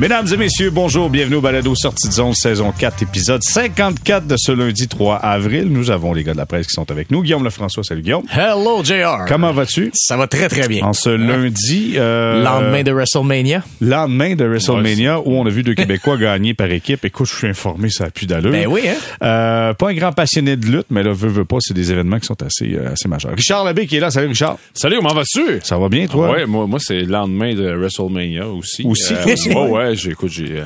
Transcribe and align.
Mesdames 0.00 0.26
et 0.32 0.36
messieurs, 0.38 0.70
bonjour, 0.70 1.10
bienvenue 1.10 1.36
au 1.36 1.40
Balado 1.42 1.74
Sortie 1.74 2.08
de 2.08 2.14
zone, 2.14 2.32
saison 2.32 2.72
4, 2.72 3.02
épisode 3.02 3.42
54 3.42 4.26
de 4.26 4.36
ce 4.38 4.50
lundi 4.50 4.88
3 4.88 5.16
avril. 5.16 5.66
Nous 5.68 5.90
avons 5.90 6.14
les 6.14 6.24
gars 6.24 6.32
de 6.32 6.38
la 6.38 6.46
presse 6.46 6.68
qui 6.68 6.72
sont 6.72 6.90
avec 6.90 7.10
nous. 7.10 7.20
Guillaume 7.20 7.44
Lefrançois, 7.44 7.84
salut 7.84 8.00
Guillaume. 8.00 8.24
Hello, 8.32 8.82
JR. 8.82 9.26
Comment 9.28 9.52
vas-tu? 9.52 9.90
Ça 9.92 10.16
va 10.16 10.26
très, 10.26 10.48
très 10.48 10.68
bien. 10.68 10.86
En 10.86 10.94
ce 10.94 11.10
lundi... 11.10 11.96
Euh, 11.98 12.42
lendemain 12.42 12.82
de 12.82 12.92
WrestleMania. 12.92 13.62
Lendemain 13.82 14.36
de 14.36 14.46
WrestleMania, 14.46 15.20
où 15.20 15.34
on 15.34 15.44
a 15.44 15.50
vu 15.50 15.62
deux 15.62 15.74
Québécois 15.74 16.16
gagner 16.18 16.54
par 16.54 16.70
équipe. 16.70 17.04
Écoute, 17.04 17.28
je 17.28 17.36
suis 17.36 17.48
informé, 17.48 17.90
ça 17.90 18.04
a 18.04 18.10
plus 18.10 18.24
d'allure. 18.24 18.52
Ben 18.52 18.66
oui, 18.68 18.88
hein? 18.88 18.96
Euh, 19.22 19.74
pas 19.74 19.90
un 19.90 19.94
grand 19.94 20.12
passionné 20.12 20.56
de 20.56 20.64
lutte, 20.64 20.86
mais 20.88 21.02
là, 21.02 21.12
veux, 21.12 21.28
veux 21.28 21.44
pas, 21.44 21.58
c'est 21.60 21.74
des 21.74 21.92
événements 21.92 22.18
qui 22.18 22.26
sont 22.26 22.42
assez, 22.42 22.74
euh, 22.74 22.92
assez 22.92 23.06
majeurs. 23.06 23.32
Richard 23.36 23.64
Labbé 23.64 23.86
qui 23.86 23.96
est 23.96 24.00
là. 24.00 24.10
Salut 24.10 24.28
Richard. 24.28 24.56
Salut, 24.72 24.96
comment 24.96 25.12
vas-tu? 25.12 25.60
Ça 25.62 25.76
va 25.76 25.90
bien, 25.90 26.06
toi? 26.06 26.30
Ouais, 26.30 26.46
moi, 26.46 26.66
moi 26.66 26.78
c'est 26.80 27.00
le 27.00 27.12
lendemain 27.12 27.54
de 27.54 27.70
WrestleMania 27.74 28.48
aussi. 28.48 28.82
Aussi? 28.86 29.12
Euh, 29.12 29.68
ouais, 29.68 29.89
ouais, 29.90 30.28
j'ai, 30.28 30.58
euh, 30.60 30.64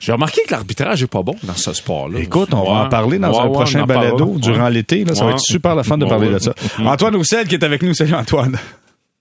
j'ai 0.00 0.12
remarqué 0.12 0.40
que 0.46 0.52
l'arbitrage 0.52 1.02
est 1.02 1.06
pas 1.06 1.22
bon 1.22 1.36
dans 1.42 1.54
ce 1.54 1.72
sport-là. 1.72 2.18
Écoute, 2.20 2.50
on 2.52 2.62
va 2.62 2.84
en 2.84 2.88
parler 2.88 3.18
dans 3.18 3.30
Ouais, 3.32 3.38
un 3.40 3.46
ouais, 3.46 3.52
prochain 3.52 3.84
balado 3.84 4.36
durant 4.38 4.68
l'été. 4.68 5.04
Ça 5.14 5.24
va 5.24 5.32
être 5.32 5.40
super 5.40 5.74
le 5.74 5.82
fun 5.82 5.98
de 5.98 6.06
parler 6.06 6.28
de 6.28 6.38
ça. 6.38 6.54
Antoine 6.84 7.16
Roussel 7.16 7.46
qui 7.48 7.54
est 7.54 7.64
avec 7.64 7.82
nous. 7.82 7.94
Salut 7.94 8.14
Antoine. 8.14 8.56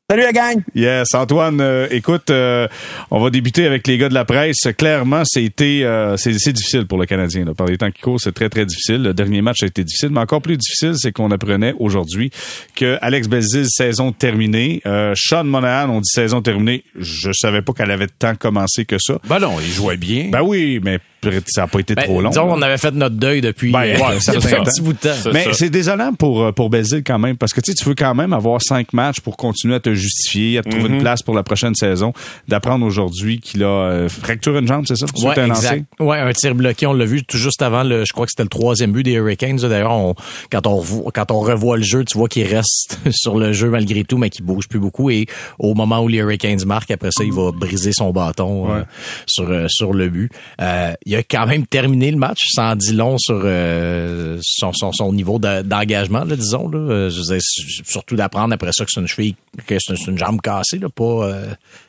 Salut 0.08 0.22
la 0.22 0.34
gang! 0.34 0.62
Yes, 0.76 1.16
Antoine, 1.16 1.60
euh, 1.62 1.88
écoute, 1.90 2.30
euh, 2.30 2.68
on 3.10 3.20
va 3.20 3.32
débuter 3.32 3.66
avec 3.66 3.88
les 3.88 3.98
gars 3.98 4.08
de 4.08 4.14
la 4.14 4.24
presse. 4.24 4.68
Clairement, 4.78 5.24
c'était 5.26 5.82
euh, 5.82 6.16
c'est 6.16 6.38
c'est 6.38 6.54
difficile 6.54 6.86
pour 6.86 7.00
le 7.00 7.08
Canadien. 7.08 7.44
Là. 7.44 7.56
Par 7.56 7.66
les 7.66 7.80
temps 7.80 7.90
qui 7.90 8.04
courent, 8.04 8.22
c'est 8.22 8.32
très, 8.32 8.48
très 8.48 8.68
difficile. 8.68 9.02
Le 9.02 9.16
dernier 9.16 9.42
match 9.42 9.64
a 9.64 9.66
été 9.66 9.84
difficile, 9.84 10.10
mais 10.12 10.20
encore 10.20 10.44
plus 10.44 10.58
difficile, 10.58 10.94
c'est 10.96 11.12
qu'on 11.12 11.32
apprenait 11.32 11.74
aujourd'hui 11.80 12.30
que 12.76 13.00
Alex 13.02 13.28
Belzil, 13.28 13.66
saison 13.68 14.12
terminée. 14.12 14.80
Euh, 14.86 15.14
Sean 15.16 15.44
Monahan, 15.44 15.90
on 15.90 16.02
dit 16.02 16.12
saison 16.12 16.44
terminée. 16.44 16.84
Je 17.00 17.32
savais 17.32 17.64
pas 17.64 17.74
qu'elle 17.74 17.90
avait 17.90 18.06
tant 18.06 18.36
commencé 18.36 18.86
que 18.86 18.98
ça. 19.00 19.18
Ben 19.28 19.40
non, 19.40 19.56
il 19.60 19.72
jouait 19.72 19.98
bien. 19.98 20.30
Ben 20.30 20.44
oui, 20.44 20.80
mais 20.84 21.00
ça 21.48 21.62
n'a 21.62 21.68
pas 21.68 21.80
été 21.80 21.96
Ben, 21.96 22.04
trop 22.06 22.22
long. 22.22 22.30
disons 22.30 22.48
là. 22.48 22.54
qu'on 22.56 22.62
avait 22.62 22.78
fait 22.78 22.92
notre 22.92 23.16
deuil 23.16 23.42
depuis 23.42 23.72
Ben, 23.72 23.80
euh, 23.84 23.98
ouais, 23.98 24.20
ça 24.20 24.34
c'est 24.34 24.42
fait 24.42 24.50
ça. 24.50 24.60
un 24.62 24.64
petit 24.64 24.82
bout 24.82 24.94
de 24.94 24.98
temps. 25.00 25.30
Mais 25.34 25.46
c'est 25.54 25.70
désolant 25.70 26.14
pour 26.14 26.44
euh, 26.44 26.52
pour 26.52 26.70
Bézil 26.70 27.04
quand 27.04 27.20
même 27.20 27.38
parce 27.38 27.54
que 27.54 27.62
tu 27.62 27.72
sais 27.72 27.76
tu 27.76 27.88
veux 27.90 27.96
quand 27.96 28.16
même 28.16 28.34
avoir 28.34 28.62
cinq 28.62 28.94
matchs 28.94 29.20
pour 29.20 29.38
continuer 29.38 29.76
à 29.76 29.80
te 29.80 29.94
justifier, 29.94 30.58
à 30.60 30.64
te 30.64 30.70
Mhm. 30.70 30.76
trouver 30.80 30.94
une 30.96 31.02
place 31.02 31.22
pour 31.24 31.36
la 31.36 31.44
prochaine 31.44 31.76
saison. 31.76 32.14
D'apprendre 32.48 32.86
aujourd'hui 32.86 33.40
qu'il 33.40 33.64
a 33.64 33.68
euh, 33.68 34.10
fracturé 34.10 34.60
une 34.60 34.68
jambe, 34.68 34.86
c'est 34.88 34.96
ça? 34.96 35.06
Ouais, 35.24 35.38
un 35.40 35.48
exact. 35.48 35.86
Ouais, 36.00 36.18
un 36.20 36.32
tir 36.34 36.56
bloqué, 36.56 36.86
on 36.88 36.94
l'a 36.94 37.06
vu 37.06 37.24
tout 37.24 37.38
juste 37.38 37.62
avant 37.62 37.84
le, 37.84 38.04
je 38.06 38.14
crois 38.14 38.26
que 38.26 38.32
c'était 38.32 38.44
le 38.44 38.50
troisième 38.50 38.92
but 38.92 39.04
des 39.04 39.14
Hurricanes. 39.14 39.58
D'ailleurs, 39.58 39.92
on- 39.92 40.16
quand 40.52 40.68
on 40.68 40.78
revoit, 40.78 41.12
quand 41.14 41.32
on 41.32 41.40
revoit 41.40 41.78
le 41.78 41.84
jeu, 41.84 42.04
tu 42.06 42.18
vois 42.18 42.28
qu'il 42.28 42.46
reste 42.48 43.00
sur 43.12 43.38
le 43.38 43.54
jeu 43.54 43.70
malgré 43.70 44.04
tout, 44.04 44.18
mais 44.18 44.30
qu'il 44.30 44.46
bouge 44.46 44.68
plus 44.68 44.80
beaucoup. 44.80 45.10
Et 45.10 45.26
au 45.60 45.74
moment 45.74 46.02
où 46.02 46.08
les 46.08 46.18
Hurricanes 46.20 46.64
marquent, 46.66 46.92
après 46.92 47.10
ça, 47.12 47.24
il 47.24 47.34
va 47.34 47.52
briser 47.52 47.92
son 47.94 48.12
bâton 48.12 48.72
euh, 48.74 48.84
sur 49.26 49.50
euh, 49.50 49.66
sur 49.70 49.94
le 49.94 50.10
but. 50.10 50.32
Euh, 50.62 50.94
il 51.06 51.15
a 51.16 51.24
quand 51.24 51.46
même 51.48 51.66
terminé 51.66 52.12
le 52.12 52.18
match, 52.18 52.40
sans 52.54 52.76
dit 52.76 52.94
long 52.94 53.18
sur 53.18 53.42
euh, 53.44 54.38
son, 54.42 54.74
son, 54.74 54.92
son 54.92 55.14
niveau 55.14 55.40
de- 55.40 55.62
d'engagement, 55.62 56.24
là, 56.24 56.36
disons. 56.36 56.68
Là. 56.70 56.78
Euh, 56.78 57.10
Je 57.10 57.40
surtout 57.86 58.16
d'apprendre 58.16 58.54
après 58.54 58.72
ça 58.74 58.86
que 58.86 58.92
c'est 58.92 59.00
une 59.02 59.08
cheville, 59.08 59.36
que 59.68 59.76
c'est 59.80 60.08
une 60.08 60.18
jambe 60.18 60.42
cassée, 60.42 60.80
là, 60.80 60.90
pas. 60.90 61.04
euh, 61.04 61.46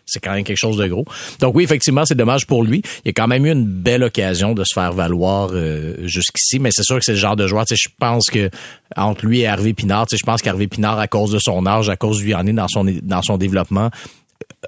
c'est 0.09 0.21
quand 0.21 0.33
même 0.33 0.45
quelque 0.45 0.57
chose 0.59 0.77
de 0.77 0.87
gros. 0.87 1.05
Donc 1.41 1.57
oui, 1.57 1.65
effectivement, 1.65 2.05
c'est 2.05 2.15
dommage 2.15 2.47
pour 2.47 2.63
lui. 2.63 2.81
Il 3.05 3.09
a 3.09 3.13
quand 3.13 3.27
même 3.27 3.45
eu 3.45 3.51
une 3.51 3.65
belle 3.67 4.05
occasion 4.05 4.55
de 4.55 4.63
se 4.63 4.73
faire 4.73 4.93
valoir 4.93 5.51
euh, 5.53 5.95
jusqu'ici, 6.07 6.61
mais 6.61 6.71
c'est 6.73 6.85
sûr 6.85 6.97
que 6.99 7.05
c'est 7.05 7.13
le 7.13 7.19
genre 7.19 7.35
de 7.35 7.47
joueur. 7.49 7.65
Tu 7.67 7.75
sais, 7.77 7.89
je 7.89 7.93
pense 7.99 8.27
que 8.31 8.49
entre 8.97 9.27
lui 9.27 9.41
et 9.41 9.45
Hervé 9.45 9.75
Pinard, 9.75 10.07
tu 10.07 10.17
sais, 10.17 10.21
je 10.21 10.25
pense 10.25 10.43
qu'Hervé 10.43 10.69
Pinard, 10.69 10.99
à 11.01 11.09
cause 11.09 11.33
de 11.33 11.41
son 11.41 11.67
âge, 11.67 11.89
à 11.89 11.97
cause 11.97 12.19
du 12.19 12.33
en 12.35 12.47
est 12.47 12.53
dans 12.53 12.69
son 12.69 12.85
dans 13.03 13.23
son 13.23 13.37
développement, 13.37 13.91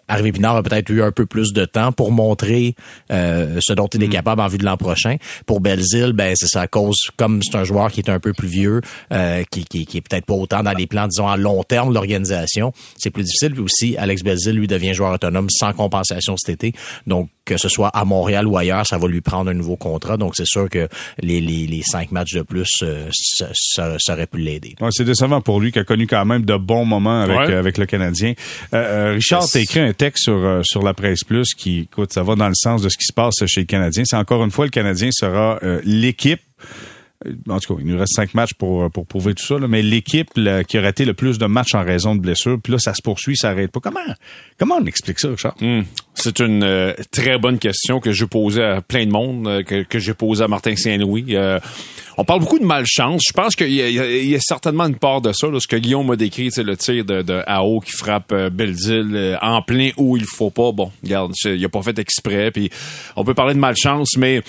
Hervé 0.09 0.33
Pinard 0.33 0.57
a 0.57 0.63
peut-être 0.63 0.91
eu 0.91 1.03
un 1.03 1.13
peu 1.13 1.27
plus 1.27 1.53
de 1.53 1.65
temps 1.65 1.93
pour 1.93 2.13
montrer 2.13 2.75
euh, 3.11 3.59
ce 3.61 3.73
dont 3.73 3.87
il 3.89 4.03
est 4.03 4.09
capable 4.09 4.41
en 4.41 4.49
vue 4.49 4.59
de 4.59 4.65
l'an 4.65 4.77
prochain. 4.77 5.17
Pour 5.47 5.61
Belzile, 5.61 6.13
ben 6.13 6.35
c'est 6.36 6.48
ça 6.48 6.63
à 6.63 6.67
cause, 6.67 6.97
comme 7.17 7.41
c'est 7.42 7.57
un 7.57 7.64
joueur 7.64 7.91
qui 7.91 8.01
est 8.01 8.11
un 8.11 8.20
peu 8.20 8.33
plus 8.33 8.48
vieux, 8.48 8.81
euh, 9.13 9.42
qui, 9.51 9.64
qui, 9.64 9.87
qui 9.87 9.98
est 9.98 10.01
peut-être 10.01 10.27
pas 10.27 10.35
autant 10.35 10.63
dans 10.63 10.73
les 10.73 10.87
plans, 10.87 11.08
disons, 11.08 11.29
à 11.29 11.37
long 11.37 11.63
terme 11.63 11.91
de 11.91 11.95
l'organisation, 11.95 12.73
c'est 12.97 13.11
plus 13.11 13.25
difficile. 13.25 13.53
Puis 13.53 13.63
aussi, 13.63 13.97
Alex 13.97 14.23
Belzile, 14.23 14.57
lui, 14.57 14.67
devient 14.67 14.95
joueur 14.95 15.13
autonome 15.13 15.48
sans 15.51 15.73
compensation 15.73 16.37
cet 16.37 16.51
été. 16.51 16.79
Donc, 17.07 17.29
que 17.48 17.57
ce 17.57 17.69
soit 17.69 17.89
à 17.89 18.05
Montréal 18.05 18.47
ou 18.47 18.57
ailleurs, 18.59 18.86
ça 18.86 18.98
va 18.98 19.09
lui 19.09 19.20
prendre 19.23 19.51
un 19.51 19.55
nouveau 19.55 19.77
contrat. 19.77 20.17
Donc, 20.17 20.35
c'est 20.36 20.47
sûr 20.47 20.69
que 20.69 20.89
les, 21.23 21.41
les, 21.41 21.67
les 21.67 21.83
cinq 21.83 22.13
matchs 22.13 22.35
de 22.35 22.42
plus, 22.42 22.69
euh, 22.83 23.09
ça, 23.13 23.48
ça, 23.55 23.97
ça 23.98 24.13
aurait 24.13 24.27
pu 24.27 24.39
l'aider. 24.39 24.75
Ouais, 24.81 24.91
c'est 24.92 25.05
décevant 25.05 25.41
pour 25.41 25.61
lui 25.61 25.73
qui 25.73 25.79
a 25.79 25.85
connu 25.85 26.07
quand 26.07 26.25
même 26.25 26.45
de 26.45 26.57
bons 26.57 26.85
moments 26.85 27.23
avec 27.23 27.39
Ouais. 27.39 27.51
euh, 27.53 27.58
avec 27.58 27.79
le 27.79 27.87
Canadien. 27.87 28.35
Euh, 28.75 28.77
euh, 28.77 29.13
Richard, 29.14 29.45
t'as 29.51 29.61
écrit 29.61 29.81
un 29.81 29.92
texte 29.92 30.25
sur 30.25 30.35
euh, 30.37 30.61
sur 30.64 30.83
la 30.83 30.92
presse 30.95 31.25
plus 31.25 31.55
qui, 31.55 31.81
écoute, 31.91 32.13
ça 32.13 32.23
va 32.23 32.35
dans 32.35 32.48
le 32.48 32.55
sens 32.55 32.83
de 32.83 32.89
ce 32.89 32.97
qui 32.98 33.05
se 33.07 33.13
passe 33.13 33.37
chez 33.47 33.61
le 33.61 33.67
Canadien. 33.67 34.03
C'est 34.05 34.17
encore 34.17 34.45
une 34.45 34.51
fois 34.51 34.64
le 34.67 34.70
Canadien 34.70 35.08
sera 35.13 35.58
euh, 35.63 35.81
l'équipe. 35.85 36.41
En 37.48 37.58
tout 37.58 37.75
cas, 37.75 37.81
il 37.81 37.87
nous 37.89 37.98
reste 37.98 38.14
cinq 38.14 38.33
matchs 38.35 38.55
pour, 38.55 38.89
pour 38.92 39.05
prouver 39.05 39.35
tout 39.35 39.45
ça, 39.45 39.58
là, 39.58 39.67
mais 39.67 39.83
l'équipe 39.83 40.31
qui 40.69 40.79
a 40.79 40.81
raté 40.81 41.05
le 41.05 41.14
plus 41.14 41.37
de 41.39 41.47
matchs 41.47 41.75
en 41.75 41.83
raison 41.85 42.14
de 42.14 42.20
blessures, 42.20 42.61
puis 42.63 42.73
là, 42.73 42.79
ça 42.79 42.95
se 42.95 43.03
poursuit, 43.03 43.37
ça 43.37 43.51
arrête 43.51 43.73
pas. 43.73 43.81
Comment, 43.81 43.98
comment 44.57 44.77
on 44.81 44.87
explique 44.87 45.19
ça, 45.19 45.29
Richard? 45.29 45.57
Hmm. 45.61 45.83
C'est 46.20 46.40
une 46.40 46.64
euh, 46.64 46.92
très 47.12 47.39
bonne 47.39 47.58
question 47.58 48.01
que 48.01 48.11
je 48.12 48.24
posais 48.24 48.64
à 48.64 48.80
plein 48.80 49.06
de 49.06 49.11
monde, 49.12 49.46
euh, 49.46 49.62
que, 49.62 49.83
que 49.84 49.98
j'ai 50.01 50.14
posée 50.14 50.42
à 50.42 50.48
Martin 50.48 50.74
Saint-Louis. 50.74 51.36
Euh, 51.36 51.61
on 52.17 52.24
parle 52.24 52.40
beaucoup 52.40 52.58
de 52.58 52.64
malchance. 52.64 53.23
Je 53.29 53.33
pense 53.33 53.55
qu'il 53.55 53.70
y, 53.70 53.77
y 53.77 54.34
a- 54.34 54.40
certainement 54.40 54.86
une 54.86 54.96
part 54.96 55.20
de 55.20 55.33
ça. 55.33 55.46
Là, 55.46 55.61
ce 55.61 55.68
que 55.68 55.77
Guillaume 55.77 56.08
m'a 56.08 56.17
décrit, 56.17 56.51
c'est 56.51 56.64
le 56.64 56.77
tir 56.77 57.05
de, 57.05 57.23
de 57.23 57.40
AO 57.46 57.78
qui 57.78 57.92
frappe 57.92 58.33
euh, 58.33 58.51
Belzile 58.51 59.12
euh, 59.14 59.36
en 59.40 59.62
plein 59.62 59.90
où 59.96 60.17
il 60.17 60.24
faut 60.24 60.51
pas. 60.51 60.73
Bon, 60.73 60.90
regarde, 61.05 61.33
il 61.45 61.64
a 61.64 61.68
pas 61.68 61.83
fait 61.83 61.96
exprès. 62.01 62.51
Puis 62.51 62.68
on 63.14 63.23
peut 63.24 63.34
parler 63.34 63.55
de 63.55 63.61
malchance, 63.61 64.17
mais 64.17 64.42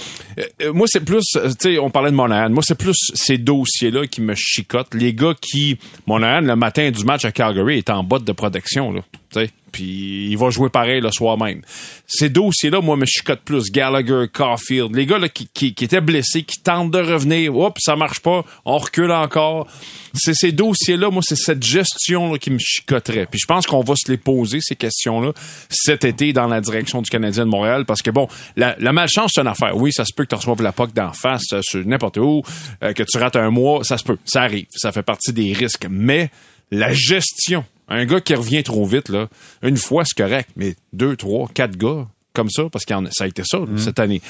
moi 0.73 0.87
c'est 0.89 1.05
plus, 1.05 1.23
tu 1.33 1.39
sais, 1.59 1.77
on 1.77 1.91
parlait 1.91 2.09
de 2.09 2.15
Monahan. 2.15 2.49
Moi 2.49 2.63
c'est 2.65 2.77
plus 2.77 2.97
ces 3.13 3.37
dossiers-là 3.37 4.07
qui 4.07 4.21
me 4.21 4.33
chicotent. 4.35 4.95
Les 4.95 5.13
gars 5.13 5.35
qui, 5.39 5.77
Monahan 6.07 6.41
le 6.41 6.55
matin 6.55 6.89
du 6.89 7.03
match 7.05 7.25
à 7.25 7.31
Calgary 7.31 7.77
est 7.77 7.91
en 7.91 8.03
botte 8.03 8.23
de 8.23 8.31
protection 8.31 8.91
là, 8.91 9.01
tu 9.31 9.41
sais. 9.41 9.49
Puis 9.71 10.29
il 10.29 10.37
va 10.37 10.49
jouer 10.49 10.69
pareil 10.69 11.01
le 11.01 11.11
soir 11.11 11.37
même. 11.37 11.61
Ces 12.07 12.29
dossiers-là, 12.29 12.81
moi, 12.81 12.95
me 12.95 13.05
chicotent 13.05 13.43
plus. 13.43 13.71
Gallagher, 13.71 14.25
Caulfield, 14.31 14.95
les 14.95 15.05
gars 15.05 15.19
là, 15.19 15.29
qui, 15.29 15.47
qui, 15.53 15.73
qui 15.73 15.83
étaient 15.83 16.01
blessés, 16.01 16.43
qui 16.43 16.61
tentent 16.61 16.91
de 16.91 16.99
revenir. 16.99 17.55
Oups, 17.55 17.79
ça 17.79 17.95
marche 17.95 18.19
pas. 18.19 18.43
On 18.65 18.77
recule 18.77 19.11
encore. 19.11 19.67
C'est 20.13 20.33
ces 20.33 20.51
dossiers-là, 20.51 21.09
moi, 21.09 21.21
c'est 21.25 21.35
cette 21.35 21.63
gestion-là 21.63 22.37
qui 22.37 22.51
me 22.51 22.57
chicoterait. 22.57 23.27
Puis 23.27 23.39
je 23.39 23.45
pense 23.45 23.67
qu'on 23.67 23.83
va 23.83 23.93
se 23.95 24.09
les 24.11 24.17
poser, 24.17 24.59
ces 24.61 24.75
questions-là, 24.75 25.33
cet 25.69 26.03
été 26.03 26.33
dans 26.33 26.47
la 26.47 26.61
direction 26.61 27.01
du 27.01 27.09
Canadien 27.09 27.45
de 27.45 27.49
Montréal. 27.49 27.85
Parce 27.85 28.01
que 28.01 28.11
bon, 28.11 28.27
la, 28.55 28.75
la 28.79 28.91
malchance, 28.91 29.31
c'est 29.35 29.41
une 29.41 29.47
affaire. 29.47 29.75
Oui, 29.77 29.91
ça 29.93 30.05
se 30.05 30.13
peut 30.15 30.23
que 30.23 30.29
tu 30.29 30.35
reçoives 30.35 30.61
la 30.61 30.71
POC 30.71 30.93
d'en 30.93 31.13
face, 31.13 31.53
euh, 31.53 31.61
sur 31.61 31.85
n'importe 31.85 32.17
où, 32.17 32.41
euh, 32.83 32.93
que 32.93 33.03
tu 33.03 33.17
rates 33.17 33.35
un 33.35 33.49
mois, 33.49 33.83
ça 33.83 33.97
se 33.97 34.03
peut. 34.03 34.17
Ça 34.25 34.41
arrive. 34.41 34.65
Ça 34.71 34.91
fait 34.91 35.03
partie 35.03 35.33
des 35.33 35.53
risques. 35.53 35.87
Mais 35.89 36.31
la 36.71 36.93
gestion, 36.93 37.63
un 37.89 38.05
gars 38.05 38.21
qui 38.21 38.35
revient 38.35 38.63
trop 38.63 38.85
vite, 38.85 39.09
là, 39.09 39.27
une 39.63 39.77
fois, 39.77 40.03
c'est 40.05 40.17
correct, 40.21 40.49
mais 40.55 40.75
deux, 40.93 41.15
trois, 41.15 41.47
quatre 41.53 41.75
gars 41.77 42.07
comme 42.33 42.49
ça, 42.49 42.63
parce 42.71 42.85
que 42.85 42.93
ça 43.11 43.23
a 43.23 43.27
été 43.27 43.41
ça 43.45 43.57
là, 43.59 43.65
cette 43.77 43.99
année. 43.99 44.21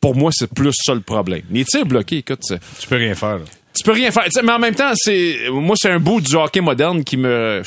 Pour 0.00 0.14
moi, 0.14 0.30
c'est 0.32 0.48
plus 0.52 0.72
ça 0.74 0.94
le 0.94 1.00
problème. 1.00 1.42
Les 1.50 1.64
tirs 1.64 1.84
bloqués, 1.84 2.18
écoute, 2.18 2.42
Tu 2.80 2.86
peux 2.86 2.96
rien 2.96 3.14
faire. 3.14 3.38
là. 3.38 3.44
tu 3.76 3.82
peux 3.82 3.92
rien 3.92 4.10
faire. 4.12 4.24
Mais 4.44 4.52
en 4.52 4.58
même 4.60 4.74
temps, 4.74 4.92
c'est 4.94 5.36
moi, 5.50 5.74
c'est 5.76 5.90
un 5.90 5.98
bout 5.98 6.20
du 6.20 6.34
hockey 6.36 6.60
moderne 6.60 7.02
qui 7.04 7.16
me. 7.16 7.62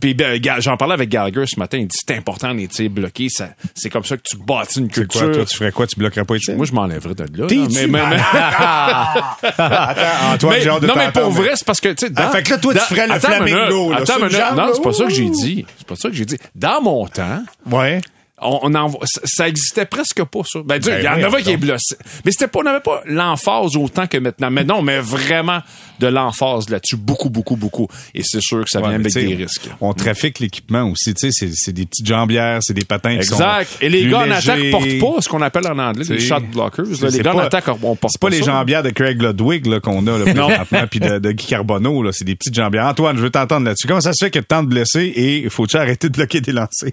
Puis 0.00 0.14
ben, 0.14 0.40
j'en 0.60 0.76
parlais 0.76 0.94
avec 0.94 1.08
Gallagher 1.08 1.44
ce 1.46 1.58
matin. 1.58 1.78
Il 1.78 1.86
dit 1.88 1.96
c'est 2.06 2.16
important 2.16 2.52
les 2.52 2.68
tirs 2.68 2.90
bloqués. 2.90 3.28
Ça, 3.28 3.50
c'est 3.74 3.90
comme 3.90 4.04
ça 4.04 4.16
que 4.16 4.22
tu 4.24 4.36
bâtis 4.36 4.78
une 4.80 4.86
quoi, 4.90 5.02
culture. 5.04 5.32
toi, 5.32 5.44
tu 5.44 5.56
ferais 5.56 5.72
quoi? 5.72 5.86
Tu 5.86 5.98
bloquerais 5.98 6.24
pas 6.24 6.34
les 6.34 6.40
tirs? 6.40 6.56
Moi, 6.56 6.66
je 6.66 6.72
m'enlèverais 6.72 7.14
de 7.14 7.22
là. 7.38 7.46
Mais, 7.50 7.86
mais, 7.86 8.06
mais- 8.06 8.16
Attends, 9.58 10.32
Antoine, 10.34 10.60
j'ai 10.60 10.68
hâte 10.68 10.82
de 10.82 10.86
non, 10.86 10.94
mais 10.96 11.10
pour 11.12 11.30
vrai, 11.30 11.50
c'est 11.54 11.64
parce 11.66 11.80
que, 11.80 11.88
tu 11.90 12.06
sais, 12.06 12.10
dans- 12.10 12.22
Ah, 12.26 12.30
fait 12.30 12.42
que 12.42 12.50
là, 12.50 12.58
toi, 12.58 12.72
tu 12.72 12.78
dans- 12.78 12.84
ferais 12.86 13.06
le 13.06 13.12
attends 13.14 13.28
flamingo, 13.28 13.90
là, 13.92 13.96
Attends 13.98 14.54
Non, 14.56 14.70
c'est 14.74 14.82
pas 14.82 14.92
ça 14.92 15.04
que 15.04 15.10
j'ai 15.10 15.28
dit. 15.30 15.66
C'est 15.78 15.86
pas 15.86 15.96
ça 15.96 16.08
que 16.08 16.14
j'ai 16.14 16.24
dit. 16.24 16.38
Dans 16.54 16.80
mon 16.82 17.06
temps, 17.06 17.42
Ouais. 17.70 18.00
On, 18.42 18.60
on 18.62 18.74
en, 18.74 18.90
ça, 19.04 19.20
ça 19.24 19.48
existait 19.48 19.86
presque 19.86 20.22
pas, 20.24 20.40
ça. 20.44 20.60
Ben, 20.64 20.78
Dieu, 20.78 20.92
Ben 20.92 20.98
il 21.00 21.04
y 21.04 21.08
en 21.08 21.14
oui, 21.16 21.24
avait 21.24 21.42
qui 21.42 21.50
est 21.50 21.56
blessé. 21.56 21.96
Mais 22.24 22.30
c'était 22.32 22.48
pas, 22.48 22.60
on 22.60 22.64
n'avait 22.64 22.80
pas 22.80 23.02
l'emphase 23.06 23.76
autant 23.76 24.06
que 24.06 24.18
maintenant. 24.18 24.50
Mais 24.50 24.64
non, 24.64 24.82
mais 24.82 24.98
vraiment 25.00 25.60
de 26.00 26.06
l'emphase 26.08 26.68
là-dessus. 26.68 26.96
Beaucoup, 26.96 27.30
beaucoup, 27.30 27.56
beaucoup. 27.56 27.86
Et 28.14 28.22
c'est 28.24 28.40
sûr 28.40 28.64
que 28.64 28.70
ça 28.70 28.80
Ouais, 28.80 28.88
vient 28.88 28.98
avec 29.00 29.12
des 29.12 29.34
risques. 29.34 29.68
On 29.80 29.92
trafique 29.94 30.40
l'équipement 30.40 30.82
aussi, 30.90 31.14
tu 31.14 31.30
sais, 31.30 31.48
c'est- 31.54 31.72
des 31.72 31.86
petites 31.86 32.06
jambières, 32.06 32.58
c'est 32.62 32.74
des 32.74 32.84
patins 32.84 33.16
qui 33.18 33.24
sont 33.24 33.34
Exact. 33.34 33.78
Et 33.80 33.88
les 33.88 34.08
gars 34.08 34.20
en 34.20 34.30
attaque 34.30 34.70
portent 34.70 34.98
pas 34.98 35.20
ce 35.20 35.28
qu'on 35.28 35.40
appelle 35.42 35.66
en 35.68 35.78
anglais 35.78 36.04
les 36.08 36.20
shot 36.20 36.40
blockers. 36.52 36.84
là. 36.86 36.94
c'est- 37.10 37.10
Les 37.16 37.22
gars 37.22 37.32
en 37.32 37.36
pas- 37.36 37.44
attaque, 37.44 37.64
on 37.82 37.96
porte 37.96 38.12
C'est 38.12 38.20
pas 38.20 38.28
les 38.30 38.40
ça. 38.40 38.46
jambières 38.46 38.82
de 38.82 38.90
Craig 38.90 39.22
Ludwig 39.22 39.66
là, 39.66 39.80
qu'on 39.80 40.06
a 40.06 40.18
là, 40.18 40.24
présentement, 40.34 40.86
puis 40.90 41.00
de, 41.00 41.18
de 41.18 41.32
Guy 41.32 41.46
Carbonneau, 41.46 42.02
là, 42.02 42.10
c'est 42.12 42.24
des 42.24 42.34
petites 42.36 42.54
jambières. 42.54 42.86
Antoine, 42.86 43.16
je 43.16 43.22
veux 43.22 43.30
t'entendre 43.30 43.66
là-dessus. 43.66 43.86
Comment 43.86 44.00
ça 44.00 44.12
se 44.12 44.24
fait 44.24 44.30
qu'il 44.30 44.40
y 44.40 44.44
a 44.44 44.46
tant 44.46 44.62
de 44.62 44.68
blessés 44.68 45.12
et 45.14 45.48
faut-tu 45.50 45.76
arrêter 45.76 46.08
de 46.08 46.12
bloquer 46.12 46.40
des 46.40 46.52
lancers? 46.52 46.90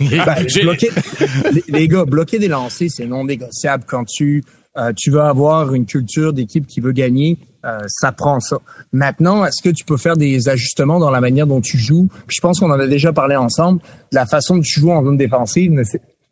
Ben, 0.00 0.46
les, 1.68 1.88
gars, 1.88 2.04
bloquer 2.04 2.38
des 2.38 2.48
lancers, 2.48 2.90
c'est 2.90 3.06
non 3.06 3.24
négociable. 3.24 3.84
Quand 3.86 4.04
tu 4.04 4.42
euh, 4.76 4.92
tu 4.94 5.10
veux 5.10 5.22
avoir 5.22 5.74
une 5.74 5.86
culture 5.86 6.32
d'équipe 6.32 6.66
qui 6.66 6.80
veut 6.80 6.92
gagner, 6.92 7.38
euh, 7.64 7.78
ça 7.88 8.12
prend 8.12 8.40
ça. 8.40 8.58
Maintenant, 8.92 9.44
est-ce 9.44 9.62
que 9.62 9.74
tu 9.74 9.84
peux 9.84 9.96
faire 9.96 10.16
des 10.16 10.48
ajustements 10.48 10.98
dans 10.98 11.10
la 11.10 11.20
manière 11.20 11.46
dont 11.46 11.62
tu 11.62 11.78
joues? 11.78 12.08
Je 12.28 12.40
pense 12.40 12.60
qu'on 12.60 12.70
en 12.70 12.78
a 12.78 12.86
déjà 12.86 13.12
parlé 13.12 13.36
ensemble. 13.36 13.80
La 14.12 14.26
façon 14.26 14.56
dont 14.56 14.62
tu 14.62 14.80
joues 14.80 14.90
en 14.90 15.02
zone 15.02 15.16
défensive 15.16 15.82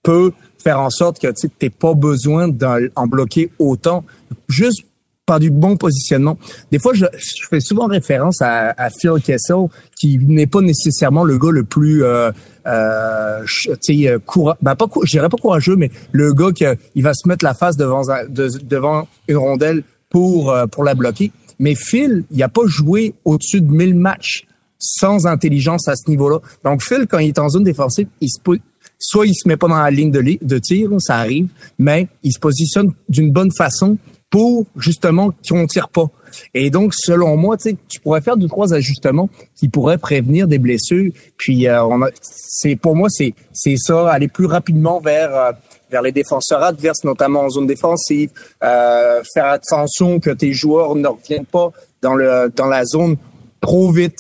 peut 0.02 0.32
faire 0.58 0.80
en 0.80 0.90
sorte 0.90 1.18
que 1.20 1.28
tu 1.28 1.48
n'aies 1.60 1.70
pas 1.70 1.94
besoin 1.94 2.48
d'en 2.48 3.06
bloquer 3.06 3.50
autant, 3.58 4.04
juste 4.48 4.84
par 5.26 5.40
du 5.40 5.50
bon 5.50 5.76
positionnement. 5.76 6.38
Des 6.70 6.78
fois, 6.78 6.92
je, 6.92 7.06
je 7.16 7.46
fais 7.48 7.60
souvent 7.60 7.86
référence 7.86 8.42
à, 8.42 8.74
à 8.76 8.90
Phil 8.90 9.22
Kessel, 9.22 9.68
qui 9.98 10.18
n'est 10.18 10.46
pas 10.46 10.60
nécessairement 10.60 11.24
le 11.24 11.38
gars 11.38 11.50
le 11.50 11.64
plus, 11.64 12.04
euh, 12.04 12.30
euh, 12.66 13.44
tu 13.82 14.04
sais, 14.04 14.16
courageux, 14.26 14.58
ben 14.60 14.74
pas, 14.74 14.86
je 15.02 15.10
dirais 15.10 15.28
pas 15.28 15.38
courageux, 15.38 15.76
mais 15.76 15.90
le 16.12 16.32
gars 16.34 16.52
qui 16.52 16.64
il 16.94 17.02
va 17.02 17.14
se 17.14 17.26
mettre 17.26 17.44
la 17.44 17.54
face 17.54 17.76
devant, 17.76 18.02
devant 18.28 19.08
une 19.28 19.36
rondelle 19.36 19.82
pour 20.10 20.50
euh, 20.50 20.66
pour 20.66 20.84
la 20.84 20.94
bloquer. 20.94 21.32
Mais 21.58 21.74
Phil, 21.74 22.24
il 22.30 22.42
a 22.42 22.48
pas 22.48 22.66
joué 22.66 23.14
au-dessus 23.24 23.60
de 23.60 23.70
1000 23.70 23.94
matchs 23.94 24.46
sans 24.78 25.26
intelligence 25.26 25.88
à 25.88 25.96
ce 25.96 26.10
niveau-là. 26.10 26.40
Donc 26.64 26.82
Phil, 26.82 27.06
quand 27.08 27.18
il 27.18 27.28
est 27.28 27.38
en 27.38 27.48
zone 27.48 27.64
défensive, 27.64 28.08
il 28.20 28.28
se 28.28 28.38
soit 28.98 29.26
il 29.26 29.34
se 29.34 29.48
met 29.48 29.56
pas 29.56 29.68
dans 29.68 29.80
la 29.80 29.90
ligne 29.90 30.10
de, 30.10 30.22
de 30.42 30.58
tir, 30.58 30.90
ça 30.98 31.16
arrive, 31.16 31.48
mais 31.78 32.08
il 32.22 32.32
se 32.32 32.38
positionne 32.38 32.92
d'une 33.08 33.32
bonne 33.32 33.50
façon 33.52 33.96
pour 34.34 34.66
justement 34.76 35.30
qu'on 35.48 35.64
tire 35.68 35.88
pas. 35.88 36.06
Et 36.54 36.68
donc, 36.68 36.92
selon 36.92 37.36
moi, 37.36 37.56
tu 37.56 38.00
pourrais 38.00 38.20
faire 38.20 38.36
deux 38.36 38.48
trois 38.48 38.74
ajustements 38.74 39.28
qui 39.54 39.68
pourraient 39.68 39.96
prévenir 39.96 40.48
des 40.48 40.58
blessures. 40.58 41.12
Puis, 41.36 41.68
euh, 41.68 41.84
on 41.84 42.00
c'est 42.20 42.74
pour 42.74 42.96
moi, 42.96 43.08
c'est 43.10 43.32
c'est 43.52 43.76
ça, 43.76 44.10
aller 44.10 44.26
plus 44.26 44.46
rapidement 44.46 44.98
vers 44.98 45.36
euh, 45.36 45.52
vers 45.88 46.02
les 46.02 46.10
défenseurs 46.10 46.64
adverses, 46.64 47.04
notamment 47.04 47.42
en 47.42 47.48
zone 47.48 47.68
défensive, 47.68 48.30
euh, 48.64 49.22
faire 49.32 49.46
attention 49.46 50.18
que 50.18 50.30
tes 50.30 50.52
joueurs 50.52 50.96
ne 50.96 51.06
reviennent 51.06 51.46
pas 51.46 51.70
dans 52.02 52.16
le 52.16 52.50
dans 52.56 52.66
la 52.66 52.84
zone 52.84 53.16
trop 53.60 53.92
vite. 53.92 54.18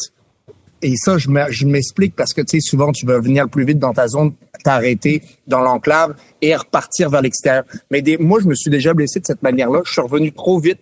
Et 0.84 0.96
ça, 0.96 1.16
je 1.16 1.64
m'explique 1.66 2.14
parce 2.14 2.34
que 2.34 2.42
tu 2.42 2.58
sais, 2.58 2.60
souvent 2.60 2.92
tu 2.92 3.06
veux 3.06 3.18
venir 3.18 3.48
plus 3.48 3.64
vite 3.64 3.78
dans 3.78 3.94
ta 3.94 4.06
zone, 4.06 4.34
t'arrêter 4.62 5.22
dans 5.46 5.60
l'enclave 5.60 6.14
et 6.42 6.54
repartir 6.54 7.08
vers 7.08 7.22
l'extérieur. 7.22 7.64
Mais 7.90 8.02
des, 8.02 8.18
moi, 8.18 8.38
je 8.42 8.46
me 8.46 8.54
suis 8.54 8.70
déjà 8.70 8.92
blessé 8.92 9.18
de 9.18 9.24
cette 9.24 9.42
manière-là. 9.42 9.80
Je 9.86 9.92
suis 9.92 10.02
revenu 10.02 10.30
trop 10.32 10.58
vite. 10.58 10.80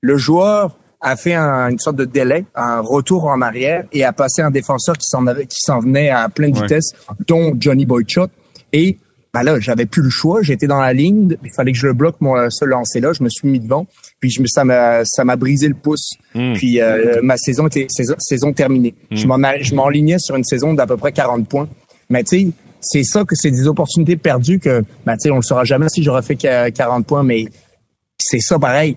Le 0.00 0.16
joueur 0.16 0.76
a 1.00 1.14
fait 1.14 1.36
une 1.36 1.78
sorte 1.78 1.94
de 1.94 2.04
délai, 2.04 2.46
un 2.56 2.80
retour 2.80 3.26
en 3.26 3.42
arrière 3.42 3.84
et 3.92 4.04
a 4.04 4.12
passé 4.12 4.42
un 4.42 4.50
défenseur 4.50 4.98
qui 4.98 5.06
s'en 5.06 5.24
qui 5.24 5.60
s'en 5.60 5.78
venait 5.78 6.10
à 6.10 6.28
pleine 6.28 6.52
vitesse, 6.52 6.92
dont 7.28 7.54
Johnny 7.56 7.86
Boychuk. 7.86 8.30
Et 8.72 8.98
ben 9.34 9.42
là, 9.42 9.58
j'avais 9.58 9.84
plus 9.84 10.02
le 10.02 10.10
choix. 10.10 10.42
J'étais 10.42 10.68
dans 10.68 10.80
la 10.80 10.92
ligne. 10.92 11.36
Il 11.44 11.50
fallait 11.50 11.72
que 11.72 11.78
je 11.78 11.88
le 11.88 11.92
bloque, 11.92 12.20
moi, 12.20 12.50
ce 12.50 12.64
lancer-là. 12.64 13.12
Je 13.12 13.24
me 13.24 13.28
suis 13.28 13.48
mis 13.48 13.58
devant. 13.58 13.84
Puis 14.20 14.30
je 14.30 14.40
me, 14.40 14.46
ça 14.46 14.64
m'a, 14.64 15.04
ça 15.04 15.24
m'a 15.24 15.34
brisé 15.34 15.66
le 15.66 15.74
pouce. 15.74 16.12
Hmm. 16.36 16.52
Puis 16.54 16.80
euh, 16.80 17.20
ma 17.20 17.36
saison 17.36 17.66
était 17.66 17.88
saison, 17.90 18.52
terminée. 18.52 18.94
Hmm. 19.10 19.16
Je 19.16 19.26
m'en, 19.26 19.38
je 19.60 19.74
m'enlignais 19.74 20.20
sur 20.20 20.36
une 20.36 20.44
saison 20.44 20.72
d'à 20.72 20.86
peu 20.86 20.96
près 20.96 21.10
40 21.10 21.48
points. 21.48 21.68
Mais 22.08 22.22
tu 22.22 22.38
sais, 22.38 22.48
c'est 22.80 23.02
ça 23.02 23.24
que 23.24 23.34
c'est 23.34 23.50
des 23.50 23.66
opportunités 23.66 24.16
perdues 24.16 24.60
que, 24.60 24.84
ben 25.04 25.14
tu 25.14 25.22
sais, 25.22 25.30
on 25.32 25.36
le 25.36 25.42
saura 25.42 25.64
jamais 25.64 25.88
si 25.88 26.04
j'aurais 26.04 26.22
fait 26.22 26.36
40 26.36 27.04
points. 27.04 27.24
Mais 27.24 27.46
c'est 28.16 28.40
ça 28.40 28.56
pareil. 28.60 28.96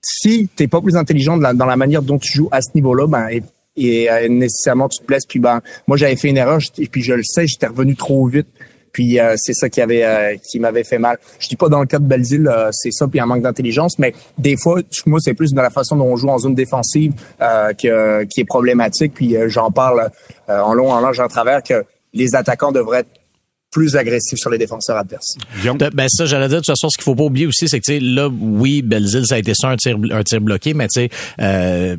Si 0.00 0.48
t'es 0.56 0.66
pas 0.66 0.80
plus 0.80 0.96
intelligent 0.96 1.36
dans 1.36 1.66
la 1.66 1.76
manière 1.76 2.00
dont 2.00 2.18
tu 2.18 2.32
joues 2.32 2.48
à 2.50 2.62
ce 2.62 2.70
niveau-là, 2.74 3.06
ben 3.06 3.28
et, 3.76 4.10
euh, 4.10 4.28
nécessairement 4.28 4.88
tu 4.88 5.00
te 5.00 5.06
blesses. 5.06 5.26
Puis 5.26 5.40
ben, 5.40 5.60
moi 5.86 5.98
j'avais 5.98 6.16
fait 6.16 6.30
une 6.30 6.38
erreur. 6.38 6.60
Et 6.78 6.86
puis 6.86 7.02
je 7.02 7.12
le 7.12 7.22
sais, 7.22 7.46
j'étais 7.46 7.66
revenu 7.66 7.96
trop 7.96 8.26
vite. 8.26 8.48
Puis 8.92 9.20
euh, 9.20 9.34
c'est 9.36 9.54
ça 9.54 9.68
qui 9.68 9.80
avait 9.80 10.04
euh, 10.04 10.36
qui 10.50 10.58
m'avait 10.60 10.84
fait 10.84 10.98
mal. 10.98 11.18
Je 11.38 11.48
dis 11.48 11.56
pas 11.56 11.68
dans 11.68 11.80
le 11.80 11.86
cas 11.86 11.98
de 11.98 12.04
Belzile, 12.04 12.48
euh, 12.48 12.70
c'est 12.72 12.90
ça 12.90 13.06
puis 13.06 13.20
un 13.20 13.26
manque 13.26 13.42
d'intelligence, 13.42 13.98
mais 13.98 14.14
des 14.36 14.56
fois, 14.56 14.80
moi 15.06 15.18
c'est 15.20 15.34
plus 15.34 15.52
dans 15.52 15.62
la 15.62 15.70
façon 15.70 15.96
dont 15.96 16.06
on 16.06 16.16
joue 16.16 16.28
en 16.28 16.38
zone 16.38 16.54
défensive 16.54 17.12
que, 17.38 18.24
qui 18.24 18.40
est 18.40 18.44
problématique. 18.44 19.14
Puis 19.14 19.36
j'en 19.46 19.70
parle 19.70 20.10
en 20.48 20.74
long, 20.74 20.92
en 20.92 21.00
large, 21.00 21.20
en 21.20 21.28
travers 21.28 21.62
que 21.62 21.84
les 22.14 22.34
attaquants 22.34 22.72
devraient 22.72 23.00
être 23.00 23.17
plus 23.70 23.96
agressif 23.96 24.38
sur 24.38 24.50
les 24.50 24.58
défenseurs 24.58 24.96
adverses. 24.96 25.36
Ben 25.92 26.08
ça, 26.08 26.24
j'allais 26.24 26.48
dire, 26.48 26.56
de 26.56 26.64
toute 26.64 26.74
façon, 26.74 26.88
ce 26.88 26.96
qu'il 26.96 27.04
faut 27.04 27.14
pas 27.14 27.24
oublier 27.24 27.46
aussi, 27.46 27.68
c'est 27.68 27.80
que, 27.80 27.84
tu 27.84 27.94
sais, 27.94 28.00
là, 28.00 28.28
oui, 28.28 28.82
Belzile, 28.82 29.26
ça 29.26 29.34
a 29.34 29.38
été 29.38 29.52
ça, 29.54 29.68
un 29.68 29.76
tir, 29.76 29.96
un 30.10 30.22
tir 30.22 30.40
bloqué, 30.40 30.72
mais 30.74 30.88
tu 30.88 31.02
sais, 31.02 31.10
euh, 31.40 31.96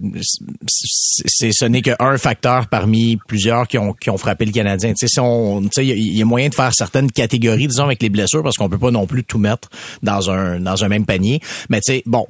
c'est, 0.67 1.51
ce 1.51 1.65
n'est 1.65 1.81
qu'un 1.81 2.17
facteur 2.17 2.67
parmi 2.67 3.17
plusieurs 3.27 3.67
qui 3.67 3.77
ont, 3.77 3.93
qui 3.93 4.09
ont 4.09 4.17
frappé 4.17 4.45
le 4.45 4.51
Canadien. 4.51 4.89
Tu 4.93 5.07
sais, 5.07 5.07
si 5.07 5.19
on, 5.19 5.61
tu 5.61 5.69
sais, 5.73 5.85
il 5.85 6.17
y, 6.17 6.21
a 6.21 6.25
moyen 6.25 6.49
de 6.49 6.55
faire 6.55 6.73
certaines 6.73 7.11
catégories, 7.11 7.67
disons, 7.67 7.85
avec 7.85 8.01
les 8.01 8.09
blessures, 8.09 8.41
parce 8.41 8.57
qu'on 8.57 8.69
peut 8.69 8.79
pas 8.79 8.91
non 8.91 9.05
plus 9.05 9.23
tout 9.23 9.37
mettre 9.37 9.69
dans 10.01 10.31
un, 10.31 10.59
dans 10.59 10.83
un 10.83 10.87
même 10.87 11.05
panier. 11.05 11.39
Mais 11.69 11.81
tu 11.81 11.93
sais, 11.93 12.03
bon, 12.05 12.25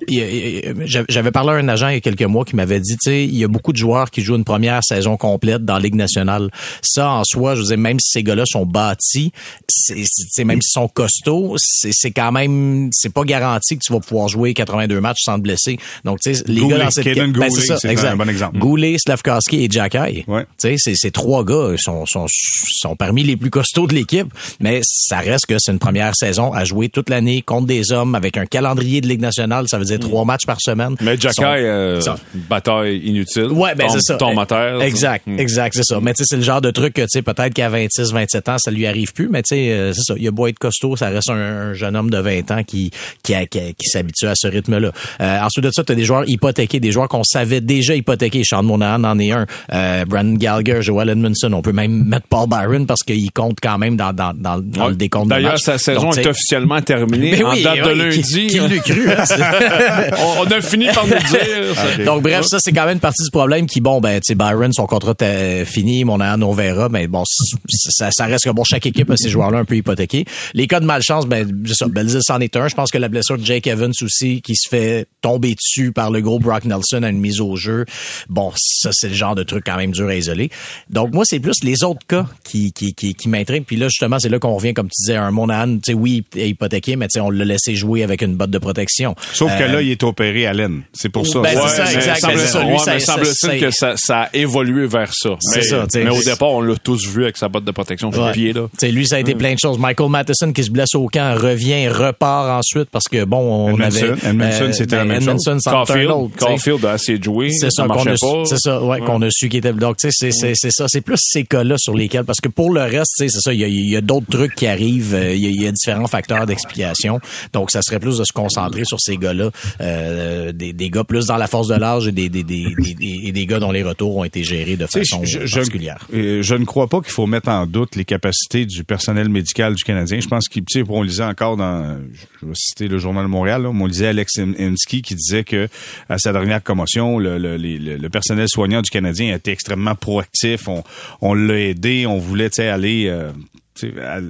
j'avais 1.08 1.32
parlé 1.32 1.52
à 1.52 1.54
un 1.54 1.68
agent 1.70 1.88
il 1.90 1.96
y 1.96 1.98
a 1.98 2.02
quelques 2.02 2.24
mois 2.24 2.44
qui 2.44 2.56
m'avait 2.56 2.80
dit, 2.80 2.98
tu 2.98 3.10
sais, 3.10 3.24
il 3.24 3.38
y 3.38 3.44
a 3.44 3.48
beaucoup 3.48 3.72
de 3.72 3.78
joueurs 3.78 4.12
qui 4.12 4.22
jouent 4.22 4.36
une 4.36 4.44
première 4.44 4.84
saison 4.84 5.18
complète 5.18 5.64
dans 5.64 5.76
la 5.76 5.80
Ligue 5.80 5.96
nationale. 5.96 6.50
Ça, 6.82 7.10
en 7.10 7.24
soi, 7.24 7.56
je 7.56 7.62
veux 7.62 7.68
dire, 7.68 7.78
même 7.78 8.00
si 8.00 8.12
ces 8.12 8.24
gars-là 8.24 8.44
sont 8.46 8.66
bâtis, 8.66 9.29
c'est 9.68 10.44
même 10.44 10.62
s'ils 10.62 10.82
sont 10.82 10.88
costauds, 10.88 11.56
c'est 11.58 12.12
quand 12.12 12.32
même 12.32 12.90
c'est 12.92 13.14
pas 13.14 13.24
garanti 13.24 13.78
que 13.78 13.84
tu 13.84 13.94
vas 13.94 14.00
pouvoir 14.00 14.28
jouer 14.28 14.54
82 14.54 15.00
matchs 15.02 15.22
sans 15.24 15.38
te 15.38 15.42
blesser. 15.42 15.78
Donc 16.06 16.20
tu 16.20 16.34
sais 16.34 16.44
les 16.48 16.66
gars 16.68 16.78
dans 16.78 16.92
cette 16.92 17.06
ben, 17.06 17.50
c'est 17.50 18.06
un 18.06 18.16
bon 18.16 18.30
exemple. 18.30 18.58
Goulet, 18.58 18.98
Slavkowski 18.98 19.64
et 19.64 19.68
Jacky. 19.70 20.24
Ouais. 20.28 20.46
Tu 20.62 20.78
sais 20.78 20.94
ces 20.96 21.12
trois 21.12 21.44
gars 21.44 21.76
sont, 21.78 22.06
sont 22.06 22.26
sont 22.30 22.96
parmi 22.96 23.24
les 23.24 23.38
plus 23.38 23.50
costauds 23.50 23.88
de 23.88 23.94
l'équipe, 23.94 24.28
mais 24.60 24.82
ça 24.84 25.20
reste 25.20 25.46
que 25.48 25.56
c'est 25.58 25.72
une 25.72 25.80
première 25.80 26.16
saison 26.16 26.52
à 26.54 26.66
jouer 26.66 26.90
toute 26.90 27.10
l'année 27.10 27.42
contre 27.42 27.68
des 27.68 27.92
hommes 27.92 28.16
avec 28.16 28.38
un 28.38 28.46
calendrier 28.46 29.02
de 29.02 29.08
Ligue 29.08 29.22
nationale, 29.22 29.66
ça 29.68 29.78
veut 29.78 29.86
dire 29.86 30.00
trois 30.00 30.26
matchs 30.26 30.46
par 30.46 30.58
semaine. 30.60 30.96
Mais 31.02 31.18
Jacky 31.20 31.44
euh, 31.44 32.02
bataille 32.50 33.00
inutile. 33.00 33.48
Ouais, 33.52 33.76
ben 33.76 33.90
c'est 33.90 34.02
ça. 34.02 34.18
Moteur. 34.34 34.82
Exact, 34.82 35.26
hmm. 35.26 35.40
exact, 35.40 35.74
c'est 35.76 35.84
ça. 35.84 36.00
Mais 36.02 36.14
tu 36.14 36.24
sais 36.24 36.26
c'est 36.30 36.38
le 36.38 36.44
genre 36.44 36.62
de 36.62 36.72
truc 36.72 36.94
que 36.94 37.02
tu 37.02 37.08
sais 37.10 37.22
peut-être 37.22 37.54
qu'à 37.54 37.70
26, 37.70 38.12
27 38.12 38.50
ans 38.50 38.58
ça 38.58 38.72
lui 38.72 38.86
arrive 38.86 39.14
mais 39.28 39.42
tu 39.44 39.56
sais, 39.56 39.72
euh, 39.72 39.94
c'est 39.94 40.02
ça. 40.02 40.14
Il 40.18 40.28
a 40.28 40.32
beau 40.32 40.48
être 40.48 40.60
costaud, 40.60 40.96
ça 40.96 41.10
reste 41.10 41.30
un, 41.30 41.74
jeune 41.74 41.96
homme 41.96 42.10
de 42.10 42.18
20 42.18 42.52
ans 42.52 42.64
qui 42.64 42.92
qui, 43.24 43.34
qui, 43.50 43.90
s'habitue 43.90 44.28
à 44.28 44.34
ce 44.36 44.48
rythme-là. 44.48 44.92
Euh, 45.22 45.40
ensuite 45.42 45.66
de 45.66 45.72
ça, 45.72 45.84
tu 45.84 45.92
as 45.92 45.96
des 45.96 46.04
joueurs 46.04 46.28
hypothéqués, 46.28 46.80
des 46.80 46.92
joueurs 46.92 47.08
qu'on 47.08 47.24
savait 47.24 47.62
déjà 47.62 47.96
hypothéqués. 47.96 48.44
Sean 48.44 48.64
Monahan 48.64 49.04
en 49.04 49.20
est 49.20 49.32
un. 49.32 49.46
Euh, 49.74 50.06
Brandon 50.06 50.36
Gallagher, 50.36 50.82
Joel 50.82 51.10
Edmondson. 51.10 51.52
On 51.54 51.62
peut 51.62 51.72
même 51.72 52.06
mettre 52.06 52.28
Paul 52.28 52.48
Byron 52.48 52.86
parce 52.86 53.04
qu'il 53.04 53.32
compte 53.32 53.58
quand 53.62 53.78
même 53.78 53.96
dans, 53.96 54.14
dans, 54.14 54.34
dans, 54.34 54.60
dans 54.60 54.88
le 54.88 54.96
décompte 54.96 55.30
D'ailleurs, 55.30 55.60
sa 55.60 55.78
saison 55.78 56.12
est 56.12 56.28
officiellement 56.28 56.82
terminée 56.82 57.44
en 57.44 57.56
date 57.56 57.86
de 57.86 57.90
lundi. 57.92 58.48
Qui, 58.48 58.58
cru? 58.80 59.10
Hein, 59.12 59.24
on, 60.40 60.46
a 60.46 60.62
fini 60.62 60.88
par 60.88 61.06
nous 61.06 61.14
dire. 61.14 62.06
Donc 62.06 62.24
bref, 62.24 62.46
ça 62.46 62.58
c'est 62.60 62.72
quand 62.72 62.86
même 62.86 62.96
une 62.96 63.00
partie 63.00 63.24
du 63.24 63.32
problème 63.32 63.66
qui, 63.68 63.82
bon, 63.82 64.00
ben, 64.02 64.20
tu 64.20 64.28
sais, 64.28 64.36
Byron, 64.36 64.72
son 64.74 64.86
contrat 64.86 65.14
est 65.22 65.66
fini, 65.66 66.04
Monahan, 66.04 66.42
on 66.42 66.54
verra, 66.54 66.90
mais 66.90 67.08
bon, 67.08 67.24
ça, 67.26 68.10
ça 68.12 68.26
reste 68.26 68.46
que 68.46 68.50
bon, 68.50 68.64
chaque 68.64 68.86
équipe 68.86 69.09
ces 69.18 69.30
joueurs-là 69.30 69.60
un 69.60 69.66
peu 69.66 69.76
hypothéqués. 69.76 70.26
Les 70.54 70.68
cas 70.68 70.80
de 70.80 70.86
malchance, 70.86 71.28
ben, 71.28 71.48
ça, 71.68 71.88
Belzis 71.88 72.20
en 72.30 72.40
est 72.40 72.56
un. 72.56 72.68
Je 72.68 72.76
pense 72.76 72.92
que 72.92 72.98
la 72.98 73.08
blessure 73.08 73.38
de 73.38 73.46
Jake 73.46 73.68
Evans 73.68 73.94
aussi, 74.02 74.42
qui 74.42 74.56
se 74.56 74.70
fait 74.70 75.08
tomber 75.22 75.56
dessus 75.56 75.92
par 75.92 76.12
le 76.12 76.22
gros 76.22 76.40
Brock 76.40 76.66
Nelson 76.66 77.04
à 77.04 77.10
une 77.10 77.20
mise 77.20 77.42
au 77.42 77.56
jeu. 77.56 77.86
Bon, 78.30 78.52
ça, 78.56 78.90
c'est 78.94 79.10
le 79.10 79.14
genre 79.14 79.36
de 79.36 79.44
truc 79.44 79.64
quand 79.66 79.78
même 79.78 79.92
dur 79.92 80.08
à 80.08 80.16
isoler. 80.16 80.50
Donc, 80.90 81.14
moi, 81.14 81.24
c'est 81.26 81.40
plus 81.40 81.64
les 81.64 81.84
autres 81.84 82.06
cas 82.08 82.26
qui, 82.44 82.72
qui, 82.72 82.94
qui, 82.94 83.14
qui 83.14 83.30
m'intriguent. 83.30 83.66
Puis 83.66 83.76
là, 83.76 83.88
justement, 83.88 84.20
c'est 84.20 84.30
là 84.30 84.40
qu'on 84.40 84.56
revient, 84.56 84.74
comme 84.74 84.88
tu 84.88 85.02
disais, 85.02 85.18
un 85.18 85.32
Monahan, 85.32 85.76
tu 85.76 85.92
sais, 85.92 85.94
oui, 85.94 86.24
il 86.36 86.42
est 86.42 86.50
hypothéqué, 86.50 86.96
mais 86.96 87.08
tu 87.08 87.14
sais, 87.16 87.22
on 87.22 87.30
l'a 87.30 87.46
laissé 87.46 87.76
jouer 87.76 88.04
avec 88.04 88.22
une 88.22 88.36
botte 88.36 88.52
de 88.52 88.58
protection. 88.58 89.16
Sauf 89.34 89.52
que 89.58 89.64
là, 89.64 89.76
euh, 89.76 89.84
il 89.84 89.92
est 89.92 90.04
opéré 90.04 90.46
à 90.48 90.54
l'aine. 90.54 90.84
C'est 90.94 91.10
pour 91.10 91.28
ça. 91.28 91.40
Ben, 91.42 91.58
ouais, 91.58 91.68
ça, 91.68 91.92
exact. 91.92 92.20
Ça, 92.20 93.00
semble-t-il 93.00 93.60
que 93.60 93.72
ça, 93.72 93.94
ça, 93.98 94.22
a 94.22 94.30
évolué 94.34 94.88
vers 94.88 95.14
ça. 95.14 95.32
Mais, 95.56 95.62
ça, 95.62 95.86
mais 95.96 96.10
au 96.10 96.22
départ, 96.22 96.52
on 96.52 96.62
l'a 96.62 96.76
tous 96.76 97.08
vu 97.08 97.24
avec 97.24 97.38
sa 97.38 97.50
botte 97.50 97.66
de 97.66 97.72
protection 97.72 98.12
sur 98.12 98.26
le 98.26 98.32
pied, 98.32 98.54
là. 98.54 98.68
Lui, 99.00 99.08
ça 99.08 99.16
a 99.16 99.20
été 99.20 99.34
plein 99.34 99.54
de 99.54 99.60
choses. 99.60 99.80
Michael 99.80 100.10
Matheson 100.10 100.52
qui 100.52 100.64
se 100.64 100.70
blesse 100.70 100.94
au 100.94 101.08
camp 101.08 101.36
revient, 101.36 101.88
repart 101.88 102.50
ensuite 102.50 102.90
parce 102.92 103.08
que 103.08 103.24
bon, 103.24 103.72
on 103.72 103.80
avait 103.80 104.12
Edmondson, 104.24 104.64
euh, 104.66 104.72
c'était 104.74 104.98
la 104.98 105.06
ben, 105.06 105.24
même 105.24 105.40
chose. 105.40 105.64
Caulfield, 105.64 106.36
Caulfield 106.38 106.86
a 106.86 106.92
assez 106.92 107.18
joué, 107.22 107.50
c'est 107.52 107.72
ça, 107.72 107.86
marchait 107.86 108.16
pas. 108.20 108.44
C'est 108.46 108.60
ça, 108.60 108.84
ouais, 108.84 109.00
qu'on 109.00 109.22
a 109.22 109.30
su 109.32 109.48
qui 109.48 109.58
était 109.58 109.72
donc 109.72 109.98
tu 109.98 110.12
sais 110.12 110.32
c'est 110.32 110.54
c'est 110.54 110.72
ça, 110.72 110.86
c'est 110.88 111.02
plus 111.02 111.18
ces 111.20 111.44
cas-là 111.44 111.76
sur 111.78 111.94
lesquels 111.96 112.26
parce 112.26 112.42
que 112.42 112.50
pour 112.50 112.74
le 112.74 112.82
reste, 112.82 113.14
tu 113.18 113.24
sais 113.24 113.30
c'est 113.30 113.40
ça, 113.40 113.54
il 113.54 113.62
y 113.62 113.64
a, 113.64 113.68
y 113.68 113.96
a 113.96 114.02
d'autres 114.02 114.28
trucs 114.30 114.54
qui 114.56 114.68
arrivent, 114.68 115.16
euh, 115.16 115.34
il 115.34 115.46
y, 115.46 115.64
y, 115.64 115.68
a 115.68 115.72
différents 115.72 116.08
facteurs 116.08 116.46
d'explication. 116.46 117.20
Donc 117.54 117.72
ça 117.72 117.82
serait 117.82 118.00
plus 118.00 118.18
de 118.18 118.24
se 118.26 118.34
concentrer 118.34 118.84
sur 118.84 119.00
ces 119.00 119.16
gars-là, 119.16 119.50
euh, 119.80 120.52
des, 120.52 120.74
des 120.74 120.90
gars 120.90 121.06
plus 121.06 121.28
dans 121.28 121.38
la 121.38 121.48
force 121.48 121.70
de 121.70 121.76
l'âge 121.76 122.08
et 122.08 122.12
des 122.12 122.28
des, 122.28 122.44
des, 122.44 122.76
des, 122.78 123.32
des 123.32 123.46
gars 123.46 123.60
dont 123.60 123.72
les 123.72 123.84
retours 123.84 124.18
ont 124.18 124.26
été 124.26 124.44
gérés 124.44 124.76
de 124.76 124.88
façon 124.88 125.22
je, 125.24 125.40
particulière. 125.40 126.06
Je, 126.12 126.42
je 126.42 126.56
ne 126.56 126.66
crois 126.66 126.88
pas 126.88 127.00
qu'il 127.00 127.14
faut 127.14 127.28
mettre 127.28 127.50
en 127.50 127.66
doute 127.66 127.96
les 127.96 128.06
capacités 128.06 128.66
du 128.66 128.84
personnel 128.90 129.30
médical 129.30 129.76
du 129.76 129.84
Canadien. 129.84 130.20
Je 130.20 130.28
pense 130.28 130.50
qu'il, 130.50 130.64
on 130.90 131.04
lisait 131.04 131.24
encore 131.24 131.56
dans, 131.56 132.00
je 132.42 132.46
vais 132.46 132.54
citer 132.56 132.88
le 132.88 132.98
Journal 132.98 133.24
de 133.24 133.30
Montréal, 133.30 133.62
là, 133.62 133.70
on 133.70 133.86
lisait 133.86 134.08
Alex 134.08 134.40
Insky 134.40 135.04
qui 135.04 135.14
disait 135.14 135.44
que 135.44 135.70
à 136.10 136.18
sa 136.18 136.34
dernière 136.34 136.62
commotion, 136.64 137.20
le, 137.20 137.38
le, 137.38 137.58
le, 137.58 138.10
personnel 138.10 138.48
soignant 138.50 138.82
du 138.82 138.90
Canadien 138.90 139.36
était 139.36 139.52
extrêmement 139.52 139.94
proactif. 139.94 140.68
On, 140.68 140.84
on 141.22 141.36
l'a 141.36 141.60
aidé, 141.60 142.08
on 142.08 142.18
voulait, 142.18 142.60
aller, 142.60 143.06
euh, 143.08 143.32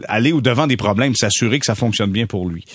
aller 0.09 0.33
au 0.33 0.41
devant 0.41 0.67
des 0.67 0.77
problèmes, 0.77 1.15
s'assurer 1.15 1.59
que 1.59 1.65
ça 1.65 1.75
fonctionne 1.75 2.11
bien 2.11 2.27
pour 2.27 2.47
lui. 2.47 2.65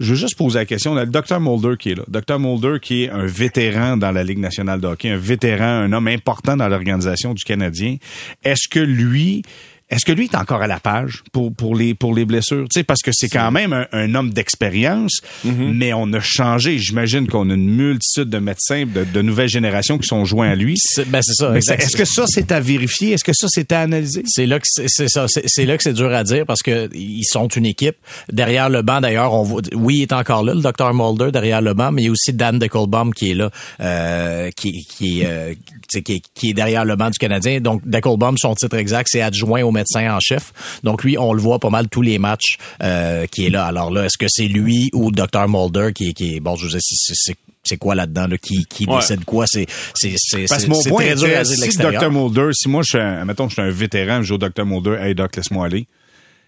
Je 0.00 0.10
veux 0.10 0.16
juste 0.16 0.36
poser 0.36 0.60
la 0.60 0.66
question. 0.66 0.92
On 0.92 0.96
a 0.96 1.04
le 1.04 1.10
Dr. 1.10 1.40
Mulder 1.40 1.76
qui 1.78 1.90
est 1.90 1.94
là. 1.94 2.04
Dr. 2.08 2.38
Mulder 2.38 2.78
qui 2.80 3.04
est 3.04 3.10
un 3.10 3.26
vétéran 3.26 3.96
dans 3.96 4.10
la 4.10 4.24
Ligue 4.24 4.38
nationale 4.38 4.80
de 4.80 4.86
hockey, 4.86 5.10
un 5.10 5.16
vétéran, 5.16 5.64
un 5.64 5.92
homme 5.92 6.08
important 6.08 6.56
dans 6.56 6.68
l'organisation 6.68 7.34
du 7.34 7.44
Canadien. 7.44 7.96
Est-ce 8.44 8.68
que 8.68 8.80
lui 8.80 9.42
est-ce 9.90 10.04
que 10.04 10.12
lui 10.12 10.24
est 10.24 10.34
encore 10.34 10.62
à 10.62 10.66
la 10.66 10.80
page 10.80 11.22
pour 11.32 11.52
pour 11.54 11.76
les 11.76 11.94
pour 11.94 12.14
les 12.14 12.24
blessures? 12.24 12.64
Tu 12.70 12.80
sais 12.80 12.84
parce 12.84 13.02
que 13.02 13.10
c'est 13.12 13.28
quand 13.28 13.50
même 13.50 13.86
un, 13.92 14.14
homme 14.14 14.30
d'expérience, 14.30 15.20
Mm-hmm. 15.44 15.72
mais 15.74 15.92
on 15.92 16.12
a 16.12 16.20
changé. 16.20 16.78
J'imagine 16.78 17.26
qu'on 17.26 17.50
a 17.50 17.54
une 17.54 17.68
multitude 17.68 18.30
de 18.30 18.38
médecins 18.38 18.84
de, 18.86 19.04
de 19.04 19.22
nouvelles 19.22 19.48
générations 19.48 19.98
qui 19.98 20.06
sont 20.06 20.24
joints 20.24 20.48
à 20.48 20.54
lui. 20.54 20.74
C'est- 20.78 21.04
Ben, 21.08 21.20
c'est 21.22 21.34
ça. 21.34 21.54
Est-ce 21.56 21.96
que 21.96 22.04
ça 22.04 22.24
c'est 22.26 22.50
à 22.50 22.60
vérifier? 22.60 23.12
Est-ce 23.12 23.24
que 23.24 23.32
ça 23.34 23.46
c'est 23.50 23.70
à 23.72 23.80
analyser? 23.82 24.22
C'est 24.26 24.46
là 24.46 24.58
que 24.58 24.64
c'est 24.66 25.08
ça, 25.08 25.26
c'est 25.28 25.66
là 25.66 25.76
que 25.76 25.82
c'est 25.82 25.92
dur 25.92 26.12
à 26.12 26.24
dire 26.24 26.46
parce 26.46 26.62
que 26.62 26.88
ils 26.94 27.24
sont 27.24 27.48
une 27.48 27.66
équipe. 27.66 27.96
Derrière 28.32 28.70
le 28.70 28.82
banc, 28.82 29.00
d'ailleurs, 29.00 29.34
on 29.34 29.42
voit, 29.42 29.62
oui, 29.74 29.96
il 29.98 30.02
est 30.02 30.12
encore 30.12 30.42
là, 30.44 30.54
le 30.54 30.60
docteur 30.62 30.94
Mulder 30.94 31.30
derrière 31.30 31.60
le 31.60 31.74
banc, 31.74 31.92
mais 31.92 32.02
il 32.02 32.04
y 32.06 32.08
a 32.08 32.12
aussi 32.12 32.32
Dan 32.32 32.58
Deckelbaum 32.58 33.12
qui 33.12 33.30
est 33.32 33.34
là, 33.34 33.50
euh, 33.80 34.50
qui, 34.56 34.84
qui, 34.86 35.20
est, 35.20 35.26
euh, 35.26 35.54
qui, 35.88 35.98
est, 35.98 36.22
qui 36.34 36.50
est 36.50 36.54
derrière 36.54 36.84
le 36.84 36.96
banc 36.96 37.10
du 37.10 37.18
Canadien. 37.18 37.60
Donc 37.60 37.82
Deckelbaum, 37.86 38.38
son 38.38 38.54
titre 38.54 38.76
exact, 38.76 39.08
c'est 39.10 39.20
adjoint 39.20 39.62
au 39.62 39.70
médecin 39.70 39.83
en 39.96 40.20
chef. 40.20 40.52
Donc 40.82 41.04
lui, 41.04 41.16
on 41.18 41.32
le 41.32 41.40
voit 41.40 41.58
pas 41.58 41.70
mal 41.70 41.88
tous 41.88 42.02
les 42.02 42.18
matchs 42.18 42.56
euh, 42.82 43.26
qui 43.26 43.46
est 43.46 43.50
là. 43.50 43.64
Alors 43.66 43.90
là, 43.90 44.04
est-ce 44.04 44.18
que 44.18 44.26
c'est 44.28 44.48
lui 44.48 44.90
ou 44.92 45.10
le 45.10 45.14
docteur 45.16 45.48
Mulder 45.48 45.90
qui, 45.94 46.08
est- 46.10 46.12
qui 46.12 46.36
est 46.36 46.40
bon, 46.40 46.56
je 46.56 46.68
sais, 46.68 46.78
c'est 46.80 47.14
c'est- 47.14 47.36
c'est 47.66 47.76
quoi 47.78 47.94
là-dedans, 47.94 48.26
là, 48.26 48.36
qui, 48.36 48.66
qui 48.66 48.84
Ouais. 48.86 48.96
décide 48.96 49.24
quoi? 49.24 49.46
C'est 49.48 49.66
c'est 49.94 50.14
c'est 50.18 50.44
Parce 50.48 50.66
mon 50.66 50.74
c'est 50.74 50.90
point 50.90 51.02
très 51.04 51.14
dur 51.14 51.24
à 51.36 51.42
dire 51.44 51.66
de 51.66 51.70
si. 51.70 51.78
Dr. 51.78 52.10
Mulder, 52.10 52.48
si 52.52 52.68
moi 52.68 52.82
je 52.84 52.90
suis 52.90 52.98
un, 52.98 53.24
mettons, 53.24 53.48
je 53.48 53.54
suis 53.54 53.62
un 53.62 53.70
vétéran, 53.70 54.18
je 54.20 54.28
joue 54.28 54.34
au 54.34 54.38
Dr. 54.38 54.66
Mulder, 54.66 54.98
hey 55.00 55.14
doc, 55.14 55.34
laisse-moi 55.36 55.66
aller. 55.66 55.86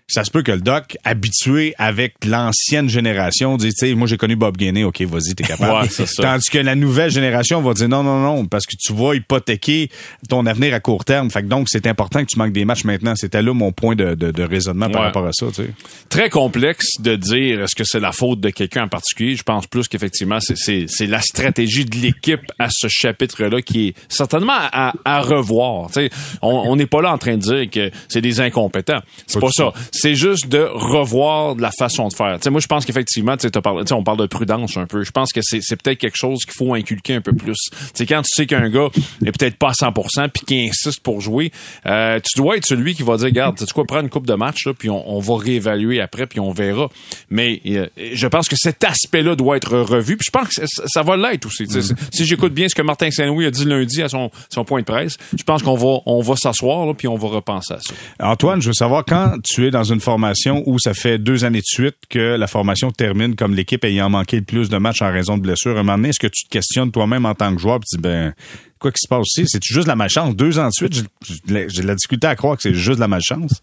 Ça 0.09 0.23
se 0.23 0.31
peut 0.31 0.43
que 0.43 0.53
le 0.53 0.61
doc, 0.61 0.97
habitué 1.03 1.75
avec 1.79 2.25
l'ancienne 2.25 2.89
génération, 2.89 3.57
dit, 3.57 3.71
tu 3.75 3.89
sais, 3.89 3.95
moi 3.95 4.07
j'ai 4.07 4.17
connu 4.17 4.37
Bob 4.37 4.57
Gainey, 4.57 4.85
ok, 4.85 5.03
vas-y, 5.03 5.35
t'es 5.35 5.43
capable. 5.43 5.83
Ouais, 5.83 5.89
ça. 5.89 6.23
Tandis 6.23 6.49
que 6.49 6.59
la 6.59 6.77
nouvelle 6.77 7.11
génération 7.11 7.61
va 7.61 7.75
dire 7.75 7.89
non, 7.89 8.05
non, 8.05 8.21
non, 8.21 8.47
parce 8.47 8.67
que 8.67 8.77
tu 8.79 8.93
vas 8.93 9.15
hypothéquer 9.15 9.91
ton 10.29 10.47
avenir 10.47 10.75
à 10.75 10.81
court 10.81 11.05
terme. 11.05 11.29
Fait 11.31 11.43
que 11.43 11.49
donc, 11.49 11.69
c'est 11.69 11.89
important 11.89 12.21
que 12.21 12.27
tu 12.31 12.39
manques 12.39 12.53
des 12.53 12.65
matchs 12.65 12.85
maintenant. 12.85 13.15
C'était 13.17 13.43
là 13.43 13.53
mon 13.53 13.73
point 13.73 13.97
de, 13.97 14.15
de, 14.15 14.31
de 14.31 14.43
raisonnement 14.45 14.89
par 14.89 15.03
rapport 15.03 15.27
à 15.27 15.33
ça, 15.33 15.47
tu 15.49 15.65
sais. 15.65 15.71
très 16.09 16.31
complexe 16.31 17.01
de 17.01 17.17
dire 17.17 17.63
est-ce 17.63 17.75
que 17.75 17.83
c'est 17.85 17.99
la 18.01 18.13
faute 18.13 18.41
de 18.41 18.51
quelqu'un 18.51 18.85
en 18.85 18.89
particulier? 18.89 19.35
Je 19.35 19.43
pense 19.43 19.67
plus 19.67 19.89
qu'effectivement, 19.89 20.39
c'est, 20.41 20.57
c'est, 20.57 20.87
c'est 20.89 21.07
la 21.09 21.21
stratégie 21.21 21.85
de 21.85 21.97
l'équipe 21.97 22.43
à 22.61 22.69
ce 22.71 22.87
chapitre-là 22.89 23.61
qui 23.61 23.89
est 23.89 23.95
certainement 24.09 24.53
à, 24.57 24.93
à 25.05 25.21
revoir. 25.21 25.89
Tu 25.89 25.95
sais, 25.95 26.11
on 26.43 26.77
n'est 26.77 26.87
pas 26.87 27.03
là 27.03 27.13
en 27.13 27.19
train 27.19 27.37
de 27.37 27.43
dire 27.43 27.69
que 27.71 27.91
c'est 28.09 28.21
des 28.21 28.41
incompétents. 28.41 29.01
C'est 29.27 29.41
Pas 29.41 29.51
ça. 29.51 29.73
C'est 29.99 30.15
juste 30.15 30.49
de 30.49 30.69
revoir 30.73 31.57
la 31.57 31.71
façon 31.77 32.09
de 32.09 32.15
faire. 32.15 32.39
Moi, 32.51 32.61
je 32.61 32.67
pense 32.67 32.85
qu'effectivement, 32.85 33.37
tu 33.37 33.49
on 33.93 34.03
parle 34.03 34.19
de 34.19 34.27
prudence 34.27 34.77
un 34.77 34.87
peu. 34.87 35.03
Je 35.03 35.11
pense 35.11 35.33
que 35.33 35.41
c'est, 35.43 35.61
peut-être 35.77 35.99
quelque 35.99 36.17
chose 36.17 36.45
qu'il 36.45 36.55
faut 36.55 36.75
inculquer 36.75 37.15
un 37.15 37.21
peu 37.21 37.33
plus. 37.33 37.57
Tu 37.71 37.77
sais, 37.95 38.07
quand 38.07 38.23
tu 38.23 38.29
sais 38.35 38.47
qu'un 38.47 38.69
gars 38.69 38.89
est 39.25 39.33
peut-être 39.33 39.57
pas 39.57 39.69
à 39.69 39.73
100% 39.73 40.29
puis 40.31 40.43
qui 40.47 40.69
insiste 40.69 41.01
pour 41.01 41.21
jouer, 41.21 41.51
euh, 41.87 42.21
tu 42.21 42.39
dois 42.39 42.57
être 42.57 42.67
celui 42.67 42.95
qui 42.95 43.03
va 43.03 43.17
dire, 43.17 43.27
regarde, 43.27 43.57
tu 43.59 43.73
quoi, 43.73 43.85
prends 43.85 44.01
une 44.01 44.11
coupe 44.11 44.27
de 44.27 44.35
match 44.35 44.67
là, 44.67 44.75
puis 44.75 44.91
on, 44.91 45.17
on 45.17 45.21
va 45.21 45.37
réévaluer 45.37 46.01
après 46.01 46.27
puis 46.27 46.41
on 46.41 46.53
verra. 46.53 46.89
Mais 47.31 47.61
euh, 47.67 47.87
je 48.13 48.27
pense 48.27 48.49
que 48.49 48.57
cet 48.57 48.85
aspect-là 48.85 49.35
doit 49.35 49.57
être 49.57 49.77
revu. 49.79 50.17
Puis 50.17 50.27
je 50.27 50.31
pense 50.31 50.49
que 50.49 50.63
ça, 50.67 51.03
va 51.03 51.17
l'être 51.17 51.47
aussi. 51.47 51.67
Sais, 51.67 51.95
Si 52.13 52.25
j'écoute 52.27 52.53
bien 52.53 52.69
ce 52.69 52.75
que 52.75 52.83
Martin 52.83 53.11
Saint-Louis 53.11 53.47
a 53.47 53.51
dit 53.51 53.65
lundi 53.65 54.03
à 54.03 54.09
son, 54.09 54.31
son 54.51 54.65
point 54.65 54.81
de 54.81 54.87
presse, 54.87 55.17
je 55.37 55.43
pense 55.43 55.63
qu'on 55.63 55.77
va 55.77 56.01
on 56.07 56.21
va 56.21 56.37
s'asseoir 56.37 56.95
puis 56.95 57.09
on 57.09 57.17
va 57.17 57.29
repenser 57.29 57.75
à 57.75 57.79
ça. 57.81 57.95
Antoine, 58.21 58.61
je 58.61 58.69
veux 58.69 58.75
savoir 58.75 59.05
quand 59.05 59.37
tu 59.43 59.67
es 59.67 59.71
dans 59.71 59.86
une 59.87 60.01
formation 60.01 60.63
où 60.67 60.79
ça 60.79 60.95
fait 60.95 61.19
deux 61.19 61.45
années 61.45 61.61
de 61.61 61.67
suite 61.67 61.97
que 62.09 62.37
la 62.37 62.47
formation 62.47 62.91
termine 62.91 63.35
comme 63.37 63.55
l'équipe 63.55 63.85
ayant 63.85 64.11
manqué 64.11 64.37
le 64.39 64.45
plus 64.45 64.69
de 64.69 64.77
matchs 64.79 65.03
en 65.03 65.11
raison 65.11 65.37
de 65.37 65.43
blessures. 65.43 65.77
À 65.79 65.99
est-ce 66.05 66.19
que 66.21 66.27
tu 66.27 66.45
te 66.45 66.51
questionnes 66.51 66.91
toi-même 66.93 67.27
en 67.27 67.35
tant 67.35 67.55
que 67.55 67.61
joueur, 67.61 67.81
tu 67.81 67.97
dis 67.97 68.03
ben 68.03 68.35
quoi 68.79 68.93
qui 68.93 69.01
se 69.01 69.09
passe 69.09 69.27
ici? 69.37 69.45
C'est 69.47 69.63
juste 69.65 69.89
la 69.89 69.97
malchance? 69.97 70.35
Deux 70.37 70.59
ans 70.59 70.69
de 70.69 70.73
suite, 70.73 70.95
j'ai- 70.95 71.67
de 71.67 71.87
la 71.87 71.95
difficulté 71.95 72.27
à 72.27 72.37
croire 72.37 72.57
que 72.57 72.63
c'est 72.63 72.75
juste 72.75 72.99
la 72.99 73.09
malchance. 73.09 73.61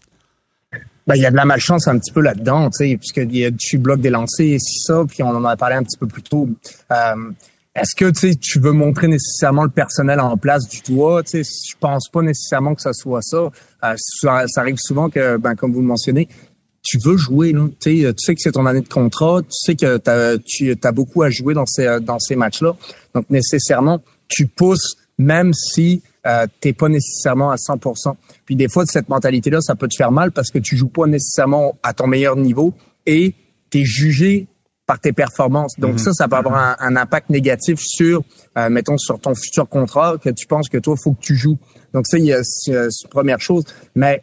Ben, 1.06 1.16
il 1.16 1.22
y 1.22 1.26
a 1.26 1.30
de 1.30 1.36
la 1.36 1.44
malchance 1.44 1.86
un 1.86 1.98
petit 1.98 2.12
peu 2.12 2.22
là-dedans, 2.22 2.70
tu 2.70 2.88
sais, 2.88 2.96
puisque 2.96 3.18
il 3.30 3.36
y 3.36 3.44
a, 3.44 3.50
tu 3.52 3.76
bloques 3.76 4.00
des 4.00 4.08
lancers, 4.10 4.56
c'est 4.58 4.92
ça, 4.92 5.04
puis 5.06 5.22
on 5.22 5.28
en 5.28 5.44
a 5.44 5.54
parlé 5.56 5.76
un 5.76 5.82
petit 5.82 5.98
peu 5.98 6.06
plus 6.06 6.22
tôt. 6.22 6.48
Euh, 6.90 7.14
est-ce 7.74 7.94
que 7.96 8.10
tu 8.36 8.60
veux 8.60 8.72
montrer 8.72 9.08
nécessairement 9.08 9.64
le 9.64 9.70
personnel 9.70 10.20
en 10.20 10.36
place 10.36 10.68
du 10.68 10.80
doigt? 10.80 11.22
Je 11.32 11.74
pense 11.80 12.08
pas 12.08 12.22
nécessairement 12.22 12.74
que 12.74 12.82
ça 12.82 12.92
soit 12.92 13.22
ça. 13.22 13.50
Euh, 13.84 13.94
ça, 13.96 14.44
ça 14.46 14.60
arrive 14.60 14.76
souvent 14.78 15.10
que, 15.10 15.36
ben, 15.38 15.56
comme 15.56 15.72
vous 15.72 15.80
le 15.80 15.86
mentionnez, 15.86 16.28
tu 16.82 16.98
veux 16.98 17.16
jouer, 17.16 17.52
là. 17.52 17.66
Tu 17.80 18.04
sais, 18.16 18.34
que 18.34 18.40
c'est 18.40 18.52
ton 18.52 18.66
année 18.66 18.82
de 18.82 18.88
contrat, 18.88 19.40
tu 19.42 19.48
sais 19.50 19.74
que 19.74 19.96
t'as, 19.96 20.36
tu 20.38 20.76
as 20.80 20.92
beaucoup 20.92 21.22
à 21.22 21.30
jouer 21.30 21.54
dans 21.54 21.66
ces, 21.66 21.98
dans 22.00 22.18
ces 22.18 22.36
matchs-là. 22.36 22.76
Donc, 23.14 23.28
nécessairement, 23.30 24.02
tu 24.28 24.46
pousses 24.46 24.96
même 25.18 25.52
si 25.52 26.02
euh, 26.26 26.46
t'es 26.60 26.72
pas 26.72 26.88
nécessairement 26.88 27.50
à 27.50 27.56
100%. 27.56 28.14
Puis 28.44 28.56
des 28.56 28.68
fois, 28.68 28.84
cette 28.86 29.08
mentalité-là, 29.08 29.60
ça 29.60 29.74
peut 29.74 29.88
te 29.88 29.96
faire 29.96 30.12
mal 30.12 30.32
parce 30.32 30.50
que 30.50 30.58
tu 30.58 30.76
joues 30.76 30.88
pas 30.88 31.06
nécessairement 31.06 31.76
à 31.82 31.92
ton 31.92 32.06
meilleur 32.06 32.36
niveau 32.36 32.72
et 33.06 33.34
tu 33.70 33.80
es 33.80 33.84
jugé 33.84 34.46
par 34.86 35.00
tes 35.00 35.12
performances. 35.12 35.74
Donc 35.78 35.98
ça, 35.98 36.12
ça 36.12 36.28
peut 36.28 36.36
avoir 36.36 36.56
un, 36.56 36.76
un 36.78 36.96
impact 36.96 37.30
négatif 37.30 37.78
sur, 37.80 38.22
euh, 38.58 38.68
mettons, 38.68 38.98
sur 38.98 39.18
ton 39.18 39.34
futur 39.34 39.68
contrat, 39.68 40.16
que 40.22 40.28
tu 40.30 40.46
penses 40.46 40.68
que 40.68 40.78
toi, 40.78 40.94
il 40.98 41.02
faut 41.02 41.12
que 41.12 41.22
tu 41.22 41.36
joues. 41.36 41.58
Donc 41.94 42.06
ça, 42.06 42.18
il 42.18 42.26
y 42.26 42.32
a 42.32 42.40
c'est, 42.42 42.74
euh, 42.74 42.88
c'est 42.90 43.04
une 43.06 43.10
première 43.10 43.40
chose. 43.40 43.64
Mais 43.94 44.22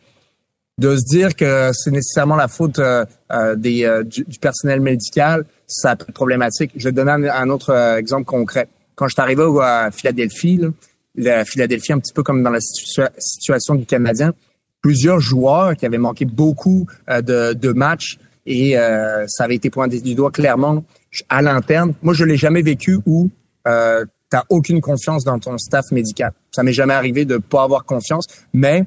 de 0.77 0.95
se 0.95 1.03
dire 1.05 1.35
que 1.35 1.71
c'est 1.73 1.91
nécessairement 1.91 2.35
la 2.35 2.47
faute 2.47 2.79
euh, 2.79 3.05
euh, 3.31 3.55
des, 3.55 3.85
euh, 3.85 4.03
du, 4.03 4.23
du 4.23 4.39
personnel 4.39 4.81
médical, 4.81 5.45
ça 5.67 5.95
peut 5.95 6.05
être 6.07 6.13
problématique. 6.13 6.71
Je 6.75 6.85
vais 6.85 6.91
te 6.91 6.95
donner 6.95 7.11
un, 7.11 7.23
un 7.23 7.49
autre 7.49 7.71
euh, 7.71 7.97
exemple 7.97 8.25
concret. 8.25 8.67
Quand 8.95 9.07
je 9.07 9.13
suis 9.13 9.21
arrivé 9.21 9.43
à 9.61 9.89
Philadelphie, 9.91 10.57
là, 10.57 10.69
la 11.15 11.45
Philadelphie, 11.45 11.93
un 11.93 11.99
petit 11.99 12.13
peu 12.13 12.23
comme 12.23 12.43
dans 12.43 12.49
la 12.51 12.59
situa- 12.59 13.11
situation 13.17 13.75
du 13.75 13.85
Canadien, 13.85 14.33
plusieurs 14.81 15.19
joueurs 15.19 15.75
qui 15.75 15.85
avaient 15.85 15.97
manqué 15.97 16.25
beaucoup 16.25 16.87
euh, 17.09 17.21
de, 17.21 17.53
de 17.53 17.71
matchs 17.73 18.17
et 18.45 18.77
euh, 18.77 19.25
ça 19.27 19.45
avait 19.45 19.55
été 19.55 19.69
pointé 19.69 20.01
du 20.01 20.15
doigt 20.15 20.31
clairement 20.31 20.83
à 21.29 21.41
l'interne. 21.41 21.93
Moi, 22.01 22.13
je 22.13 22.25
l'ai 22.25 22.37
jamais 22.37 22.61
vécu 22.61 22.99
où 23.05 23.29
euh, 23.67 24.05
tu 24.31 24.37
aucune 24.49 24.81
confiance 24.81 25.23
dans 25.23 25.39
ton 25.39 25.57
staff 25.57 25.91
médical. 25.91 26.31
Ça 26.51 26.63
m'est 26.63 26.73
jamais 26.73 26.93
arrivé 26.93 27.25
de 27.25 27.37
pas 27.37 27.63
avoir 27.63 27.85
confiance, 27.85 28.25
mais 28.53 28.85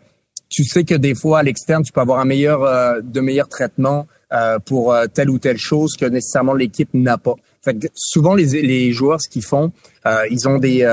tu 0.48 0.64
sais 0.64 0.84
que 0.84 0.94
des 0.94 1.14
fois 1.14 1.40
à 1.40 1.42
l'externe, 1.42 1.82
tu 1.82 1.92
peux 1.92 2.00
avoir 2.00 2.20
un 2.20 2.24
meilleur, 2.24 2.62
euh, 2.62 3.00
de 3.02 3.20
meilleurs 3.20 3.48
traitements 3.48 4.06
euh, 4.32 4.58
pour 4.58 4.92
euh, 4.92 5.06
telle 5.12 5.30
ou 5.30 5.38
telle 5.38 5.58
chose 5.58 5.96
que 5.96 6.06
nécessairement 6.06 6.54
l'équipe 6.54 6.88
n'a 6.94 7.18
pas. 7.18 7.34
Fait 7.62 7.74
que 7.74 7.86
souvent 7.94 8.34
les, 8.34 8.62
les 8.62 8.92
joueurs, 8.92 9.20
ce 9.20 9.28
qu'ils 9.28 9.44
font, 9.44 9.72
euh, 10.06 10.26
ils 10.30 10.48
ont 10.48 10.58
des, 10.58 10.84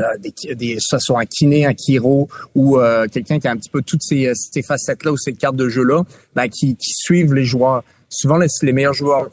euh, 0.00 0.14
euh, 0.14 0.18
des, 0.18 0.54
des, 0.54 0.76
soit 0.80 0.98
soit 1.00 1.20
un 1.20 1.26
kiné, 1.26 1.66
un 1.66 1.74
chiro 1.74 2.28
ou 2.54 2.78
euh, 2.78 3.06
quelqu'un 3.08 3.38
qui 3.38 3.48
a 3.48 3.50
un 3.52 3.56
petit 3.56 3.70
peu 3.70 3.82
toutes 3.82 4.02
ces, 4.02 4.32
ces 4.34 4.62
facettes-là 4.62 5.12
ou 5.12 5.16
ces 5.16 5.32
cartes 5.32 5.56
de 5.56 5.68
jeu-là, 5.68 6.02
ben, 6.34 6.48
qui, 6.48 6.76
qui 6.76 6.92
suivent 6.94 7.34
les 7.34 7.44
joueurs. 7.44 7.82
Souvent, 8.08 8.38
les, 8.38 8.48
les 8.62 8.72
meilleurs 8.72 8.94
joueurs, 8.94 9.28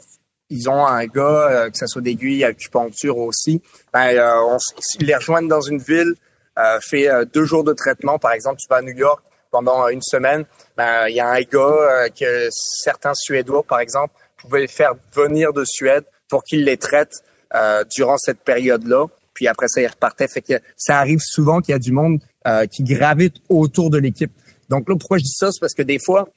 ils 0.50 0.68
ont 0.68 0.86
un 0.86 1.06
gars, 1.06 1.20
euh, 1.50 1.70
que 1.70 1.76
ce 1.76 1.86
soit 1.86 2.02
d'aiguille, 2.02 2.44
acupuncture 2.44 3.18
aussi, 3.18 3.60
ben, 3.92 4.16
euh, 4.16 4.40
on, 4.48 4.58
ils 5.00 5.06
les 5.06 5.16
rejoignent 5.16 5.48
dans 5.48 5.60
une 5.60 5.78
ville, 5.78 6.14
euh, 6.58 6.78
fait 6.80 7.08
euh, 7.08 7.24
deux 7.24 7.44
jours 7.44 7.64
de 7.64 7.72
traitement. 7.72 8.18
Par 8.18 8.32
exemple, 8.32 8.58
tu 8.60 8.66
vas 8.68 8.76
à 8.76 8.82
New 8.82 8.96
York 8.96 9.22
pendant 9.50 9.84
euh, 9.84 9.88
une 9.88 10.02
semaine, 10.02 10.44
ben, 10.76 11.08
il 11.08 11.16
y 11.16 11.20
a 11.20 11.28
un 11.28 11.40
gars 11.40 11.58
euh, 11.58 12.08
que 12.08 12.48
certains 12.50 13.14
Suédois, 13.14 13.62
par 13.62 13.80
exemple, 13.80 14.14
pouvaient 14.36 14.66
faire 14.66 14.94
venir 15.14 15.52
de 15.52 15.64
Suède 15.64 16.04
pour 16.28 16.44
qu'ils 16.44 16.64
les 16.64 16.76
traitent 16.76 17.22
euh, 17.54 17.82
durant 17.96 18.18
cette 18.18 18.40
période-là. 18.40 19.06
Puis 19.38 19.46
après 19.46 19.68
ça, 19.68 19.80
ils 19.80 19.86
repartaient. 19.86 20.26
Fait 20.26 20.42
que 20.42 20.54
ça 20.76 20.98
arrive 20.98 21.20
souvent 21.20 21.60
qu'il 21.60 21.70
y 21.70 21.76
a 21.76 21.78
du 21.78 21.92
monde 21.92 22.18
euh, 22.48 22.66
qui 22.66 22.82
gravite 22.82 23.36
autour 23.48 23.88
de 23.88 23.96
l'équipe. 23.96 24.32
Donc 24.68 24.88
là, 24.88 24.96
pourquoi 24.98 25.18
je 25.18 25.22
dis 25.22 25.32
ça, 25.32 25.52
c'est 25.52 25.60
parce 25.60 25.74
que 25.74 25.82
des 25.82 26.00
fois, 26.00 26.28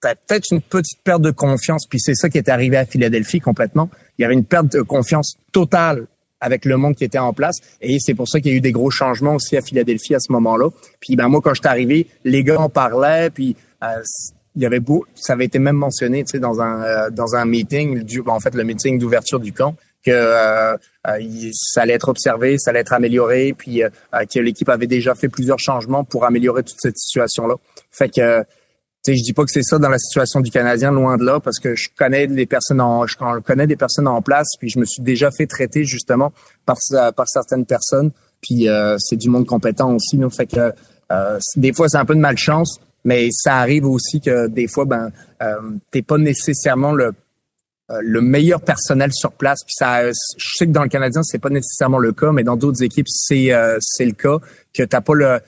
t'as 0.00 0.16
peut-être 0.16 0.50
une 0.50 0.60
petite 0.60 1.00
perte 1.04 1.22
de 1.22 1.30
confiance. 1.30 1.86
Puis 1.88 2.00
c'est 2.00 2.16
ça 2.16 2.28
qui 2.28 2.38
est 2.38 2.48
arrivé 2.48 2.76
à 2.76 2.86
Philadelphie 2.86 3.38
complètement. 3.38 3.88
Il 4.18 4.22
y 4.22 4.24
avait 4.24 4.34
une 4.34 4.44
perte 4.44 4.72
de 4.72 4.82
confiance 4.82 5.36
totale 5.52 6.08
avec 6.40 6.64
le 6.64 6.76
monde 6.76 6.96
qui 6.96 7.04
était 7.04 7.20
en 7.20 7.32
place. 7.32 7.58
Et 7.80 7.98
c'est 8.00 8.14
pour 8.14 8.26
ça 8.28 8.40
qu'il 8.40 8.50
y 8.50 8.54
a 8.54 8.58
eu 8.58 8.60
des 8.60 8.72
gros 8.72 8.90
changements 8.90 9.36
aussi 9.36 9.56
à 9.56 9.62
Philadelphie 9.62 10.16
à 10.16 10.18
ce 10.18 10.32
moment-là. 10.32 10.70
Puis 10.98 11.14
ben 11.14 11.28
moi, 11.28 11.40
quand 11.40 11.54
j'étais 11.54 11.68
arrivé, 11.68 12.08
les 12.24 12.42
gars 12.42 12.58
en 12.58 12.68
parlaient. 12.68 13.30
Puis 13.30 13.54
euh, 13.84 14.02
il 14.56 14.62
y 14.62 14.66
avait 14.66 14.80
beau, 14.80 15.06
ça 15.14 15.34
avait 15.34 15.44
été 15.44 15.60
même 15.60 15.76
mentionné, 15.76 16.24
dans 16.40 16.60
un 16.60 16.82
euh, 16.82 17.10
dans 17.10 17.36
un 17.36 17.44
meeting, 17.44 18.02
du, 18.02 18.22
en 18.26 18.40
fait, 18.40 18.56
le 18.56 18.64
meeting 18.64 18.98
d'ouverture 18.98 19.38
du 19.38 19.52
camp, 19.52 19.76
que 20.04 20.10
euh, 20.10 20.76
euh, 21.06 21.50
ça 21.52 21.82
allait 21.82 21.94
être 21.94 22.08
observé, 22.08 22.58
ça 22.58 22.70
allait 22.70 22.80
être 22.80 22.92
amélioré, 22.92 23.54
puis 23.56 23.82
euh, 23.82 23.88
que 24.32 24.40
l'équipe 24.40 24.68
avait 24.68 24.86
déjà 24.86 25.14
fait 25.14 25.28
plusieurs 25.28 25.58
changements 25.58 26.04
pour 26.04 26.24
améliorer 26.24 26.62
toute 26.62 26.78
cette 26.80 26.98
situation-là. 26.98 27.54
Fait 27.90 28.08
que 28.08 28.44
sais, 29.02 29.16
je 29.16 29.22
dis 29.22 29.32
pas 29.32 29.44
que 29.44 29.50
c'est 29.50 29.62
ça 29.62 29.78
dans 29.78 29.88
la 29.88 29.98
situation 29.98 30.40
du 30.40 30.50
Canadien, 30.50 30.92
loin 30.92 31.16
de 31.16 31.24
là, 31.24 31.40
parce 31.40 31.58
que 31.58 31.74
je 31.74 31.88
connais 31.96 32.26
des 32.26 32.46
personnes 32.46 32.80
en, 32.80 33.06
je 33.06 33.16
connais 33.40 33.66
des 33.66 33.76
personnes 33.76 34.06
en 34.06 34.22
place, 34.22 34.48
puis 34.58 34.68
je 34.68 34.78
me 34.78 34.84
suis 34.84 35.02
déjà 35.02 35.30
fait 35.30 35.46
traiter 35.46 35.84
justement 35.84 36.32
par 36.64 36.76
par 37.16 37.28
certaines 37.28 37.66
personnes, 37.66 38.10
puis 38.40 38.68
euh, 38.68 38.96
c'est 38.98 39.16
du 39.16 39.28
monde 39.28 39.46
compétent 39.46 39.94
aussi. 39.94 40.16
Là, 40.16 40.30
fait 40.30 40.46
que 40.46 40.72
euh, 41.10 41.38
des 41.56 41.72
fois 41.72 41.88
c'est 41.88 41.98
un 41.98 42.04
peu 42.04 42.14
de 42.14 42.20
malchance, 42.20 42.80
mais 43.04 43.28
ça 43.32 43.56
arrive 43.56 43.86
aussi 43.86 44.20
que 44.20 44.46
des 44.46 44.68
fois 44.68 44.84
ben 44.84 45.10
euh, 45.42 45.56
t'es 45.90 46.02
pas 46.02 46.18
nécessairement 46.18 46.92
le 46.92 47.12
le 47.88 48.20
meilleur 48.20 48.60
personnel 48.60 49.12
sur 49.12 49.32
place. 49.32 49.60
Puis 49.64 49.74
ça, 49.74 50.08
je 50.10 50.56
sais 50.56 50.66
que 50.66 50.70
dans 50.72 50.82
le 50.82 50.88
Canadien 50.88 51.22
c'est 51.22 51.38
pas 51.38 51.50
nécessairement 51.50 51.98
le 51.98 52.12
cas, 52.12 52.32
mais 52.32 52.44
dans 52.44 52.56
d'autres 52.56 52.82
équipes 52.82 53.08
c'est 53.08 53.52
euh, 53.52 53.78
c'est 53.80 54.06
le 54.06 54.12
cas 54.12 54.38
que 54.74 54.82
t'as 54.82 55.00
pas 55.00 55.14
le. 55.14 55.40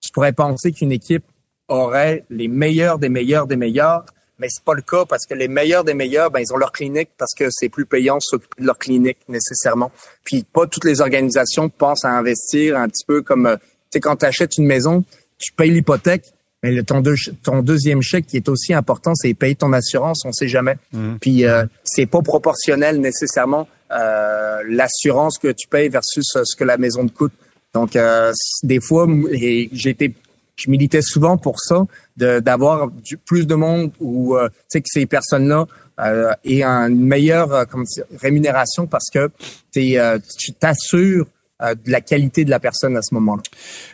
Tu 0.00 0.10
pourrais 0.12 0.32
penser 0.32 0.72
qu'une 0.72 0.92
équipe 0.92 1.24
auraient 1.68 2.24
les 2.30 2.48
meilleurs 2.48 2.98
des 2.98 3.08
meilleurs 3.08 3.46
des 3.46 3.56
meilleurs, 3.56 4.04
mais 4.38 4.48
c'est 4.50 4.64
pas 4.64 4.74
le 4.74 4.82
cas 4.82 5.04
parce 5.04 5.26
que 5.26 5.34
les 5.34 5.48
meilleurs 5.48 5.84
des 5.84 5.94
meilleurs, 5.94 6.30
ben 6.30 6.40
ils 6.40 6.52
ont 6.52 6.56
leur 6.56 6.72
clinique 6.72 7.10
parce 7.16 7.34
que 7.34 7.48
c'est 7.50 7.68
plus 7.68 7.86
payant 7.86 8.16
de 8.16 8.22
s'occuper 8.22 8.62
de 8.62 8.66
leur 8.66 8.78
clinique 8.78 9.18
nécessairement. 9.28 9.92
Puis 10.24 10.44
pas 10.44 10.66
toutes 10.66 10.84
les 10.84 11.00
organisations 11.00 11.68
pensent 11.68 12.04
à 12.04 12.10
investir 12.10 12.76
un 12.76 12.88
petit 12.88 13.04
peu 13.04 13.22
comme, 13.22 13.46
euh, 13.46 13.56
tu 13.56 13.62
sais, 13.94 14.00
quand 14.00 14.16
tu 14.16 14.26
achètes 14.26 14.58
une 14.58 14.66
maison, 14.66 15.04
tu 15.38 15.52
payes 15.52 15.70
l'hypothèque, 15.70 16.32
mais 16.62 16.70
le, 16.70 16.84
ton, 16.84 17.02
ton 17.42 17.62
deuxième 17.62 18.02
chèque 18.02 18.26
qui 18.26 18.36
est 18.36 18.48
aussi 18.48 18.72
important, 18.72 19.14
c'est 19.14 19.34
payer 19.34 19.54
ton 19.54 19.72
assurance, 19.72 20.24
on 20.24 20.32
sait 20.32 20.48
jamais. 20.48 20.76
Mmh. 20.92 21.14
Puis 21.20 21.44
euh, 21.44 21.64
c'est 21.84 22.06
pas 22.06 22.22
proportionnel 22.22 23.00
nécessairement 23.00 23.68
euh, 23.90 24.62
l'assurance 24.68 25.38
que 25.38 25.48
tu 25.48 25.66
payes 25.68 25.88
versus 25.88 26.24
ce 26.44 26.56
que 26.56 26.64
la 26.64 26.78
maison 26.78 27.06
te 27.06 27.12
coûte. 27.12 27.32
Donc 27.74 27.96
euh, 27.96 28.32
des 28.62 28.80
fois, 28.80 29.06
été 29.32 30.14
je 30.56 30.70
militais 30.70 31.02
souvent 31.02 31.38
pour 31.38 31.60
ça, 31.60 31.82
d'avoir 32.16 32.90
plus 33.24 33.46
de 33.46 33.54
monde 33.54 33.90
ou 34.00 34.36
euh, 34.36 34.48
tu 34.48 34.54
sais 34.68 34.80
que 34.80 34.88
ces 34.88 35.06
personnes-là 35.06 35.66
euh, 36.00 36.32
aient 36.44 36.62
une 36.62 37.04
meilleure 37.04 37.52
euh, 37.52 37.64
comme 37.64 37.84
rémunération 38.20 38.86
parce 38.86 39.08
que 39.12 39.30
es, 39.76 39.98
euh, 39.98 40.18
tu 40.38 40.52
t'assures 40.52 41.26
de 41.62 41.90
la 41.90 42.00
qualité 42.00 42.44
de 42.44 42.50
la 42.50 42.60
personne 42.60 42.96
à 42.96 43.02
ce 43.02 43.14
moment-là. 43.14 43.42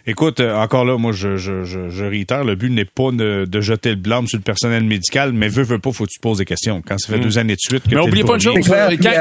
Écoute, 0.07 0.41
encore 0.41 0.85
là, 0.85 0.97
moi, 0.97 1.13
je, 1.13 1.37
je, 1.37 1.65
je, 1.65 1.91
je 1.91 2.05
réitère, 2.05 2.45
le 2.45 2.55
but 2.55 2.71
n'est 2.71 2.85
pas 2.85 3.11
de, 3.13 3.45
de, 3.45 3.61
jeter 3.61 3.91
le 3.91 3.97
blâme 3.97 4.27
sur 4.27 4.39
le 4.39 4.43
personnel 4.43 4.85
médical, 4.85 5.33
mais 5.33 5.49
veux, 5.49 5.63
veux 5.63 5.79
pas, 5.79 5.93
faut 5.93 6.05
que 6.05 6.11
tu 6.11 6.21
poses 6.21 6.39
des 6.39 6.45
questions. 6.45 6.83
Quand 6.87 6.99
ça 6.99 7.13
fait 7.13 7.19
mm. 7.19 7.25
deux 7.25 7.39
années 7.39 7.55
de 7.55 7.61
suite 7.61 7.85
que 7.85 7.95
Mais 7.95 8.01
oubliez 8.01 8.25
pas 8.25 8.35
une 8.35 8.41
chose, 8.41 8.55
quand, 8.67 8.89
quand, 8.91 9.13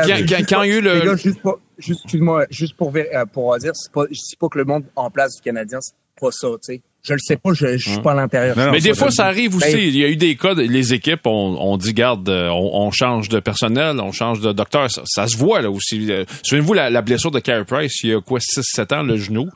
quand, 0.49 0.63
il 0.63 0.69
y 0.69 0.71
a 0.71 0.77
eu 0.77 0.81
le... 0.81 0.99
Gars, 1.01 1.15
juste, 1.15 1.41
pour, 1.41 1.59
juste, 1.77 2.13
moi 2.15 2.45
juste 2.49 2.75
pour, 2.75 2.93
pour 3.33 3.57
dire, 3.57 3.73
pas, 3.93 4.05
je 4.09 4.15
dis 4.15 4.35
pas 4.39 4.47
que 4.47 4.57
le 4.57 4.65
monde 4.65 4.85
en 4.95 5.09
place 5.09 5.35
du 5.35 5.41
Canadien, 5.41 5.79
c'est 5.81 5.95
pas 6.19 6.31
ça, 6.31 6.47
tu 6.63 6.75
sais. 6.75 6.81
Je 7.07 7.13
le 7.13 7.19
sais 7.19 7.37
pas, 7.37 7.53
je, 7.53 7.77
je 7.77 7.89
suis 7.89 8.01
pas 8.01 8.11
à 8.11 8.15
l'intérieur. 8.15 8.55
Mais 8.71 8.79
des 8.79 8.93
fois, 8.93 9.11
ça 9.11 9.25
arrive 9.25 9.55
aussi. 9.55 9.71
Ben, 9.71 9.79
Il 9.79 9.97
y 9.97 10.03
a 10.03 10.09
eu 10.09 10.17
des 10.17 10.35
cas, 10.35 10.53
les 10.53 10.93
équipes, 10.93 11.25
on, 11.25 11.57
on 11.59 11.77
dit, 11.77 11.93
garde, 11.93 12.27
euh, 12.27 12.49
on, 12.49 12.87
on, 12.87 12.91
change 12.91 13.29
de 13.29 13.39
personnel, 13.39 13.99
on 13.99 14.11
change 14.11 14.41
de 14.41 14.51
docteur. 14.51 14.91
Ça, 14.91 15.01
ça 15.05 15.27
se 15.27 15.37
voit 15.37 15.61
là 15.61 15.71
aussi. 15.71 16.11
Euh, 16.11 16.25
souvenez-vous 16.43 16.73
la, 16.73 16.89
la, 16.89 17.01
blessure 17.01 17.31
de 17.31 17.39
Carey 17.39 17.63
Price, 17.65 18.03
il 18.03 18.09
y 18.09 18.13
a 18.13 18.21
quoi, 18.21 18.39
6-7 18.39 18.93
ans, 18.93 19.03
le 19.03 19.17
genou. 19.17 19.47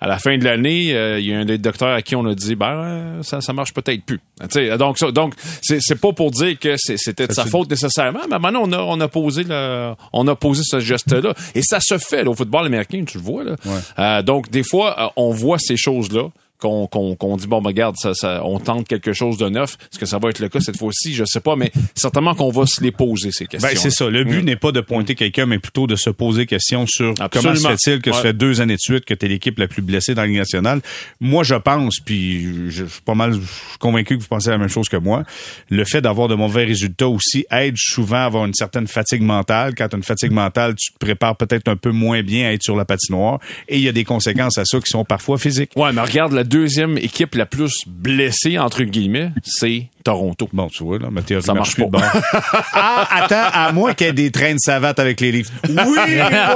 À 0.00 0.08
la 0.08 0.18
fin 0.18 0.36
de 0.36 0.44
l'année, 0.44 0.94
euh, 0.94 1.18
il 1.18 1.26
y 1.26 1.32
a 1.32 1.38
un 1.38 1.44
des 1.44 1.56
docteurs 1.56 1.94
à 1.94 2.02
qui 2.02 2.16
on 2.16 2.26
a 2.26 2.34
dit, 2.34 2.56
ben, 2.56 3.22
ça, 3.22 3.40
ça 3.40 3.52
marche 3.52 3.72
peut-être 3.72 4.04
plus. 4.04 4.20
sais 4.50 4.76
donc, 4.76 4.98
ça, 4.98 5.10
donc, 5.10 5.34
c'est, 5.62 5.78
c'est 5.80 5.98
pas 5.98 6.12
pour 6.12 6.30
dire 6.30 6.58
que 6.58 6.74
c'était 6.76 7.26
de 7.26 7.32
sa 7.32 7.46
faute 7.46 7.70
nécessairement, 7.70 8.20
mais 8.30 8.38
maintenant, 8.38 8.62
on 8.64 8.72
a, 8.72 8.78
on 8.80 9.00
a 9.00 9.08
posé 9.08 9.44
le, 9.44 9.94
on 10.12 10.26
a 10.26 10.34
posé 10.34 10.62
ce 10.64 10.80
geste-là. 10.80 11.32
Et 11.54 11.62
ça 11.62 11.80
se 11.80 11.96
fait, 11.98 12.24
là, 12.24 12.30
au 12.30 12.34
football 12.34 12.66
américain, 12.66 13.04
tu 13.06 13.18
le 13.18 13.24
vois, 13.24 13.44
là. 13.44 13.56
Euh, 13.98 14.22
donc, 14.22 14.50
des 14.50 14.64
fois, 14.64 15.12
on 15.16 15.30
voit 15.30 15.58
ces 15.58 15.76
choses-là 15.76 16.28
qu'on 16.64 17.36
dit 17.36 17.46
bon 17.46 17.60
ben, 17.60 17.68
regarde 17.68 17.96
ça, 17.98 18.14
ça, 18.14 18.42
on 18.44 18.58
tente 18.58 18.88
quelque 18.88 19.12
chose 19.12 19.36
de 19.36 19.48
neuf. 19.48 19.76
Est-ce 19.92 19.98
que 19.98 20.06
ça 20.06 20.18
va 20.18 20.30
être 20.30 20.38
le 20.38 20.48
cas 20.48 20.60
cette 20.60 20.78
fois-ci? 20.78 21.14
Je 21.14 21.24
sais 21.24 21.40
pas 21.40 21.56
mais 21.56 21.70
certainement 21.94 22.34
qu'on 22.34 22.50
va 22.50 22.66
se 22.66 22.82
les 22.82 22.92
poser 22.92 23.30
ces 23.32 23.46
questions 23.46 23.68
ben, 23.68 23.76
c'est 23.76 23.90
ça. 23.90 24.08
Le 24.08 24.24
but 24.24 24.42
mm. 24.42 24.46
n'est 24.46 24.56
pas 24.56 24.72
de 24.72 24.80
pointer 24.80 25.14
quelqu'un 25.14 25.46
mais 25.46 25.58
plutôt 25.58 25.86
de 25.86 25.96
se 25.96 26.10
poser 26.10 26.46
question 26.46 26.86
sur 26.86 27.14
comment 27.30 27.54
se 27.54 27.68
fait-il 27.68 28.00
que 28.00 28.10
ouais. 28.10 28.16
ça 28.16 28.22
fait 28.22 28.32
deux 28.32 28.60
années 28.60 28.76
de 28.76 28.80
suite 28.80 29.04
que 29.04 29.14
tu 29.14 29.26
es 29.26 29.28
l'équipe 29.28 29.58
la 29.58 29.68
plus 29.68 29.82
blessée 29.82 30.14
dans 30.14 30.22
la 30.22 30.28
Ligue 30.28 30.38
nationale. 30.38 30.80
Moi 31.20 31.44
je 31.44 31.54
pense 31.54 32.00
puis 32.00 32.70
je, 32.70 32.84
suis 32.84 33.02
pas 33.02 33.14
mal 33.14 33.34
convaincu 33.78 34.16
que 34.16 34.22
vous 34.22 34.28
pensez 34.28 34.50
la 34.50 34.58
même 34.58 34.68
chose 34.68 34.88
que 34.88 34.96
moi. 34.96 35.24
Le 35.70 35.84
fait 35.84 36.00
d'avoir 36.00 36.28
de 36.28 36.34
mauvais 36.34 36.64
résultats 36.64 37.08
aussi 37.08 37.44
aide 37.50 37.76
souvent 37.76 38.16
à 38.16 38.24
avoir 38.24 38.44
une 38.46 38.54
certaine 38.54 38.86
fatigue 38.86 39.22
mentale. 39.22 39.74
Quand 39.74 39.88
tu 39.88 39.96
as 39.96 39.98
une 39.98 40.04
fatigue 40.04 40.32
mentale 40.32 40.74
tu 40.74 40.92
te 40.92 40.98
prépares 40.98 41.36
peut-être 41.36 41.68
un 41.68 41.76
peu 41.76 41.90
moins 41.90 42.22
bien 42.22 42.48
à 42.48 42.52
être 42.52 42.62
sur 42.62 42.76
la 42.76 42.84
patinoire. 42.84 43.38
Et 43.68 43.76
il 43.76 43.82
y 43.82 43.88
a 43.88 43.92
des 43.92 44.04
conséquences 44.04 44.58
à 44.58 44.64
ça 44.64 44.78
qui 44.78 44.90
sont 44.90 45.04
parfois 45.04 45.38
physiques. 45.38 45.72
Ouais 45.76 45.92
mais 45.92 46.00
regarde 46.00 46.32
la 46.32 46.44
deuxième 46.54 46.98
équipe 46.98 47.34
la 47.34 47.46
plus 47.46 47.72
blessée, 47.84 48.58
entre 48.58 48.84
guillemets, 48.84 49.32
c'est 49.42 49.88
Toronto. 50.04 50.48
Bon, 50.52 50.68
tu 50.68 50.84
vois, 50.84 50.98
là, 50.98 51.08
ma 51.10 51.22
théorie 51.22 51.42
ça 51.42 51.54
marche, 51.54 51.76
pas. 51.76 51.86
Bon. 51.86 51.98
ah, 52.72 53.08
attends, 53.10 53.50
à 53.52 53.72
moins 53.72 53.94
qu'il 53.94 54.06
y 54.06 54.10
ait 54.10 54.12
des 54.12 54.30
trains 54.30 54.52
de 54.52 54.58
savate 54.58 54.98
avec 55.00 55.20
les 55.20 55.32
livres. 55.32 55.50
Oui, 55.68 55.74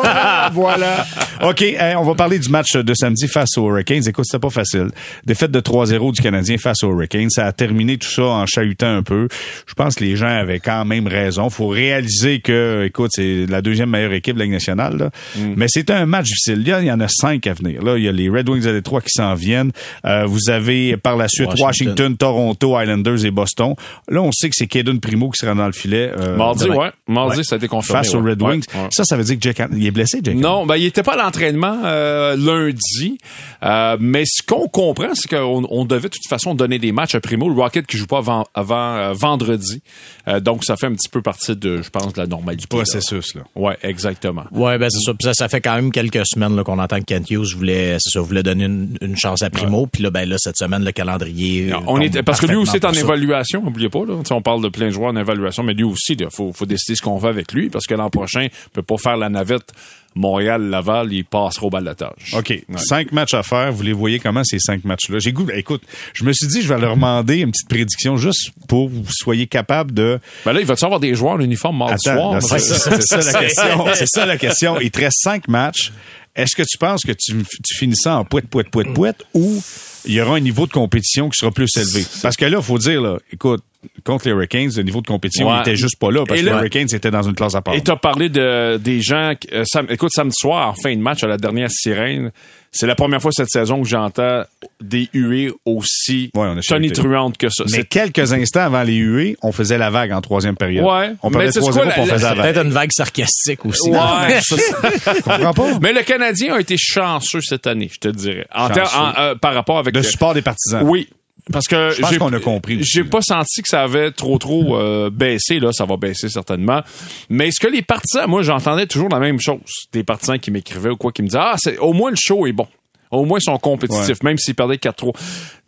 voilà, 0.00 0.50
voilà. 0.52 1.06
OK, 1.42 1.64
on 1.96 2.02
va 2.02 2.14
parler 2.14 2.38
du 2.38 2.50
match 2.50 2.76
de 2.76 2.94
samedi 2.94 3.26
face 3.26 3.56
aux 3.56 3.68
Hurricanes. 3.68 4.06
Écoute, 4.06 4.26
c'était 4.26 4.40
pas 4.40 4.50
facile. 4.50 4.90
Défaite 5.24 5.50
de 5.50 5.60
3-0 5.60 6.14
du 6.14 6.20
Canadien 6.20 6.58
face 6.58 6.84
aux 6.84 6.90
Hurricanes. 6.90 7.30
Ça 7.30 7.46
a 7.46 7.52
terminé 7.52 7.96
tout 7.96 8.08
ça 8.08 8.24
en 8.24 8.46
chahutant 8.46 8.94
un 8.94 9.02
peu. 9.02 9.28
Je 9.66 9.74
pense 9.74 9.94
que 9.94 10.04
les 10.04 10.16
gens 10.16 10.28
avaient 10.28 10.60
quand 10.60 10.84
même 10.84 11.06
raison. 11.06 11.48
Faut 11.48 11.68
réaliser 11.68 12.40
que, 12.40 12.84
écoute, 12.86 13.12
c'est 13.14 13.46
la 13.48 13.62
deuxième 13.62 13.90
meilleure 13.90 14.12
équipe 14.12 14.34
de 14.34 14.40
la 14.40 14.44
Ligue 14.44 14.54
nationale. 14.54 14.96
Là. 14.98 15.10
Mm. 15.36 15.54
Mais 15.56 15.66
c'était 15.68 15.94
un 15.94 16.06
match 16.06 16.26
difficile. 16.26 16.62
Il 16.66 16.84
y 16.84 16.92
en 16.92 17.00
a 17.00 17.08
cinq 17.08 17.46
à 17.46 17.54
venir. 17.54 17.82
Là, 17.82 17.96
il 17.96 18.04
y 18.04 18.08
a 18.08 18.12
les 18.12 18.28
Red 18.28 18.48
Wings 18.48 18.66
à 18.66 18.72
Détroit 18.72 19.00
qui 19.00 19.10
s'en 19.10 19.34
viennent. 19.34 19.72
Euh, 20.04 20.26
vous 20.26 20.50
avez 20.50 20.96
par 20.96 21.16
la 21.16 21.28
suite 21.28 21.48
Washington, 21.48 21.66
Washington 21.66 22.16
Toronto, 22.16 22.80
Islanders 22.80 23.24
et 23.24 23.30
Boston. 23.38 23.74
Là, 24.08 24.20
on 24.22 24.32
sait 24.32 24.48
que 24.48 24.56
c'est 24.56 24.66
Kaden 24.66 24.98
Primo 25.00 25.30
qui 25.30 25.38
sera 25.38 25.54
dans 25.54 25.66
le 25.66 25.72
filet. 25.72 26.10
Euh, 26.18 26.36
Mardi, 26.36 26.64
demain. 26.64 26.76
ouais. 26.76 26.90
Mardi, 27.06 27.38
ouais. 27.38 27.44
ça 27.44 27.54
a 27.54 27.58
été 27.58 27.68
confirmé. 27.68 28.02
Face 28.02 28.14
aux 28.14 28.20
Red 28.22 28.42
Wings. 28.42 28.64
Ouais, 28.74 28.88
ça, 28.90 29.04
ça 29.04 29.16
veut 29.16 29.24
dire 29.24 29.36
que 29.36 29.42
Jack, 29.42 29.62
il 29.76 29.86
est 29.86 29.90
blessé, 29.90 30.20
Jack. 30.22 30.34
Non, 30.34 30.66
ben, 30.66 30.76
il 30.76 30.86
était 30.86 31.02
pas 31.02 31.14
à 31.14 31.24
l'entraînement 31.24 31.78
euh, 31.84 32.36
lundi. 32.36 33.18
Euh, 33.62 33.96
mais 34.00 34.24
ce 34.26 34.42
qu'on 34.42 34.68
comprend, 34.68 35.10
c'est 35.14 35.28
qu'on 35.28 35.66
on 35.70 35.84
devait 35.84 36.08
de 36.08 36.14
toute 36.14 36.28
façon 36.28 36.54
donner 36.54 36.78
des 36.78 36.92
matchs 36.92 37.14
à 37.14 37.20
Primo. 37.20 37.48
Le 37.48 37.54
Rocket 37.54 37.86
qui 37.86 37.96
joue 37.96 38.06
pas 38.06 38.18
avant, 38.18 38.44
avant 38.54 38.96
euh, 38.96 39.12
vendredi. 39.12 39.82
Euh, 40.26 40.40
donc, 40.40 40.64
ça 40.64 40.76
fait 40.76 40.86
un 40.86 40.92
petit 40.94 41.08
peu 41.08 41.22
partie 41.22 41.54
de, 41.56 41.82
je 41.82 41.90
pense, 41.90 42.12
de 42.12 42.20
la 42.20 42.26
normalité. 42.26 42.62
Du 42.62 42.66
processus, 42.66 43.34
là. 43.34 43.42
Ouais, 43.54 43.76
exactement. 43.82 44.44
Ouais, 44.52 44.78
ben, 44.78 44.88
c'est 44.90 45.04
ça. 45.04 45.12
Puis 45.14 45.24
ça, 45.24 45.32
ça 45.34 45.48
fait 45.48 45.60
quand 45.60 45.74
même 45.74 45.92
quelques 45.92 46.26
semaines 46.26 46.62
qu'on 46.64 46.78
entend 46.78 46.98
que 46.98 47.04
Kent 47.04 47.30
Hughes 47.30 47.54
voulait, 47.56 47.96
c'est 48.00 48.18
ça, 48.18 48.20
voulait 48.20 48.42
donner 48.42 48.64
une, 48.64 48.96
une 49.00 49.16
chance 49.16 49.42
à 49.42 49.50
Primo. 49.50 49.86
Puis 49.86 50.02
là, 50.02 50.10
ben, 50.10 50.28
là, 50.28 50.36
cette 50.38 50.56
semaine, 50.56 50.84
le 50.84 50.92
calendrier. 50.92 51.72
On 51.86 52.00
est, 52.00 52.22
parce 52.22 52.40
que 52.40 52.46
lui 52.46 52.56
aussi 52.56 52.76
est 52.76 52.84
en 52.84 52.92
évaluation, 53.28 53.62
n'oubliez 53.62 53.88
pas, 53.88 54.00
là. 54.00 54.14
on 54.30 54.42
parle 54.42 54.62
de 54.62 54.68
plein 54.68 54.86
de 54.86 54.90
joueurs 54.90 55.10
en 55.10 55.16
évaluation, 55.16 55.62
mais 55.62 55.74
lui 55.74 55.84
aussi, 55.84 56.14
il 56.14 56.26
faut, 56.30 56.52
faut 56.52 56.66
décider 56.66 56.96
ce 56.96 57.02
qu'on 57.02 57.18
fait 57.20 57.28
avec 57.28 57.52
lui, 57.52 57.70
parce 57.70 57.86
que 57.86 57.94
l'an 57.94 58.10
prochain, 58.10 58.44
il 58.44 58.70
peut 58.72 58.82
pas 58.82 58.96
faire 58.96 59.16
la 59.16 59.28
navette 59.28 59.72
Montréal-Laval, 60.14 61.12
il 61.12 61.24
passera 61.24 61.66
au 61.66 61.70
balotage. 61.70 62.34
OK. 62.36 62.50
Ouais. 62.50 62.64
Cinq 62.76 63.12
matchs 63.12 63.34
à 63.34 63.42
faire. 63.42 63.72
Vous 63.72 63.82
les 63.82 63.92
voyez 63.92 64.18
comment 64.18 64.42
ces 64.42 64.58
cinq 64.58 64.84
matchs-là? 64.84 65.18
J'ai 65.20 65.32
goût. 65.32 65.46
Écoute, 65.54 65.82
je 66.12 66.24
me 66.24 66.32
suis 66.32 66.48
dit, 66.48 66.62
je 66.62 66.68
vais 66.68 66.80
leur 66.80 66.96
demander 66.96 67.38
une 67.38 67.52
petite 67.52 67.68
prédiction 67.68 68.16
juste 68.16 68.50
pour 68.66 68.88
que 68.88 68.94
vous 68.94 69.04
soyez 69.10 69.46
capable 69.46 69.92
de. 69.92 70.18
Ben 70.44 70.52
là, 70.52 70.60
il 70.60 70.66
va-tu 70.66 70.84
avoir 70.84 70.98
des 70.98 71.14
joueurs 71.14 71.34
en 71.34 71.40
uniforme 71.40 71.78
mardi 71.78 72.02
soir? 72.02 72.42
C'est 72.42 72.58
ça, 72.58 73.00
ça, 73.00 73.32
la 73.32 73.40
question. 73.40 73.86
C'est 73.94 74.08
ça 74.08 74.26
la 74.26 74.36
question. 74.36 74.80
Il 74.80 74.90
te 74.90 75.00
reste 75.00 75.18
cinq 75.20 75.46
matchs. 75.46 75.92
Est-ce 76.34 76.54
que 76.54 76.62
tu 76.62 76.78
penses 76.78 77.02
que 77.02 77.12
tu, 77.12 77.44
tu 77.64 77.76
finis 77.76 77.96
ça 77.96 78.18
en 78.18 78.24
poète, 78.24 78.48
poète, 78.48 78.70
poète, 78.70 78.92
poète 78.94 79.24
ou 79.34 79.62
il 80.04 80.12
y 80.12 80.20
aura 80.20 80.36
un 80.36 80.40
niveau 80.40 80.66
de 80.66 80.72
compétition 80.72 81.28
qui 81.28 81.38
sera 81.38 81.50
plus 81.50 81.68
élevé? 81.76 82.06
Parce 82.22 82.36
que 82.36 82.44
là, 82.44 82.58
il 82.58 82.64
faut 82.64 82.78
dire, 82.78 83.00
là, 83.00 83.18
écoute, 83.32 83.62
contre 84.04 84.26
les 84.26 84.32
Hurricanes, 84.32 84.70
le 84.76 84.82
niveau 84.82 85.00
de 85.00 85.06
compétition 85.06 85.50
ouais. 85.50 85.60
était 85.60 85.76
juste 85.76 85.98
pas 85.98 86.10
là 86.10 86.24
parce 86.26 86.40
et 86.40 86.42
que 86.42 86.48
là, 86.48 86.54
les 86.54 86.58
Hurricanes 86.58 86.88
étaient 86.92 87.10
dans 87.10 87.22
une 87.22 87.34
classe 87.34 87.54
à 87.54 87.62
part. 87.62 87.74
Et 87.74 87.82
tu 87.82 87.90
as 87.90 87.96
parlé 87.96 88.28
de, 88.28 88.76
des 88.76 89.00
gens, 89.00 89.32
euh, 89.52 89.64
sam, 89.64 89.86
écoute, 89.88 90.10
samedi 90.12 90.34
soir, 90.36 90.68
en 90.68 90.74
fin 90.74 90.94
de 90.94 91.00
match, 91.00 91.22
à 91.22 91.26
la 91.26 91.36
dernière 91.36 91.70
sirène, 91.70 92.32
c'est 92.70 92.86
la 92.86 92.94
première 92.94 93.22
fois 93.22 93.30
cette 93.32 93.48
saison 93.48 93.82
que 93.82 93.88
j'entends 93.88 94.42
des 94.80 95.08
huées 95.14 95.50
aussi 95.64 96.30
ouais, 96.34 96.60
tonitruantes 96.66 97.38
que 97.38 97.48
ça. 97.48 97.64
Mais 97.70 97.84
quelques 97.84 98.32
instants 98.32 98.60
avant 98.60 98.82
les 98.82 98.96
huées, 98.96 99.36
on 99.42 99.52
faisait 99.52 99.78
la 99.78 99.90
vague 99.90 100.12
en 100.12 100.20
troisième 100.20 100.56
période. 100.56 100.84
Ouais. 100.84 101.12
On 101.22 101.30
parlait 101.30 101.48
de 101.48 101.52
3 101.52 101.72
quoi, 101.72 101.86
on 101.96 102.06
faisait 102.06 102.22
la 102.22 102.34
vague. 102.34 102.52
Peut-être 102.52 102.66
une 102.66 102.72
vague 102.72 102.92
sarcastique 102.92 103.64
aussi. 103.64 103.90
Ouais. 103.90 103.98
je 104.40 105.22
comprends 105.22 105.54
pas. 105.54 105.78
Mais 105.80 105.92
le 105.92 106.02
Canadien 106.02 106.54
a 106.54 106.60
été 106.60 106.76
chanceux 106.76 107.40
cette 107.40 107.66
année, 107.66 107.90
je 107.92 107.98
te 107.98 108.08
dirais. 108.08 108.46
En, 108.54 108.66
en 108.66 109.18
euh, 109.18 109.34
par 109.34 109.54
rapport 109.54 109.78
avec... 109.78 109.94
Le 109.94 110.02
support 110.02 110.34
des 110.34 110.42
partisans. 110.42 110.82
Oui. 110.84 111.08
Parce 111.52 111.66
que 111.66 111.90
je 111.90 112.00
pense 112.00 112.18
qu'on 112.18 112.32
a 112.32 112.40
compris. 112.40 112.78
J'ai 112.82 113.04
pas 113.04 113.22
senti 113.22 113.62
que 113.62 113.68
ça 113.68 113.82
avait 113.82 114.10
trop 114.10 114.38
trop 114.38 114.76
euh, 114.76 115.10
baissé 115.10 115.60
là, 115.60 115.72
ça 115.72 115.84
va 115.84 115.96
baisser 115.96 116.28
certainement. 116.28 116.82
Mais 117.30 117.48
est-ce 117.48 117.60
que 117.60 117.68
les 117.68 117.82
partisans, 117.82 118.28
moi 118.28 118.42
j'entendais 118.42 118.86
toujours 118.86 119.08
la 119.08 119.18
même 119.18 119.40
chose, 119.40 119.60
des 119.92 120.04
partisans 120.04 120.38
qui 120.38 120.50
m'écrivaient 120.50 120.90
ou 120.90 120.96
quoi 120.96 121.12
qui 121.12 121.22
me 121.22 121.28
disaient 121.28 121.40
ah 121.40 121.56
c'est 121.58 121.78
au 121.78 121.92
moins 121.92 122.10
le 122.10 122.16
show 122.18 122.46
est 122.46 122.52
bon. 122.52 122.66
Au 123.10 123.24
moins, 123.24 123.38
ils 123.38 123.44
sont 123.44 123.56
compétitifs, 123.58 124.08
ouais. 124.08 124.16
même 124.22 124.36
s'ils 124.36 124.54
perdaient 124.54 124.76
4-3. 124.76 125.14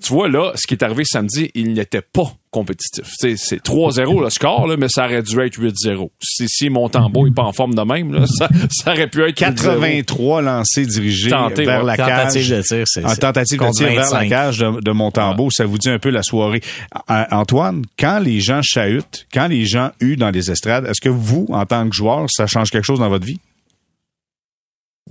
Tu 0.03 0.13
vois, 0.13 0.29
là, 0.29 0.53
ce 0.57 0.67
qui 0.67 0.75
est 0.75 0.83
arrivé 0.83 1.05
samedi, 1.05 1.51
il 1.55 1.73
n'était 1.73 2.03
pas 2.03 2.35
compétitif. 2.51 3.05
c'est 3.19 3.63
3-0 3.63 4.23
le 4.23 4.31
score, 4.31 4.67
là, 4.67 4.77
mais 4.77 4.89
ça 4.89 5.05
aurait 5.05 5.23
dû 5.23 5.39
être 5.41 5.59
8-0. 5.59 6.11
Si, 6.21 6.49
si 6.49 6.71
Montembeau 6.71 7.27
n'est 7.27 7.35
pas 7.35 7.45
en 7.45 7.53
forme 7.53 7.75
de 7.75 7.83
même, 7.83 8.13
là, 8.13 8.27
ça, 8.27 8.49
ça 8.71 8.93
aurait 8.93 9.07
pu 9.07 9.23
être 9.23 9.35
83 9.35 10.43
lancés 10.43 10.87
dirigés 10.87 11.31
Tenté, 11.31 11.65
vers 11.65 11.85
ouais. 11.85 11.97
la 11.97 11.97
tentative 11.97 12.49
cage. 12.49 12.51
De 12.51 12.63
tir, 12.63 12.85
c'est, 12.87 13.05
en 13.05 13.15
tentative 13.15 13.61
de 13.61 13.71
tir 13.71 13.89
vers 13.89 14.13
la 14.13 14.29
cage 14.29 14.59
de, 14.59 14.81
de 14.81 14.91
Montembeau. 14.91 15.45
Ouais. 15.45 15.51
Ça 15.53 15.65
vous 15.65 15.79
dit 15.79 15.91
un 15.91 15.99
peu 15.99 16.11
la 16.11 16.23
soirée. 16.23 16.61
Antoine, 17.09 17.85
quand 17.99 18.19
les 18.19 18.41
gens 18.41 18.61
chahutent, 18.63 19.27
quand 19.33 19.47
les 19.47 19.65
gens 19.65 19.91
huent 20.01 20.17
dans 20.17 20.31
les 20.31 20.51
estrades, 20.51 20.87
est-ce 20.87 21.01
que 21.01 21.09
vous, 21.09 21.47
en 21.51 21.67
tant 21.67 21.89
que 21.89 21.95
joueur, 21.95 22.27
ça 22.31 22.47
change 22.47 22.71
quelque 22.71 22.85
chose 22.85 23.01
dans 23.01 23.09
votre 23.09 23.27
vie? 23.27 23.41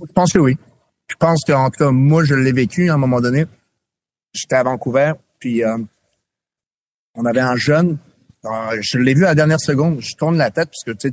Je 0.02 0.12
pense 0.12 0.32
que 0.32 0.38
oui 0.38 0.56
je 1.10 1.16
pense 1.16 1.42
que, 1.44 1.52
en 1.52 1.70
tout 1.70 1.84
cas, 1.84 1.90
moi, 1.90 2.24
je 2.24 2.34
l'ai 2.34 2.52
vécu 2.52 2.88
à 2.88 2.94
un 2.94 2.98
moment 2.98 3.20
donné. 3.20 3.46
J'étais 4.32 4.54
à 4.54 4.62
Vancouver, 4.62 5.12
puis 5.40 5.64
euh, 5.64 5.78
on 7.14 7.24
avait 7.24 7.40
un 7.40 7.56
jeune. 7.56 7.98
Euh, 8.44 8.78
je 8.80 8.98
l'ai 8.98 9.14
vu 9.14 9.24
à 9.24 9.28
la 9.28 9.34
dernière 9.34 9.60
seconde. 9.60 10.00
Je 10.00 10.14
tourne 10.16 10.36
la 10.36 10.50
tête 10.50 10.68
parce 10.70 10.98
que 10.98 11.08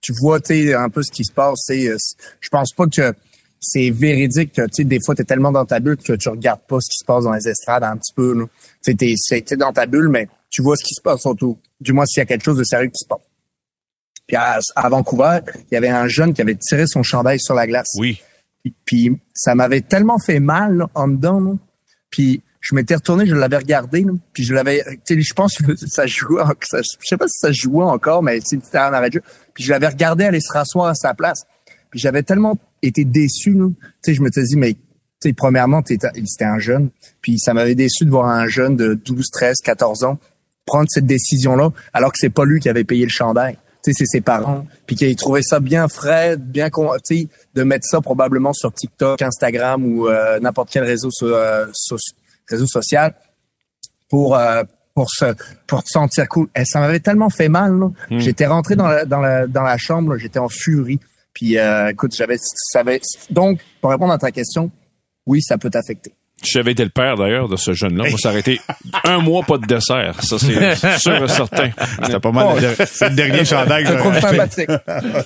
tu, 0.00 0.12
vois 0.20 0.38
un 0.76 0.88
peu 0.88 1.02
ce 1.02 1.10
qui 1.10 1.24
se 1.24 1.32
passe. 1.32 1.66
Je 1.68 2.48
pense 2.50 2.72
pas 2.72 2.86
que 2.86 3.14
c'est 3.60 3.90
véridique 3.90 4.52
que, 4.52 4.62
tu 4.62 4.68
sais, 4.72 4.84
des 4.84 4.98
fois, 5.04 5.14
tu 5.14 5.22
es 5.22 5.24
tellement 5.24 5.52
dans 5.52 5.66
ta 5.66 5.80
bulle 5.80 5.98
que 5.98 6.14
tu 6.14 6.28
regardes 6.28 6.62
pas 6.66 6.80
ce 6.80 6.88
qui 6.88 6.98
se 6.98 7.04
passe 7.04 7.24
dans 7.24 7.32
les 7.32 7.46
estrades 7.46 7.84
un 7.84 7.96
petit 7.96 8.14
peu. 8.14 8.48
Tu 8.82 9.56
dans 9.56 9.72
ta 9.72 9.86
bulle, 9.86 10.08
mais 10.08 10.28
tu 10.48 10.62
vois 10.62 10.76
ce 10.76 10.84
qui 10.84 10.94
se 10.94 11.02
passe 11.02 11.26
autour. 11.26 11.58
Du 11.80 11.92
moins, 11.92 12.06
s'il 12.06 12.20
y 12.20 12.22
a 12.22 12.26
quelque 12.26 12.44
chose 12.44 12.58
de 12.58 12.64
sérieux 12.64 12.88
qui 12.88 13.04
se 13.04 13.06
passe. 13.06 13.20
Puis 14.26 14.36
à, 14.36 14.88
Vancouver, 14.88 15.40
il 15.70 15.74
y 15.74 15.76
avait 15.76 15.88
un 15.88 16.06
jeune 16.06 16.32
qui 16.32 16.40
avait 16.40 16.54
tiré 16.54 16.86
son 16.86 17.02
chandail 17.02 17.40
sur 17.40 17.54
la 17.54 17.66
glace. 17.66 17.88
Oui. 17.98 18.20
Puis, 18.84 19.18
ça 19.34 19.54
m'avait 19.54 19.80
tellement 19.80 20.18
fait 20.18 20.40
mal 20.40 20.86
en 20.94 21.08
dedans. 21.08 21.58
Puis 22.10 22.42
je 22.60 22.74
m'étais 22.74 22.94
retourné, 22.94 23.26
je 23.26 23.34
l'avais 23.34 23.56
regardé, 23.56 24.04
puis 24.32 24.44
je 24.44 24.54
l'avais, 24.54 24.84
je 25.08 25.32
pense 25.32 25.56
que 25.56 25.74
ça 25.86 26.06
jouait, 26.06 26.42
je 26.72 26.82
sais 27.02 27.16
pas 27.16 27.26
si 27.26 27.38
ça 27.38 27.52
jouait 27.52 27.84
encore, 27.84 28.22
mais 28.22 28.40
c'était 28.44 28.78
en 28.78 28.92
arrêt 28.92 29.08
de 29.08 29.14
jeu. 29.14 29.22
Puis 29.54 29.64
je 29.64 29.70
l'avais 29.70 29.88
regardé 29.88 30.24
aller 30.24 30.40
se 30.40 30.52
rasseoir 30.52 30.88
à 30.88 30.94
sa 30.94 31.14
place. 31.14 31.42
Puis 31.90 31.98
j'avais 31.98 32.22
tellement 32.22 32.58
été 32.82 33.04
déçu, 33.04 33.52
tu 33.54 33.74
sais, 34.02 34.14
je 34.14 34.22
me 34.22 34.30
suis 34.30 34.44
dit, 34.44 34.56
mais 34.56 34.74
tu 34.74 35.28
sais, 35.28 35.32
premièrement, 35.32 35.82
c'était 35.86 36.44
un 36.44 36.58
jeune, 36.58 36.90
puis 37.20 37.38
ça 37.38 37.54
m'avait 37.54 37.74
déçu 37.74 38.04
de 38.04 38.10
voir 38.10 38.26
un 38.26 38.46
jeune 38.46 38.76
de 38.76 38.94
12, 38.94 39.30
13, 39.30 39.56
14 39.64 40.04
ans 40.04 40.18
prendre 40.66 40.86
cette 40.88 41.06
décision-là, 41.06 41.70
alors 41.92 42.12
que 42.12 42.18
c'est 42.20 42.30
pas 42.30 42.44
lui 42.44 42.60
qui 42.60 42.68
avait 42.68 42.84
payé 42.84 43.04
le 43.04 43.10
chandail. 43.10 43.54
Tu 43.82 43.92
sais, 43.92 43.98
c'est 43.98 44.18
ses 44.18 44.20
parents, 44.20 44.66
puis 44.86 44.94
qu'il 44.94 45.16
trouvé 45.16 45.40
ça 45.42 45.58
bien 45.58 45.88
frais, 45.88 46.36
bien, 46.36 46.68
tu 46.68 47.16
sais, 47.16 47.28
de 47.54 47.62
mettre 47.62 47.86
ça 47.86 48.00
probablement 48.00 48.52
sur 48.52 48.72
TikTok, 48.72 49.22
Instagram 49.22 49.84
ou 49.84 50.06
euh, 50.06 50.38
n'importe 50.38 50.68
quel 50.70 50.84
réseau 50.84 51.08
euh, 51.22 51.66
réseau 52.50 52.66
social 52.66 53.14
pour 54.08 54.36
euh, 54.36 54.62
pour 54.94 55.10
se 55.10 55.34
pour 55.66 55.80
se 55.82 55.92
sentir 55.92 56.28
cool. 56.28 56.48
Et 56.54 56.64
ça 56.64 56.80
m'avait 56.80 57.00
tellement 57.00 57.30
fait 57.30 57.48
mal. 57.48 57.72
Hmm. 57.72 58.18
J'étais 58.18 58.46
rentré 58.46 58.76
dans 58.76 58.88
la 58.88 59.04
dans 59.04 59.20
la 59.20 59.46
dans 59.46 59.62
la 59.62 59.78
chambre, 59.78 60.16
j'étais 60.16 60.38
en 60.38 60.48
furie. 60.48 61.00
Puis 61.32 61.58
euh, 61.58 61.90
écoute, 61.90 62.14
j'avais 62.14 62.38
donc 63.30 63.60
pour 63.80 63.90
répondre 63.90 64.12
à 64.12 64.18
ta 64.18 64.30
question, 64.30 64.70
oui, 65.26 65.40
ça 65.42 65.58
peut 65.58 65.70
t'affecter. 65.70 66.12
J'avais 66.42 66.72
été 66.72 66.84
le 66.84 66.90
père 66.90 67.16
d'ailleurs 67.16 67.48
de 67.48 67.56
ce 67.56 67.72
jeune-là. 67.72 68.04
Moi, 68.08 68.18
ça 68.18 68.30
aurait 68.30 68.40
été 68.40 68.60
un 69.04 69.18
mois 69.18 69.42
pas 69.42 69.58
de 69.58 69.66
dessert. 69.66 70.22
Ça, 70.22 70.38
c'est 70.38 70.98
sûr 70.98 71.24
et 71.24 71.28
certain. 71.28 71.70
C'était 72.02 72.18
pas 72.18 72.32
mal. 72.32 72.46
Oh, 72.50 72.84
c'est 72.86 73.10
le 73.10 73.14
dernier 73.14 73.44
chandail. 73.44 73.84
Je 73.84 73.92
trouve 73.92 74.18
sympathique. 74.18 74.70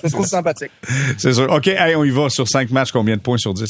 Je 0.03 0.09
trouve 0.11 0.25
sympathique. 0.25 0.71
C'est 1.17 1.33
sûr. 1.33 1.49
OK, 1.49 1.69
on 1.95 2.03
y 2.03 2.09
va 2.09 2.29
sur 2.29 2.47
5 2.47 2.69
matchs. 2.71 2.91
Combien 2.91 3.15
de 3.15 3.21
points 3.21 3.37
sur 3.37 3.53
10? 3.53 3.63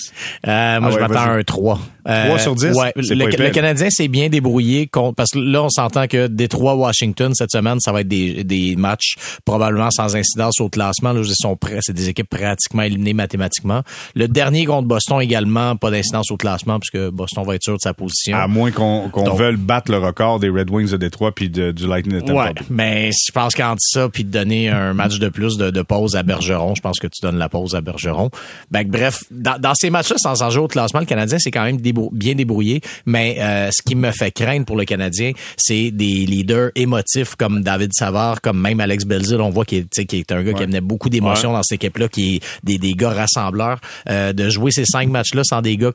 Euh, 0.48 0.80
moi, 0.80 0.90
ah 0.92 0.96
je 0.96 1.00
m'attends 1.00 1.30
à 1.30 1.34
un 1.34 1.44
3. 1.44 1.80
3 2.04 2.14
euh, 2.14 2.38
sur 2.40 2.56
10? 2.56 2.76
Ouais. 2.76 2.92
Le, 2.96 3.50
Canadien 3.52 3.90
s'est 3.92 4.08
bien 4.08 4.30
débrouillé 4.30 4.90
parce 5.16 5.32
que 5.32 5.40
là, 5.40 5.64
on 5.64 5.70
s'entend 5.70 6.08
que 6.08 6.28
Détroit-Washington, 6.28 7.34
cette 7.36 7.52
semaine, 7.52 7.80
ça 7.80 7.92
va 7.92 8.02
être 8.02 8.08
des, 8.08 8.44
des 8.44 8.76
matchs 8.76 9.16
probablement 9.46 9.92
sans 9.92 10.16
incidence 10.16 10.60
au 10.62 10.70
classement. 10.70 11.14
Là, 11.14 11.22
sont 11.36 11.56
prêts. 11.56 11.80
C'est 11.82 11.94
des 11.94 12.10
équipes 12.10 12.30
pratiquement 12.30 12.84
éliminées 12.84 13.14
mathématiquement. 13.14 13.82
Le 14.16 14.28
dernier 14.28 14.66
contre 14.66 14.88
Boston 14.88 15.22
également, 15.22 15.76
pas 15.76 15.92
d'incidence 15.92 16.32
au 16.32 16.38
classement 16.38 16.80
puisque 16.80 17.10
Boston 17.12 17.35
on 17.38 17.44
va 17.44 17.56
être 17.56 17.64
sûr 17.64 17.76
de 17.76 17.82
sa 17.82 17.94
position. 17.94 18.38
À 18.38 18.48
moins 18.48 18.72
qu'on 18.72 19.10
veuille 19.36 19.58
battre 19.58 19.92
le 19.92 19.98
record 19.98 20.40
des 20.40 20.50
Red 20.50 20.70
Wings 20.70 20.92
de 20.92 20.98
Détroit 20.98 21.34
puis 21.34 21.50
du 21.50 21.88
Lightning 21.88 22.22
de 22.22 22.22
Tampa 22.22 22.46
Ouais, 22.46 22.54
mais 22.70 23.12
je 23.12 23.32
pense 23.32 23.56
qu'entre 23.56 23.82
ça 23.82 24.10
puis 24.10 24.24
de 24.24 24.32
donner 24.32 24.70
un 24.70 24.94
match 25.06 25.20
de 25.20 25.30
plus 25.30 25.58
de, 25.58 25.82
pause 25.82 26.16
à 26.16 26.24
Bergeron, 26.24 26.74
je 26.76 26.82
pense 26.82 27.00
que 27.00 27.08
tu 27.08 27.22
donnes 27.22 27.38
la 27.38 27.50
pause 27.50 27.76
à 27.76 27.82
Bergeron. 27.82 28.30
Ben, 28.72 28.88
bref, 28.88 29.20
dans, 29.32 29.74
ces 29.76 29.90
matchs-là, 29.90 30.18
sans 30.18 30.42
enjeu 30.42 30.62
au 30.62 30.68
classement, 30.68 31.00
le 31.00 31.06
Canadien 31.06 31.38
c'est 31.40 31.52
quand 31.52 31.64
même 31.64 31.78
bien 31.78 32.36
débrouillé, 32.36 32.82
mais 33.06 33.38
euh, 33.40 33.70
ce 33.72 33.82
qui 33.84 33.96
me 33.96 34.12
fait 34.12 34.32
craindre 34.32 34.66
pour 34.66 34.76
le 34.76 34.86
Canadien, 34.86 35.32
c'est 35.58 35.92
des 35.92 36.26
leaders 36.26 36.72
émotifs 36.76 37.36
comme 37.36 37.62
David 37.62 37.92
Savard, 37.94 38.42
comme 38.42 38.60
même 38.60 38.80
Alex 38.80 39.06
Belzil, 39.06 39.42
on 39.42 39.50
voit 39.50 39.66
qu'il 39.66 39.80
est, 39.80 40.06
qui 40.06 40.18
est 40.18 40.32
un 40.32 40.44
gars 40.44 40.54
qui 40.54 40.64
amenait 40.64 40.82
beaucoup 40.82 41.10
d'émotions 41.10 41.54
dans 41.54 41.64
cette 41.64 41.84
équipe-là, 41.84 42.08
qui 42.08 42.36
est 42.36 42.40
des, 42.64 42.78
des 42.78 42.94
gars 42.94 43.12
rassembleurs, 43.12 43.80
euh, 44.10 44.34
de 44.34 44.50
jouer 44.50 44.72
ces 44.72 44.86
cinq 44.86 45.10
matchs-là 45.10 45.44
sans 45.44 45.62
des 45.62 45.78
gars 45.78 45.92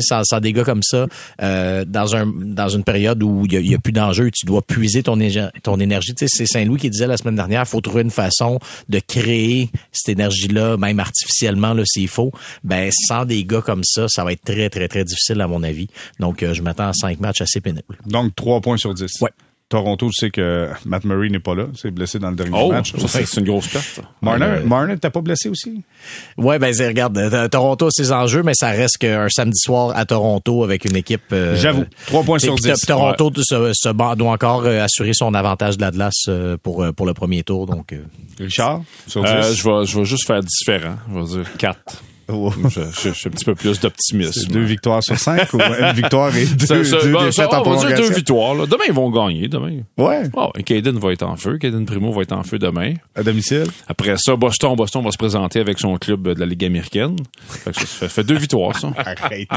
sans, 0.00 0.22
sans 0.24 0.40
des 0.40 0.52
gars 0.52 0.64
comme 0.64 0.82
ça, 0.82 1.06
euh, 1.42 1.84
dans 1.84 2.14
un 2.16 2.26
dans 2.26 2.68
une 2.68 2.84
période 2.84 3.22
où 3.22 3.46
il 3.46 3.66
y 3.66 3.74
a, 3.74 3.78
plus 3.78 3.92
d'enjeux, 3.92 4.30
tu 4.30 4.46
dois 4.46 4.62
puiser 4.62 5.02
ton, 5.02 5.18
ton 5.62 5.80
énergie. 5.80 6.12
C'est 6.16 6.46
Saint-Louis 6.46 6.78
qui 6.78 6.90
disait 6.90 7.06
la 7.06 7.16
semaine 7.16 7.36
dernière, 7.36 7.66
faut 7.66 7.80
trouver 7.80 8.02
une 8.02 8.10
façon 8.10 8.58
de 8.88 9.00
créer 9.00 9.70
cette 9.92 10.10
énergie-là, 10.10 10.76
même 10.76 11.00
artificiellement, 11.00 11.74
là, 11.74 11.82
s'il 11.86 12.08
faut. 12.08 12.32
Ben, 12.64 12.90
sans 13.08 13.24
des 13.24 13.44
gars 13.44 13.62
comme 13.62 13.84
ça, 13.84 14.06
ça 14.08 14.24
va 14.24 14.32
être 14.32 14.44
très, 14.44 14.68
très, 14.70 14.88
très 14.88 15.04
difficile, 15.04 15.40
à 15.40 15.46
mon 15.46 15.62
avis. 15.62 15.88
Donc, 16.18 16.42
euh, 16.42 16.54
je 16.54 16.62
m'attends 16.62 16.88
à 16.88 16.92
cinq 16.92 17.20
matchs 17.20 17.40
assez 17.40 17.60
pénibles. 17.60 17.98
Donc, 18.06 18.34
trois 18.34 18.60
points 18.60 18.76
sur 18.76 18.94
dix. 18.94 19.20
Ouais. 19.20 19.30
Toronto, 19.70 20.08
tu 20.08 20.14
sais 20.14 20.30
que 20.30 20.68
Matt 20.84 21.04
Murray 21.04 21.28
n'est 21.28 21.38
pas 21.38 21.54
là. 21.54 21.66
C'est 21.76 21.92
blessé 21.92 22.18
dans 22.18 22.30
le 22.30 22.36
dernier 22.36 22.58
oh, 22.60 22.72
match. 22.72 22.92
c'est 23.06 23.36
une 23.36 23.46
grosse 23.46 23.68
perte. 23.68 24.00
Marner, 24.20 24.44
euh, 24.46 24.64
Marner 24.64 24.98
t'as 24.98 25.10
pas 25.10 25.20
blessé 25.20 25.48
aussi? 25.48 25.84
Ouais, 26.36 26.58
ben, 26.58 26.74
regarde, 26.76 27.16
euh, 27.16 27.46
Toronto 27.46 27.86
a 27.86 27.90
ses 27.92 28.10
enjeux, 28.10 28.42
mais 28.42 28.54
ça 28.54 28.70
reste 28.70 28.98
qu'un 28.98 29.28
samedi 29.28 29.60
soir 29.60 29.96
à 29.96 30.04
Toronto 30.06 30.64
avec 30.64 30.84
une 30.84 30.96
équipe. 30.96 31.22
Euh, 31.32 31.54
J'avoue. 31.54 31.84
Trois 32.08 32.24
points 32.24 32.40
sur 32.40 32.56
dix. 32.56 32.84
Toronto 32.84 33.30
se, 33.36 33.92
doit 33.92 34.32
encore 34.32 34.66
assurer 34.66 35.12
son 35.14 35.34
avantage 35.34 35.76
de 35.76 35.82
l'Atlas 35.82 36.28
pour, 36.64 36.84
pour 36.92 37.06
le 37.06 37.14
premier 37.14 37.44
tour, 37.44 37.66
donc. 37.66 37.94
Richard? 38.40 38.82
Sur 39.06 39.24
je 39.24 39.62
vais, 39.62 39.86
je 39.86 39.98
vais 39.98 40.04
juste 40.04 40.26
faire 40.26 40.40
différent. 40.40 40.96
Je 41.08 41.18
vais 41.20 41.42
dire 41.42 41.76
Je, 42.30 43.10
suis 43.10 43.28
un 43.28 43.30
petit 43.30 43.44
peu 43.44 43.54
plus 43.54 43.80
d'optimisme. 43.80 44.50
Deux 44.50 44.62
victoires 44.62 45.02
sur 45.02 45.18
cinq 45.18 45.52
ou 45.52 45.58
une 45.60 45.92
victoire 45.92 46.34
et 46.36 46.46
deux, 46.68 46.84
ça, 46.84 46.98
ça, 46.98 47.04
deux 47.04 47.12
ben, 47.12 47.24
défaites 47.26 47.52
en 47.52 47.62
on 47.62 47.84
deux 47.84 48.12
victoires. 48.12 48.54
Là. 48.54 48.66
Demain, 48.66 48.84
ils 48.88 48.94
vont 48.94 49.10
gagner. 49.10 49.48
Demain. 49.48 49.80
Ouais. 49.98 50.22
Oh, 50.34 50.50
Caden 50.64 50.98
va 50.98 51.12
être 51.12 51.22
en 51.22 51.36
feu. 51.36 51.58
Caden 51.58 51.84
Primo 51.86 52.12
va 52.12 52.22
être 52.22 52.32
en 52.32 52.42
feu 52.42 52.58
demain. 52.58 52.94
À 53.14 53.22
domicile. 53.22 53.66
Après 53.88 54.14
ça, 54.16 54.36
Boston, 54.36 54.74
Boston 54.76 55.04
va 55.04 55.10
se 55.10 55.18
présenter 55.18 55.60
avec 55.60 55.78
son 55.78 55.96
club 55.96 56.28
de 56.28 56.40
la 56.40 56.46
Ligue 56.46 56.64
américaine. 56.64 57.16
Fait 57.48 57.72
que 57.72 57.86
ça 57.86 58.08
fait, 58.08 58.24
deux 58.24 58.38
victoires, 58.38 58.78
ça. 58.78 58.92
Arrête. 58.96 59.48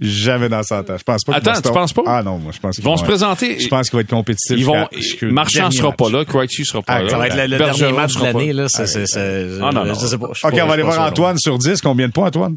Jamais 0.00 0.48
dans 0.48 0.62
ça. 0.62 0.84
Je 0.88 1.02
pense 1.02 1.24
pas. 1.24 1.34
Attends, 1.34 1.60
tu 1.60 1.72
penses 1.72 1.92
pas? 1.92 2.02
Ah 2.06 2.22
non, 2.22 2.38
moi 2.38 2.52
je 2.54 2.60
pense 2.60 2.76
qu'ils 2.76 2.84
vont, 2.84 2.96
se 2.96 3.04
présenter. 3.04 3.58
Je 3.60 3.68
pense 3.68 3.88
qu'il 3.88 3.96
va 3.96 4.02
être 4.02 4.10
compétitif. 4.10 4.56
Ils 4.56 4.64
vont. 4.64 4.86
Marchand 5.22 5.70
sera 5.70 5.92
pas 5.92 6.10
là. 6.10 6.24
Krejci 6.24 6.64
sera 6.64 6.82
pas 6.82 7.02
là. 7.02 7.08
Ça 7.08 7.18
va 7.18 7.28
être 7.28 7.48
le, 7.48 7.58
dernier 7.58 7.92
match 7.92 8.16
de 8.16 8.22
l'année 8.22 8.52
là. 8.52 8.66
Ah 9.62 9.70
non, 9.72 9.84
non. 9.84 9.92
Ok, 9.92 10.54
on 10.62 10.66
va 10.66 10.72
aller 10.72 10.82
voir 10.82 11.00
Antoine 11.00 11.38
sur 11.38 11.58
10. 11.58 11.80
Combien 11.80 12.01
de 12.08 12.12
points, 12.12 12.28
Antoine? 12.28 12.56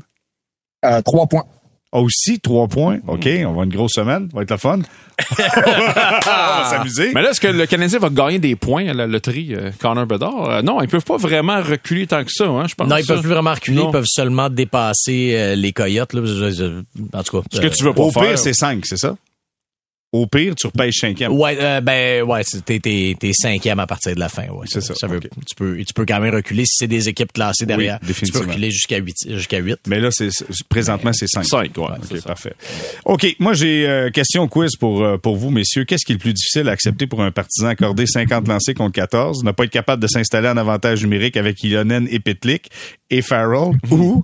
Euh, 0.85 1.01
trois 1.01 1.27
points. 1.27 1.45
Aussi, 1.91 2.39
trois 2.41 2.67
points. 2.67 2.99
OK, 3.07 3.25
on 3.25 3.43
va 3.43 3.49
avoir 3.49 3.63
une 3.63 3.73
grosse 3.73 3.93
semaine. 3.93 4.27
Ça 4.29 4.35
va 4.35 4.41
être 4.43 4.51
le 4.51 4.57
fun. 4.57 4.79
on 5.31 5.35
va 6.25 6.69
s'amuser. 6.69 7.11
Mais 7.13 7.21
là, 7.21 7.29
est-ce 7.29 7.39
que 7.39 7.47
le 7.47 7.65
Canadien 7.65 7.99
va 7.99 8.09
gagner 8.09 8.39
des 8.39 8.57
points 8.57 8.87
à 8.89 8.93
la 8.93 9.07
loterie, 9.07 9.55
euh, 9.55 9.71
Connor 9.79 10.05
Bedard? 10.05 10.49
Euh, 10.49 10.61
non, 10.61 10.81
ils 10.81 10.89
peuvent 10.89 11.05
pas 11.05 11.15
vraiment 11.15 11.61
reculer 11.61 12.05
tant 12.05 12.23
que 12.25 12.31
ça, 12.31 12.47
hein, 12.47 12.65
je 12.67 12.75
pense. 12.75 12.89
Non, 12.89 12.97
ils 12.97 13.05
peuvent 13.05 13.21
plus 13.21 13.29
vraiment 13.29 13.53
reculer. 13.53 13.81
Ils 13.81 13.91
peuvent 13.91 14.07
seulement 14.07 14.49
dépasser 14.49 15.55
les 15.55 15.71
Coyotes. 15.71 16.13
Là. 16.13 16.21
En 17.13 17.23
tout 17.23 17.41
cas. 17.41 17.47
Ce 17.53 17.61
que 17.61 17.67
tu 17.67 17.83
veux 17.83 17.93
pas 17.93 18.03
Au 18.03 18.11
faire. 18.11 18.23
pire, 18.23 18.39
c'est 18.39 18.53
cinq, 18.53 18.85
c'est 18.85 18.97
ça? 18.97 19.15
Au 20.15 20.27
pire, 20.27 20.55
tu 20.55 20.67
repêches 20.67 20.99
cinquième. 21.01 21.33
Ouais, 21.33 21.57
euh, 21.59 21.81
ben 21.81 22.23
ouais, 22.23 22.41
t'es, 22.65 22.79
t'es, 22.79 23.17
t'es 23.19 23.33
cinquième 23.33 23.79
à 23.79 23.85
partir 23.85 24.15
de 24.15 24.19
la 24.19 24.29
fin. 24.29 24.47
Ouais, 24.47 24.65
c'est 24.65 24.79
ça. 24.79 24.95
ça 24.95 25.07
veut, 25.07 25.19
tu 25.19 25.55
peux, 25.57 25.77
tu 25.83 25.93
peux 25.93 26.05
quand 26.05 26.21
même 26.21 26.33
reculer 26.33 26.63
si 26.65 26.77
c'est 26.77 26.87
des 26.87 27.09
équipes 27.09 27.33
classées 27.33 27.65
derrière. 27.65 27.99
Oui, 28.01 28.13
tu 28.13 28.31
peux 28.31 28.39
reculer 28.39 28.71
jusqu'à 28.71 28.97
8 28.97 29.15
jusqu'à 29.31 29.57
8 29.57 29.79
Mais 29.87 29.99
là, 29.99 30.09
c'est 30.11 30.29
présentement 30.69 31.11
c'est 31.11 31.27
5. 31.27 31.43
5, 31.43 31.77
ouais. 31.77 31.83
Ok, 31.83 32.23
parfait. 32.23 32.53
Ok, 33.03 33.35
moi 33.39 33.53
j'ai 33.53 33.85
euh, 33.87 34.09
question 34.09 34.47
quiz 34.47 34.77
pour 34.77 35.03
euh, 35.03 35.17
pour 35.17 35.35
vous, 35.35 35.49
messieurs. 35.49 35.83
Qu'est-ce 35.83 36.05
qui 36.05 36.13
est 36.13 36.15
le 36.15 36.19
plus 36.19 36.33
difficile 36.33 36.69
à 36.69 36.71
accepter 36.71 37.07
pour 37.07 37.21
un 37.21 37.31
partisan 37.31 37.67
accordé 37.67 38.05
50 38.07 38.47
lancés 38.47 38.73
contre 38.73 38.93
14, 38.93 39.43
ne 39.43 39.51
pas 39.51 39.65
être 39.65 39.69
capable 39.69 40.01
de 40.01 40.07
s'installer 40.07 40.47
en 40.47 40.55
avantage 40.57 41.03
numérique 41.03 41.35
avec 41.35 41.61
Ilonen 41.61 42.07
et 42.09 42.19
Pitlick 42.19 42.69
et 43.09 43.21
Farrell, 43.21 43.77
ou 43.91 44.23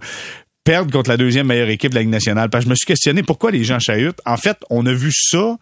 perdre 0.63 0.91
contre 0.91 1.09
la 1.09 1.17
deuxième 1.17 1.47
meilleure 1.47 1.69
équipe 1.69 1.91
de 1.91 1.95
la 1.95 2.01
Ligue 2.01 2.11
nationale. 2.11 2.49
Je 2.53 2.67
me 2.67 2.75
suis 2.75 2.85
questionné 2.85 3.23
pourquoi 3.23 3.51
les 3.51 3.63
gens 3.63 3.79
chahutent. 3.79 4.19
En 4.25 4.37
fait, 4.37 4.57
on 4.69 4.85
a 4.85 4.93
vu 4.93 5.11
ça 5.11 5.57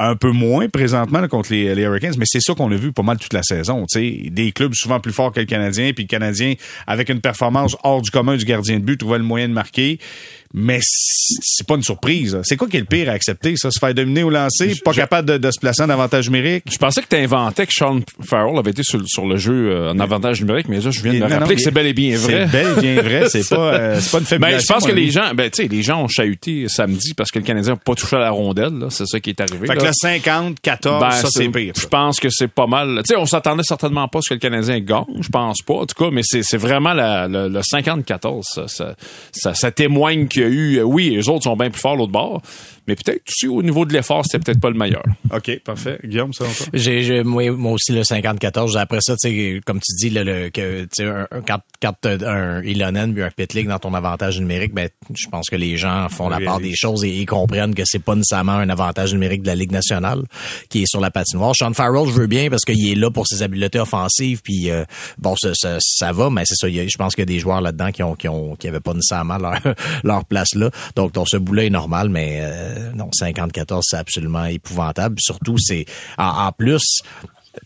un 0.00 0.16
peu 0.16 0.32
moins 0.32 0.68
présentement 0.68 1.26
contre 1.28 1.52
les, 1.52 1.66
Hurricanes, 1.66 2.14
mais 2.18 2.24
c'est 2.26 2.40
ça 2.40 2.54
qu'on 2.54 2.70
a 2.72 2.76
vu 2.76 2.92
pas 2.92 3.02
mal 3.02 3.16
toute 3.16 3.32
la 3.32 3.44
saison. 3.44 3.84
sais 3.88 4.24
Des 4.30 4.50
clubs 4.50 4.74
souvent 4.74 4.98
plus 4.98 5.12
forts 5.12 5.32
que 5.32 5.40
le 5.40 5.46
Canadien, 5.46 5.92
puis 5.94 6.04
le 6.04 6.08
Canadien, 6.08 6.54
avec 6.86 7.08
une 7.08 7.20
performance 7.20 7.76
hors 7.84 8.02
du 8.02 8.10
commun 8.10 8.36
du 8.36 8.44
gardien 8.44 8.80
de 8.80 8.84
but, 8.84 8.98
trouvait 8.98 9.18
le 9.18 9.24
moyen 9.24 9.48
de 9.48 9.54
marquer 9.54 9.98
mais 10.56 10.78
c'est 10.80 11.66
pas 11.66 11.74
une 11.74 11.82
surprise. 11.82 12.38
C'est 12.44 12.56
quoi 12.56 12.68
qui 12.68 12.76
est 12.76 12.80
le 12.80 12.86
pire 12.86 13.10
à 13.10 13.12
accepter, 13.12 13.56
ça? 13.56 13.72
Se 13.72 13.78
faire 13.80 13.92
dominer 13.92 14.22
au 14.22 14.30
lancer, 14.30 14.72
pas 14.84 14.92
capable 14.92 15.40
de, 15.40 15.50
se 15.50 15.58
placer 15.58 15.82
en 15.82 15.90
avantage 15.90 16.30
numérique? 16.30 16.64
Je 16.70 16.78
pensais 16.78 17.02
que 17.02 17.08
tu 17.08 17.16
inventais 17.16 17.66
que 17.66 17.72
Sean 17.72 18.00
Farrell 18.22 18.56
avait 18.56 18.70
été 18.70 18.82
sur, 18.84 19.26
le 19.26 19.36
jeu 19.36 19.70
euh, 19.72 19.92
en 19.92 19.98
avantage 19.98 20.40
numérique, 20.40 20.68
mais 20.68 20.78
là, 20.78 20.92
je 20.92 21.02
viens 21.02 21.14
de 21.14 21.18
me 21.18 21.38
rappeler 21.40 21.56
que 21.56 21.60
c'est 21.60 21.72
bel 21.72 21.88
et 21.88 21.92
bien 21.92 22.16
vrai. 22.16 22.46
C'est 22.46 22.52
bel 22.52 22.78
et 22.78 22.80
bien 22.80 23.02
vrai. 23.02 23.28
C'est 23.28 23.48
pas, 23.54 23.74
euh, 23.74 24.00
pas 24.12 24.18
une 24.18 24.24
faiblesse. 24.24 24.52
Ben, 24.52 24.60
je 24.60 24.66
pense 24.66 24.86
que 24.86 24.92
les 24.92 25.10
gens, 25.10 25.34
ben, 25.34 25.50
tu 25.50 25.62
sais, 25.62 25.68
les 25.68 25.82
gens 25.82 26.04
ont 26.04 26.08
chahuté 26.08 26.66
samedi 26.68 27.14
parce 27.14 27.32
que 27.32 27.40
le 27.40 27.44
Canadien 27.44 27.72
n'a 27.72 27.76
pas 27.76 27.94
touché 27.96 28.14
à 28.14 28.20
la 28.20 28.30
rondelle, 28.30 28.86
C'est 28.90 29.06
ça 29.06 29.18
qui 29.18 29.30
est 29.30 29.40
arrivé. 29.40 29.66
Fait 29.66 29.74
que 29.74 29.84
le 29.84 29.92
50, 29.92 30.60
14, 30.60 31.00
ben, 31.00 31.10
ça, 31.10 31.28
c'est 31.32 31.48
pire. 31.48 31.72
Je 31.76 31.86
pense 31.86 32.20
que 32.20 32.28
c'est 32.30 32.46
pas 32.46 32.68
mal. 32.68 33.00
Tu 33.04 33.14
sais, 33.14 33.16
on 33.16 33.26
s'attendait 33.26 33.64
certainement 33.64 34.06
pas 34.06 34.20
à 34.20 34.22
ce 34.22 34.28
que 34.28 34.34
le 34.34 34.40
Canadien 34.40 34.78
gagne. 34.78 35.04
Je 35.20 35.28
pense 35.28 35.62
pas, 35.62 35.74
en 35.74 35.86
tout 35.86 35.96
cas, 35.96 36.10
mais 36.12 36.22
c'est 36.22 36.56
vraiment 36.56 36.94
le, 36.94 37.48
le 37.48 37.60
50-14. 37.60 38.42
Ça, 38.68 38.94
ça, 39.32 39.54
ça, 39.54 39.70
témoigne 39.72 40.28
qu'il 40.28 40.43
y 40.44 40.78
a 40.78 40.82
eu, 40.82 40.82
oui, 40.82 41.10
les 41.10 41.28
autres 41.28 41.44
sont 41.44 41.56
bien 41.56 41.70
plus 41.70 41.80
forts 41.80 41.96
l'autre 41.96 42.12
bord. 42.12 42.42
Mais 42.86 42.96
peut-être 42.96 43.22
aussi 43.28 43.48
au 43.48 43.62
niveau 43.62 43.84
de 43.86 43.92
l'effort, 43.92 44.24
c'était 44.24 44.44
peut-être 44.44 44.60
pas 44.60 44.70
le 44.70 44.78
meilleur. 44.78 45.04
OK, 45.32 45.60
parfait. 45.64 45.98
Guillaume, 46.04 46.32
ça 46.32 46.44
va 46.44 46.50
J'ai, 46.72 47.02
j'ai 47.02 47.22
moi, 47.22 47.50
moi 47.52 47.72
aussi 47.72 47.92
le 47.92 48.04
54 48.04 48.76
Après 48.76 49.00
ça, 49.00 49.16
tu 49.16 49.28
sais, 49.28 49.60
comme 49.64 49.80
tu 49.80 49.94
dis, 49.96 50.10
le, 50.10 50.22
le 50.22 50.50
que, 50.50 50.82
tu 50.82 50.88
sais, 50.92 51.04
un, 51.06 51.26
quand, 51.46 51.60
quand 51.80 51.94
t'as 52.00 52.30
un 52.30 52.62
Ilonen 52.62 53.14
puis 53.14 53.22
un 53.22 53.30
Pitlick 53.30 53.68
dans 53.68 53.78
ton 53.78 53.94
avantage 53.94 54.38
numérique, 54.38 54.74
ben, 54.74 54.88
je 55.14 55.28
pense 55.28 55.48
que 55.48 55.56
les 55.56 55.76
gens 55.76 56.08
font 56.08 56.28
la 56.28 56.40
part 56.40 56.60
des 56.60 56.74
choses 56.74 57.04
et, 57.04 57.10
ils 57.10 57.26
comprennent 57.26 57.74
que 57.74 57.84
c'est 57.84 58.00
pas 58.00 58.14
nécessairement 58.14 58.52
un 58.52 58.68
avantage 58.68 59.12
numérique 59.14 59.42
de 59.42 59.46
la 59.46 59.54
Ligue 59.54 59.72
nationale 59.72 60.24
qui 60.68 60.82
est 60.82 60.86
sur 60.86 61.00
la 61.00 61.10
patinoire. 61.10 61.54
Sean 61.56 61.72
Farrell, 61.72 62.06
je 62.08 62.12
veux 62.12 62.26
bien 62.26 62.50
parce 62.50 62.64
qu'il 62.64 62.86
est 62.90 62.94
là 62.94 63.10
pour 63.10 63.26
ses 63.26 63.42
habiletés 63.42 63.80
offensives, 63.80 64.42
puis 64.42 64.70
euh, 64.70 64.84
bon, 65.18 65.34
ça, 65.36 65.52
ça, 65.54 65.78
ça, 65.80 66.12
va, 66.12 66.30
mais 66.30 66.42
c'est 66.44 66.56
ça. 66.56 66.68
je 66.68 66.96
pense 66.96 67.14
qu'il 67.14 67.22
y 67.22 67.28
a 67.28 67.32
des 67.32 67.38
joueurs 67.38 67.60
là-dedans 67.60 67.92
qui 67.92 68.02
ont 68.02 68.14
qui 68.14 68.28
ont 68.28 68.56
qui 68.56 68.68
avaient 68.68 68.80
pas 68.80 68.94
nécessairement 68.94 69.38
leur, 69.38 69.58
leur 70.04 70.24
place 70.24 70.54
là. 70.54 70.70
Donc, 70.96 71.12
dans 71.12 71.24
ce 71.24 71.36
boulet 71.36 71.66
est 71.66 71.70
normal, 71.70 72.08
mais 72.08 72.40
euh, 72.42 72.73
non, 72.94 73.08
54 73.12 73.80
c'est 73.82 73.96
absolument 73.96 74.44
épouvantable. 74.44 75.16
Surtout, 75.18 75.56
c'est 75.58 75.84
en, 76.18 76.46
en 76.46 76.52
plus 76.52 77.02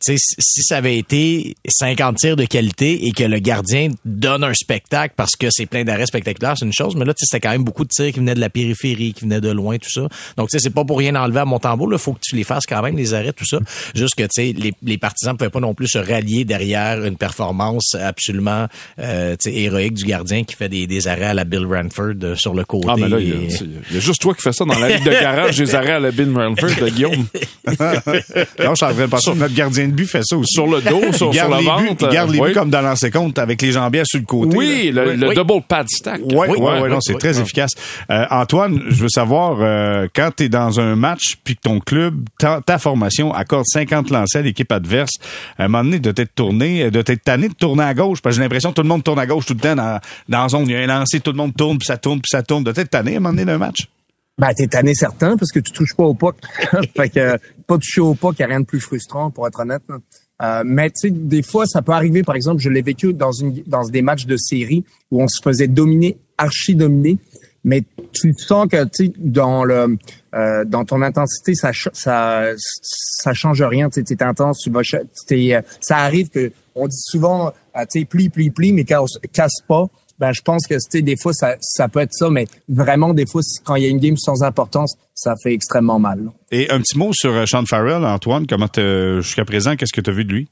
si 0.00 0.62
ça 0.62 0.76
avait 0.76 0.98
été 0.98 1.56
50 1.68 2.16
tirs 2.16 2.36
de 2.36 2.44
qualité 2.44 3.06
et 3.06 3.12
que 3.12 3.24
le 3.24 3.38
gardien 3.38 3.90
donne 4.04 4.44
un 4.44 4.54
spectacle 4.54 5.14
parce 5.16 5.36
que 5.36 5.48
c'est 5.50 5.66
plein 5.66 5.84
d'arrêts 5.84 6.06
spectaculaires, 6.06 6.54
c'est 6.58 6.64
une 6.64 6.72
chose, 6.72 6.96
mais 6.96 7.04
là, 7.04 7.12
c'était 7.16 7.40
quand 7.40 7.52
même 7.52 7.64
beaucoup 7.64 7.84
de 7.84 7.88
tirs 7.88 8.12
qui 8.12 8.20
venaient 8.20 8.34
de 8.34 8.40
la 8.40 8.50
périphérie, 8.50 9.12
qui 9.12 9.22
venaient 9.22 9.40
de 9.40 9.50
loin, 9.50 9.78
tout 9.78 9.90
ça. 9.90 10.08
Donc, 10.36 10.48
tu 10.48 10.58
sais, 10.58 10.62
c'est 10.62 10.74
pas 10.74 10.84
pour 10.84 10.98
rien 10.98 11.14
enlever 11.14 11.40
à 11.40 11.44
mon 11.44 11.58
tambour, 11.58 11.88
il 11.92 11.98
faut 11.98 12.12
que 12.12 12.20
tu 12.22 12.36
les 12.36 12.44
fasses 12.44 12.66
quand 12.66 12.82
même, 12.82 12.96
les 12.96 13.14
arrêts, 13.14 13.32
tout 13.32 13.46
ça. 13.46 13.58
Juste 13.94 14.14
que, 14.14 14.24
tu 14.24 14.28
sais, 14.32 14.54
les, 14.56 14.72
les 14.82 14.98
partisans 14.98 15.32
ne 15.32 15.38
pouvaient 15.38 15.50
pas 15.50 15.60
non 15.60 15.74
plus 15.74 15.88
se 15.88 15.98
rallier 15.98 16.44
derrière 16.44 17.04
une 17.04 17.16
performance 17.16 17.94
absolument 17.94 18.66
euh, 18.98 19.36
héroïque 19.46 19.94
du 19.94 20.04
gardien 20.04 20.44
qui 20.44 20.54
fait 20.54 20.68
des, 20.68 20.86
des 20.86 21.08
arrêts 21.08 21.26
à 21.26 21.34
la 21.34 21.44
Bill 21.44 21.66
Ranford 21.66 22.14
euh, 22.22 22.34
sur 22.36 22.54
le 22.54 22.64
côté. 22.64 22.88
Ah, 22.90 22.94
mais 22.98 23.08
là, 23.08 23.18
il 23.18 23.28
y, 23.28 23.96
a 23.96 24.00
juste 24.00 24.20
toi 24.20 24.34
qui 24.34 24.42
fais 24.42 24.52
ça 24.52 24.64
dans 24.64 24.78
la 24.78 24.88
ligue 24.88 25.04
de 25.04 25.10
garage, 25.10 25.56
des 25.58 25.74
arrêts 25.74 25.92
à 25.92 26.00
la 26.00 26.10
Bill 26.10 26.32
Ranford 26.34 26.70
de 26.80 26.88
Guillaume. 26.88 27.12
non, 27.66 27.74
je 27.76 28.14
suis 28.54 28.66
en 28.66 28.74
train 28.74 28.94
de 28.94 29.06
penser 29.06 29.34
notre 29.34 29.54
gardien 29.54 29.77
de 29.86 29.92
but 29.92 30.06
fait 30.06 30.22
ça 30.24 30.36
aussi. 30.36 30.54
Sur 30.54 30.66
le 30.66 30.80
dos, 30.80 31.12
sur, 31.12 31.32
sur 31.32 31.48
la 31.48 31.60
vente. 31.60 32.02
Il 32.02 32.08
garde 32.08 32.30
les 32.30 32.40
buts 32.40 32.52
comme 32.52 32.70
dans 32.70 32.80
l'ancien 32.80 33.10
compte 33.10 33.38
avec 33.38 33.62
les 33.62 33.72
jambières 33.72 34.06
sur 34.06 34.18
le 34.18 34.26
côté. 34.26 34.56
Oui, 34.56 34.90
le, 34.92 35.34
double 35.34 35.62
pad 35.66 35.86
stack. 35.88 36.20
Oui, 36.24 36.46
oui, 36.48 36.56
oui, 36.58 36.90
non, 36.90 36.98
c'est 37.00 37.18
très 37.18 37.40
efficace. 37.40 37.72
Euh, 38.10 38.24
Antoine, 38.30 38.82
je 38.88 39.02
veux 39.02 39.08
savoir, 39.08 39.58
euh, 39.60 40.08
quand 40.14 40.30
tu 40.36 40.44
es 40.44 40.48
dans 40.48 40.80
un 40.80 40.96
match 40.96 41.36
puis 41.44 41.56
que 41.56 41.60
ton 41.62 41.80
club, 41.80 42.14
ta, 42.38 42.60
ta, 42.60 42.78
formation 42.78 43.32
accorde 43.32 43.64
50 43.66 44.10
lancers 44.10 44.40
à 44.40 44.42
l'équipe 44.42 44.70
adverse, 44.72 45.12
à 45.58 45.64
un 45.64 45.68
moment 45.68 45.84
donné, 45.84 45.98
de 45.98 46.10
t'être 46.10 46.34
tourné, 46.34 46.90
de 46.90 47.02
t'être 47.02 47.24
tanné 47.24 47.48
de 47.48 47.54
tourner 47.54 47.84
à 47.84 47.94
gauche, 47.94 48.20
parce 48.20 48.34
que 48.34 48.36
j'ai 48.38 48.42
l'impression 48.42 48.70
que 48.70 48.76
tout 48.76 48.82
le 48.82 48.88
monde 48.88 49.04
tourne 49.04 49.18
à 49.18 49.26
gauche 49.26 49.46
tout 49.46 49.54
le 49.54 49.60
temps 49.60 49.76
dans, 49.76 50.00
dans 50.28 50.42
la 50.42 50.48
zone. 50.48 50.64
Il 50.66 50.72
y 50.72 50.76
a 50.76 50.80
un 50.80 50.86
lancer, 50.86 51.20
tout 51.20 51.32
le 51.32 51.36
monde 51.36 51.54
tourne, 51.56 51.78
puis 51.78 51.86
ça 51.86 51.96
tourne, 51.96 52.20
puis 52.20 52.30
ça 52.30 52.42
tourne. 52.42 52.64
De 52.64 52.72
t'être 52.72 52.90
tanné 52.90 53.14
à 53.14 53.16
un 53.16 53.20
moment 53.20 53.30
donné 53.30 53.44
d'un 53.44 53.58
match? 53.58 53.88
Ben, 54.38 54.50
t'es 54.56 54.68
tanné 54.68 54.94
certain 54.94 55.36
parce 55.36 55.50
que 55.50 55.58
tu 55.58 55.72
touches 55.72 55.94
pas 55.94 56.04
au 56.04 56.14
puck. 56.14 56.36
fait 56.96 57.08
que 57.08 57.38
pas 57.66 57.76
toucher 57.76 58.00
au 58.00 58.14
puck, 58.14 58.38
y 58.38 58.42
a 58.42 58.46
rien 58.46 58.60
de 58.60 58.66
plus 58.66 58.80
frustrant, 58.80 59.30
pour 59.30 59.46
être 59.48 59.60
honnête. 59.60 59.82
Euh, 60.40 60.62
mais 60.64 60.90
tu 60.90 61.08
sais, 61.08 61.10
des 61.10 61.42
fois, 61.42 61.66
ça 61.66 61.82
peut 61.82 61.92
arriver. 61.92 62.22
Par 62.22 62.36
exemple, 62.36 62.60
je 62.60 62.70
l'ai 62.70 62.82
vécu 62.82 63.12
dans 63.12 63.32
une 63.32 63.62
dans 63.66 63.86
des 63.88 64.02
matchs 64.02 64.26
de 64.26 64.36
série 64.36 64.84
où 65.10 65.20
on 65.22 65.26
se 65.26 65.40
faisait 65.42 65.66
dominer, 65.66 66.18
archi 66.36 66.76
dominer. 66.76 67.18
Mais 67.64 67.82
tu 68.12 68.32
sens 68.38 68.68
que 68.68 68.84
tu 68.84 69.10
dans 69.18 69.64
le 69.64 69.98
euh, 70.34 70.64
dans 70.64 70.84
ton 70.84 71.02
intensité, 71.02 71.54
ça 71.56 71.72
ça 71.92 72.44
ça 72.56 73.34
change 73.34 73.60
rien. 73.62 73.90
Tu 73.90 74.00
es 74.00 74.22
intense, 74.22 74.60
tu 74.60 74.70
vas, 74.70 74.82
es, 75.30 75.60
ça 75.80 75.96
arrive 75.96 76.28
que 76.28 76.52
on 76.76 76.86
dit 76.86 76.96
souvent, 76.96 77.48
euh, 77.48 77.84
tu 77.90 78.00
sais, 78.00 78.04
plie, 78.04 78.28
plie, 78.28 78.50
plie, 78.50 78.72
mais 78.72 78.84
casse, 78.84 79.18
casse 79.32 79.60
pas 79.66 79.86
ben 80.18 80.32
je 80.32 80.42
pense 80.42 80.66
que 80.66 80.78
c'était 80.78 81.02
des 81.02 81.16
fois 81.16 81.32
ça, 81.32 81.56
ça 81.60 81.88
peut 81.88 82.00
être 82.00 82.12
ça, 82.12 82.30
mais 82.30 82.46
vraiment 82.68 83.14
des 83.14 83.26
fois 83.26 83.42
quand 83.64 83.76
il 83.76 83.84
y 83.84 83.86
a 83.86 83.88
une 83.88 84.00
game 84.00 84.16
sans 84.16 84.42
importance, 84.42 84.96
ça 85.14 85.34
fait 85.42 85.52
extrêmement 85.52 85.98
mal. 85.98 86.30
Et 86.50 86.70
un 86.70 86.80
petit 86.80 86.98
mot 86.98 87.12
sur 87.12 87.32
euh, 87.32 87.46
Sean 87.46 87.64
Farrell, 87.66 88.04
Antoine, 88.04 88.46
comment 88.46 88.68
jusqu'à 89.20 89.44
présent, 89.44 89.76
qu'est-ce 89.76 89.92
que 89.92 90.00
tu 90.00 90.10
as 90.10 90.12
vu 90.12 90.24
de 90.24 90.32
lui? 90.32 90.48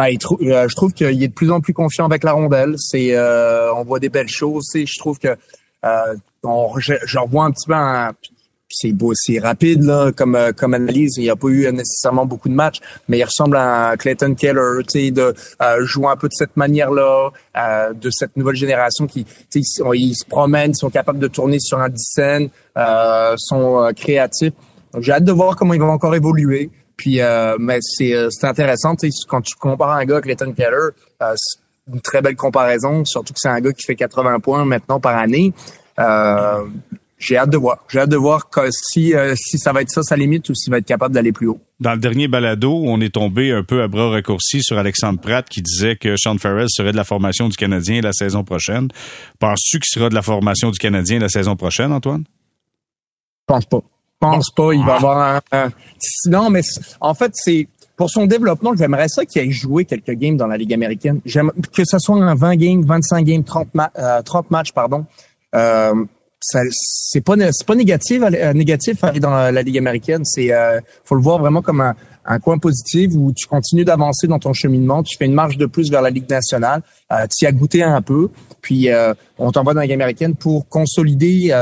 Ben, 0.00 0.08
il 0.08 0.50
euh, 0.50 0.66
je 0.66 0.74
trouve 0.74 0.94
qu'il 0.94 1.22
est 1.22 1.28
de 1.28 1.32
plus 1.34 1.50
en 1.50 1.60
plus 1.60 1.74
confiant 1.74 2.06
avec 2.06 2.24
la 2.24 2.32
rondelle. 2.32 2.74
C'est, 2.78 3.14
euh, 3.14 3.70
on 3.74 3.84
voit 3.84 3.98
des 3.98 4.08
belles 4.08 4.30
choses. 4.30 4.64
Je 4.74 4.98
trouve 4.98 5.18
que 5.18 5.36
euh, 5.84 6.14
on, 6.42 6.78
je, 6.78 6.94
je 7.04 7.18
revois 7.18 7.44
un 7.44 7.50
petit 7.50 7.66
peu 7.66 7.74
un, 7.74 8.12
c'est 8.70 8.92
beau, 8.92 9.12
c'est 9.14 9.38
rapide 9.38 9.84
comme 10.16 10.36
euh, 10.36 10.52
comme 10.52 10.74
analyse. 10.74 11.16
Il 11.16 11.24
n'y 11.24 11.30
a 11.30 11.36
pas 11.36 11.48
eu 11.48 11.70
nécessairement 11.72 12.24
beaucoup 12.24 12.48
de 12.48 12.54
matchs, 12.54 12.78
mais 13.08 13.18
il 13.18 13.24
ressemble 13.24 13.56
à 13.56 13.96
Clayton 13.98 14.34
Keller, 14.34 14.82
tu 14.88 15.00
sais, 15.00 15.10
de 15.10 15.34
euh, 15.60 15.84
jouer 15.84 16.06
un 16.06 16.16
peu 16.16 16.28
de 16.28 16.34
cette 16.34 16.56
manière-là, 16.56 17.30
euh, 17.56 17.92
de 17.92 18.10
cette 18.10 18.36
nouvelle 18.36 18.54
génération 18.54 19.06
qui, 19.06 19.26
ils, 19.54 19.64
se 20.14 20.24
promènent, 20.24 20.70
ils 20.70 20.76
sont 20.76 20.90
capables 20.90 21.18
de 21.18 21.26
tourner 21.26 21.58
sur 21.58 21.80
un 21.80 21.88
dizaine, 21.88 22.48
euh, 22.78 23.34
sont 23.36 23.90
créatifs. 23.96 24.54
J'ai 24.98 25.12
hâte 25.12 25.24
de 25.24 25.32
voir 25.32 25.56
comment 25.56 25.74
ils 25.74 25.80
vont 25.80 25.90
encore 25.90 26.14
évoluer. 26.14 26.70
Puis, 26.96 27.20
mais 27.58 27.78
c'est 27.80 28.14
c'est 28.30 28.46
intéressant, 28.46 28.94
tu 28.94 29.10
sais, 29.10 29.26
quand 29.26 29.40
tu 29.40 29.54
compares 29.54 29.92
un 29.92 30.04
gars, 30.04 30.20
Clayton 30.20 30.52
Keller, 30.52 30.90
c'est 31.18 31.60
une 31.92 32.00
très 32.02 32.20
belle 32.20 32.36
comparaison, 32.36 33.04
surtout 33.06 33.32
que 33.32 33.40
c'est 33.40 33.48
un 33.48 33.60
gars 33.60 33.72
qui 33.72 33.84
fait 33.84 33.94
80 33.94 34.40
points 34.40 34.64
maintenant 34.66 35.00
par 35.00 35.16
année. 35.16 35.54
J'ai 37.20 37.36
hâte 37.36 37.50
de 37.50 37.58
voir. 37.58 37.84
J'ai 37.88 38.00
hâte 38.00 38.08
de 38.08 38.16
voir 38.16 38.48
si, 38.70 39.14
euh, 39.14 39.34
si 39.36 39.58
ça 39.58 39.72
va 39.72 39.82
être 39.82 39.90
ça 39.90 40.02
sa 40.02 40.16
limite 40.16 40.48
ou 40.48 40.54
s'il 40.54 40.70
va 40.70 40.78
être 40.78 40.86
capable 40.86 41.14
d'aller 41.14 41.32
plus 41.32 41.46
haut. 41.46 41.60
Dans 41.78 41.92
le 41.92 41.98
dernier 41.98 42.28
balado, 42.28 42.82
on 42.84 43.00
est 43.00 43.14
tombé 43.14 43.52
un 43.52 43.62
peu 43.62 43.82
à 43.82 43.88
bras 43.88 44.10
raccourcis 44.10 44.62
sur 44.62 44.78
Alexandre 44.78 45.20
Pratt 45.20 45.46
qui 45.48 45.60
disait 45.60 45.96
que 45.96 46.16
Sean 46.16 46.38
Farrell 46.38 46.68
serait 46.68 46.92
de 46.92 46.96
la 46.96 47.04
formation 47.04 47.48
du 47.48 47.56
Canadien 47.56 48.00
la 48.00 48.12
saison 48.12 48.42
prochaine. 48.42 48.88
Penses-tu 49.38 49.78
qu'il 49.80 49.90
sera 49.90 50.08
de 50.08 50.14
la 50.14 50.22
formation 50.22 50.70
du 50.70 50.78
Canadien 50.78 51.18
la 51.18 51.28
saison 51.28 51.56
prochaine, 51.56 51.92
Antoine? 51.92 52.24
Je 52.26 53.54
pense 53.54 53.66
pas. 53.66 53.82
Je 53.82 54.26
pense 54.26 54.50
pas. 54.50 54.72
Il 54.72 54.84
va 54.84 54.94
avoir 54.96 55.42
un, 55.52 55.68
Non, 56.26 56.48
mais 56.48 56.62
en 57.00 57.14
fait, 57.14 57.32
c'est 57.34 57.68
pour 57.96 58.08
son 58.08 58.24
développement, 58.24 58.74
j'aimerais 58.74 59.08
ça 59.08 59.26
qu'il 59.26 59.42
ait 59.42 59.50
joué 59.50 59.84
quelques 59.84 60.12
games 60.12 60.38
dans 60.38 60.46
la 60.46 60.56
Ligue 60.56 60.72
américaine. 60.72 61.20
J'aime 61.26 61.52
que 61.70 61.82
ce 61.84 61.98
soit 61.98 62.16
un 62.16 62.34
20 62.34 62.56
games, 62.56 62.82
25 62.82 63.24
games, 63.24 63.44
30, 63.44 63.68
30 64.24 64.50
matchs, 64.50 64.72
pardon. 64.72 65.04
Euh, 65.54 65.92
c'est 66.40 67.20
pas 67.20 67.34
c'est 67.52 67.66
pas 67.66 67.74
négatif 67.74 68.22
euh, 68.22 68.52
négatif 68.54 69.04
aller 69.04 69.20
dans 69.20 69.30
la, 69.30 69.62
ligue 69.62 69.78
américaine. 69.78 70.24
C'est 70.24 70.52
euh, 70.52 70.80
faut 71.04 71.14
le 71.14 71.22
voir 71.22 71.38
vraiment 71.38 71.60
comme 71.60 71.80
un, 71.80 71.94
un 72.24 72.38
coin 72.38 72.58
positif 72.58 73.12
où 73.14 73.32
tu 73.32 73.46
continues 73.46 73.84
d'avancer 73.84 74.26
dans 74.26 74.38
ton 74.38 74.52
cheminement 74.52 75.02
tu 75.02 75.16
fais 75.16 75.26
une 75.26 75.34
marche 75.34 75.56
de 75.56 75.66
plus 75.66 75.90
vers 75.90 76.02
la 76.02 76.10
ligue 76.10 76.28
nationale 76.28 76.82
euh, 77.12 77.26
tu 77.26 77.44
y 77.44 77.48
as 77.48 77.52
goûté 77.52 77.82
un 77.82 78.00
peu 78.00 78.28
puis 78.62 78.90
euh, 78.90 79.14
on 79.38 79.52
t'envoie 79.52 79.74
dans 79.74 79.80
la 79.80 79.86
ligue 79.86 79.94
américaine 79.94 80.34
pour 80.34 80.68
consolider 80.68 81.54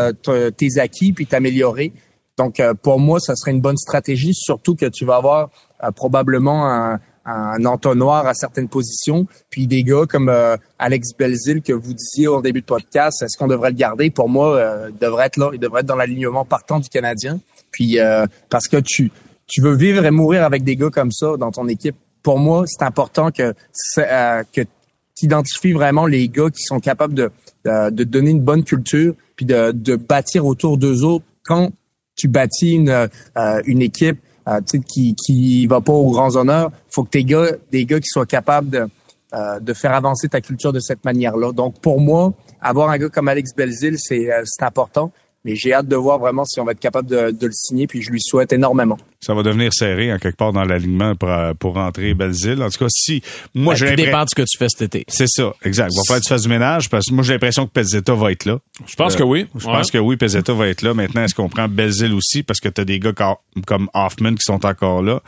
tes 0.56 0.78
acquis 0.78 1.12
puis 1.12 1.26
t'améliorer. 1.26 1.92
Donc 2.36 2.62
pour 2.82 3.00
moi 3.00 3.18
ça 3.18 3.34
serait 3.34 3.50
une 3.50 3.60
bonne 3.60 3.76
stratégie 3.76 4.34
surtout 4.34 4.76
que 4.76 4.86
tu 4.86 5.04
vas 5.04 5.16
avoir 5.16 5.50
probablement 5.96 6.70
un, 6.70 7.00
un 7.28 7.64
entonnoir 7.64 8.26
à 8.26 8.34
certaines 8.34 8.68
positions. 8.68 9.26
Puis 9.50 9.66
des 9.66 9.82
gars 9.82 10.04
comme 10.08 10.28
euh, 10.28 10.56
Alex 10.78 11.10
Belzil 11.18 11.62
que 11.62 11.72
vous 11.72 11.92
disiez 11.92 12.26
au 12.26 12.42
début 12.42 12.60
de 12.60 12.66
podcast, 12.66 13.22
est-ce 13.22 13.36
qu'on 13.36 13.46
devrait 13.46 13.70
le 13.70 13.76
garder? 13.76 14.10
Pour 14.10 14.28
moi, 14.28 14.56
euh, 14.56 14.90
il 14.90 14.98
devrait 14.98 15.26
être 15.26 15.36
là, 15.36 15.50
il 15.52 15.60
devrait 15.60 15.80
être 15.80 15.86
dans 15.86 15.96
l'alignement 15.96 16.44
partant 16.44 16.80
du 16.80 16.88
Canadien. 16.88 17.40
Puis 17.70 17.98
euh, 17.98 18.26
parce 18.48 18.68
que 18.68 18.78
tu 18.78 19.10
tu 19.46 19.62
veux 19.62 19.74
vivre 19.74 20.04
et 20.04 20.10
mourir 20.10 20.44
avec 20.44 20.62
des 20.62 20.76
gars 20.76 20.90
comme 20.90 21.12
ça 21.12 21.36
dans 21.38 21.50
ton 21.50 21.68
équipe. 21.68 21.96
Pour 22.22 22.38
moi, 22.38 22.64
c'est 22.66 22.84
important 22.84 23.30
que 23.30 23.54
que 23.94 24.62
tu 24.62 25.24
identifies 25.24 25.72
vraiment 25.72 26.06
les 26.06 26.28
gars 26.28 26.50
qui 26.50 26.62
sont 26.62 26.80
capables 26.80 27.14
de, 27.14 27.30
de, 27.64 28.04
donner 28.04 28.30
une 28.30 28.42
bonne 28.42 28.62
culture 28.62 29.14
puis 29.34 29.46
de, 29.46 29.72
de 29.72 29.96
bâtir 29.96 30.46
autour 30.46 30.78
d'eux 30.78 31.02
autres 31.02 31.24
quand 31.44 31.72
tu 32.14 32.28
bâtis 32.28 32.74
une, 32.74 33.08
une 33.64 33.82
équipe 33.82 34.20
euh, 34.48 34.60
qui 34.86 35.14
qui 35.14 35.66
va 35.66 35.80
pas 35.80 35.92
aux 35.92 36.10
grands 36.10 36.36
honneurs. 36.36 36.70
Faut 36.90 37.04
que 37.04 37.10
tes 37.10 37.24
gars, 37.24 37.52
des 37.70 37.84
gars 37.84 38.00
qui 38.00 38.08
soient 38.08 38.26
capables 38.26 38.70
de 38.70 38.86
euh, 39.34 39.60
de 39.60 39.72
faire 39.74 39.92
avancer 39.92 40.28
ta 40.28 40.40
culture 40.40 40.72
de 40.72 40.80
cette 40.80 41.04
manière-là. 41.04 41.52
Donc 41.52 41.80
pour 41.80 42.00
moi, 42.00 42.32
avoir 42.60 42.90
un 42.90 42.98
gars 42.98 43.08
comme 43.08 43.28
Alex 43.28 43.54
Belzil, 43.54 43.96
c'est 43.98 44.32
euh, 44.32 44.42
c'est 44.44 44.64
important. 44.64 45.12
Mais 45.44 45.54
j'ai 45.54 45.72
hâte 45.72 45.86
de 45.86 45.96
voir 45.96 46.18
vraiment 46.18 46.44
si 46.44 46.60
on 46.60 46.64
va 46.64 46.72
être 46.72 46.80
capable 46.80 47.08
de, 47.08 47.30
de 47.30 47.46
le 47.46 47.52
signer, 47.52 47.86
puis 47.86 48.02
je 48.02 48.10
lui 48.10 48.20
souhaite 48.20 48.52
énormément 48.52 48.98
ça 49.20 49.34
va 49.34 49.42
devenir 49.42 49.72
serré 49.72 50.12
en 50.12 50.18
quelque 50.18 50.36
part 50.36 50.52
dans 50.52 50.64
l'alignement 50.64 51.16
pour, 51.16 51.28
pour 51.58 51.74
rentrer 51.74 52.14
Belzile. 52.14 52.62
En 52.62 52.70
tout 52.70 52.78
cas, 52.78 52.86
si 52.88 53.20
moi 53.54 53.74
ben, 53.74 53.78
j'ai 53.78 53.96
dépend 53.96 54.24
de 54.24 54.28
ce 54.30 54.34
que 54.34 54.42
tu 54.42 54.56
fais 54.56 54.68
cet 54.68 54.82
été. 54.82 55.04
C'est 55.08 55.28
ça, 55.28 55.52
exact. 55.64 55.92
Va 55.94 56.02
falloir 56.06 56.20
que 56.20 56.24
tu 56.24 56.28
fasses 56.28 56.42
du 56.42 56.48
ménage 56.48 56.88
parce 56.88 57.06
que 57.06 57.14
moi 57.14 57.24
j'ai 57.24 57.32
l'impression 57.32 57.66
que 57.66 57.72
Pezzetta 57.72 58.14
va 58.14 58.30
être 58.30 58.44
là. 58.44 58.58
Je 58.86 58.94
pense 58.94 59.16
que 59.16 59.24
oui. 59.24 59.46
Je 59.56 59.64
pense 59.64 59.90
que 59.90 59.98
oui, 59.98 60.16
Pezzetta 60.16 60.52
va 60.52 60.68
être 60.68 60.82
là. 60.82 60.94
Maintenant, 60.94 61.24
est-ce 61.24 61.34
qu'on 61.34 61.48
prend 61.48 61.68
Belzile 61.68 62.14
aussi 62.14 62.42
parce 62.42 62.60
que 62.60 62.68
tu 62.68 62.80
as 62.80 62.84
des 62.84 63.00
gars 63.00 63.12
comme 63.66 63.88
Hoffman 63.92 64.34
qui 64.34 64.44
sont 64.44 64.64
encore 64.64 65.02
là? 65.02 65.20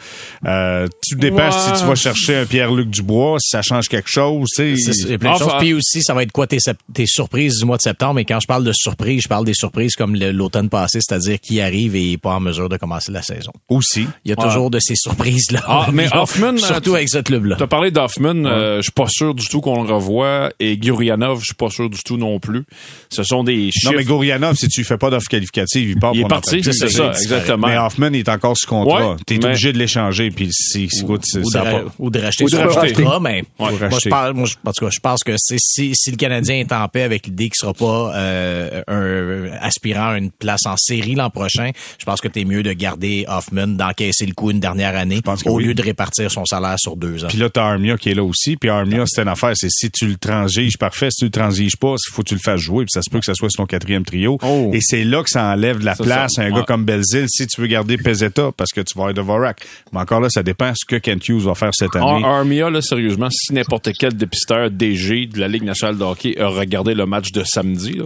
Euh, 0.46 0.86
tu 1.02 1.16
dépends 1.16 1.50
si 1.50 1.80
tu 1.80 1.86
vas 1.86 1.96
chercher 1.96 2.36
un 2.36 2.46
Pierre-Luc 2.46 2.90
Dubois, 2.90 3.38
si 3.40 3.50
ça 3.50 3.62
change 3.62 3.88
quelque 3.88 4.10
chose, 4.10 4.48
tu 4.54 4.76
sais. 4.76 5.18
plein 5.18 5.34
de 5.34 5.38
choses. 5.38 5.52
Puis 5.58 5.74
aussi, 5.74 6.02
ça 6.02 6.14
va 6.14 6.22
être 6.22 6.32
quoi 6.32 6.46
tes, 6.46 6.58
tes 6.94 7.06
surprises 7.06 7.58
du 7.58 7.64
mois 7.64 7.76
de 7.76 7.82
septembre? 7.82 8.20
Et 8.20 8.24
quand 8.24 8.38
je 8.38 8.46
parle 8.46 8.64
de 8.64 8.72
surprises, 8.72 9.22
je 9.22 9.28
parle 9.28 9.44
des 9.44 9.54
surprises 9.54 9.96
comme 9.96 10.14
l'automne 10.14 10.68
passé, 10.68 11.00
c'est-à-dire 11.00 11.40
qui 11.40 11.60
arrive 11.60 11.96
et 11.96 12.16
pas 12.18 12.34
en 12.34 12.40
mesure 12.40 12.68
de 12.68 12.76
commencer 12.76 13.10
la 13.10 13.22
saison 13.22 13.52
Aussi. 13.80 14.06
Il 14.26 14.28
y 14.30 14.32
a 14.32 14.36
toujours 14.36 14.68
de 14.70 14.78
ces 14.78 14.94
surprises-là. 14.94 15.62
Ah, 15.66 15.86
mais 15.92 16.06
Hoffman, 16.14 16.58
surtout 16.58 16.94
avec 16.94 17.08
ce 17.08 17.18
club-là. 17.18 17.56
Tu 17.56 17.62
as 17.62 17.66
parlé 17.66 17.90
d'Hoffman, 17.90 18.44
euh, 18.44 18.76
je 18.76 18.82
suis 18.82 18.92
pas 18.92 19.08
sûr 19.08 19.34
du 19.34 19.46
tout 19.46 19.60
qu'on 19.62 19.82
le 19.82 19.92
revoit. 19.92 20.50
Et 20.60 20.76
Gurianov, 20.76 21.40
je 21.40 21.46
suis 21.46 21.54
pas 21.54 21.70
sûr 21.70 21.88
du 21.88 22.02
tout 22.02 22.16
non 22.18 22.38
plus. 22.38 22.64
Ce 23.10 23.22
sont 23.22 23.42
des 23.42 23.70
chiffres. 23.72 23.92
Non, 23.92 23.98
mais 23.98 24.04
Gurianov, 24.04 24.56
si 24.56 24.68
tu 24.68 24.84
fais 24.84 24.98
pas 24.98 25.08
d'offre 25.10 25.28
qualificative, 25.28 25.90
il 25.90 25.98
part 25.98 26.12
Il 26.14 26.20
est 26.20 26.28
parti, 26.28 26.62
c'est 26.62 26.72
ça, 26.72 27.08
exactement. 27.12 27.66
Mais 27.68 27.78
Hoffman 27.78 28.12
est 28.12 28.28
encore 28.28 28.56
sous 28.56 28.66
contrat. 28.66 29.10
Ouais, 29.12 29.16
T'es 29.26 29.38
mais- 29.38 29.46
obligé 29.46 29.72
de 29.72 29.78
l'échanger, 29.78 30.30
puis 30.30 30.48
si, 30.52 30.88
si, 30.90 31.02
ou, 31.04 31.18
ça 31.50 31.60
de, 31.60 31.70
pas- 31.70 31.84
ou 31.98 32.10
de 32.10 32.18
racheter 32.20 32.44
Ou 32.44 32.48
de 32.48 32.56
son 32.56 32.64
racheter. 32.68 32.92
contrat, 32.92 33.20
mais 33.20 33.44
moi, 33.58 33.70
je 34.02 34.08
parle, 34.08 34.34
moi, 34.34 34.46
je, 34.46 34.54
en 34.64 34.72
tout 34.72 34.84
cas, 34.84 34.90
je 34.90 35.00
pense 35.00 35.20
que 35.24 35.32
si, 35.38 35.94
si 35.94 36.10
le 36.10 36.16
Canadien 36.16 36.56
est 36.56 36.72
en 36.72 36.86
paix 36.88 37.02
avec 37.02 37.26
l'idée 37.26 37.44
qu'il 37.44 37.56
sera 37.56 37.72
pas 37.74 38.12
euh, 38.14 38.82
un 38.88 39.50
aspirant 39.60 40.10
à 40.10 40.18
une 40.18 40.30
place 40.30 40.66
en 40.66 40.76
série 40.76 41.14
l'an 41.14 41.30
prochain, 41.30 41.70
je 41.98 42.04
pense 42.04 42.20
que 42.20 42.28
t'es 42.28 42.44
mieux 42.44 42.62
de 42.62 42.72
garder 42.72 43.24
Hoffman, 43.28 43.69
d'encaisser 43.76 44.26
le 44.26 44.34
coup 44.34 44.50
une 44.50 44.60
dernière 44.60 44.96
année, 44.96 45.20
au 45.46 45.56
oui. 45.56 45.64
lieu 45.64 45.74
de 45.74 45.82
répartir 45.82 46.30
son 46.30 46.44
salaire 46.44 46.76
sur 46.78 46.96
deux 46.96 47.24
ans. 47.24 47.28
Puis 47.28 47.38
là, 47.38 47.48
t'as 47.50 47.64
Armia 47.64 47.96
qui 47.96 48.10
est 48.10 48.14
là 48.14 48.22
aussi. 48.24 48.56
Puis 48.56 48.68
Armia, 48.68 49.04
c'est 49.06 49.22
une 49.22 49.28
affaire. 49.28 49.52
C'est 49.54 49.70
si 49.70 49.90
tu 49.90 50.06
le 50.06 50.16
transiges, 50.16 50.76
parfait. 50.78 51.08
Si 51.10 51.18
tu 51.20 51.24
le 51.26 51.30
transiges 51.30 51.76
pas, 51.76 51.94
il 51.94 52.12
faut 52.12 52.22
que 52.22 52.28
tu 52.28 52.34
le 52.34 52.40
fasses 52.42 52.60
jouer. 52.60 52.84
Puis 52.84 52.92
ça 52.92 53.02
se 53.02 53.10
peut 53.10 53.18
que 53.18 53.24
ça 53.24 53.34
soit 53.34 53.48
son 53.50 53.66
quatrième 53.66 54.04
trio. 54.04 54.38
Oh. 54.42 54.70
Et 54.72 54.80
c'est 54.80 55.04
là 55.04 55.22
que 55.22 55.30
ça 55.30 55.44
enlève 55.44 55.78
de 55.78 55.84
la 55.84 55.94
place 55.96 56.32
ça. 56.34 56.42
à 56.42 56.44
un 56.44 56.50
Ouais. 56.50 56.56
gars 56.58 56.64
comme 56.66 56.84
Belzil 56.84 57.26
si 57.28 57.46
tu 57.46 57.60
veux 57.60 57.66
garder 57.66 57.96
Pezetta 57.96 58.50
parce 58.56 58.70
que 58.72 58.80
tu 58.80 58.94
vas 58.98 59.02
avoir 59.08 59.14
Dvorak. 59.14 59.60
Mais 59.92 60.00
encore 60.00 60.20
là, 60.20 60.28
ça 60.30 60.42
dépend 60.42 60.72
ce 60.74 60.84
que 60.84 60.96
Kent 60.96 61.28
Hughes 61.28 61.42
va 61.42 61.54
faire 61.54 61.74
cette 61.74 61.94
année. 61.96 62.06
Ar- 62.24 62.24
Armia, 62.40 62.70
là, 62.70 62.80
sérieusement, 62.82 63.28
si 63.30 63.52
n'importe 63.52 63.90
quel 63.98 64.14
dépisteur 64.14 64.70
DG 64.70 65.26
de 65.26 65.38
la 65.40 65.48
Ligue 65.48 65.62
nationale 65.64 65.96
de 65.98 66.04
hockey 66.04 66.38
a 66.40 66.46
regardé 66.48 66.94
le 66.94 67.06
match 67.06 67.32
de 67.32 67.44
samedi, 67.44 67.92
là, 67.94 68.04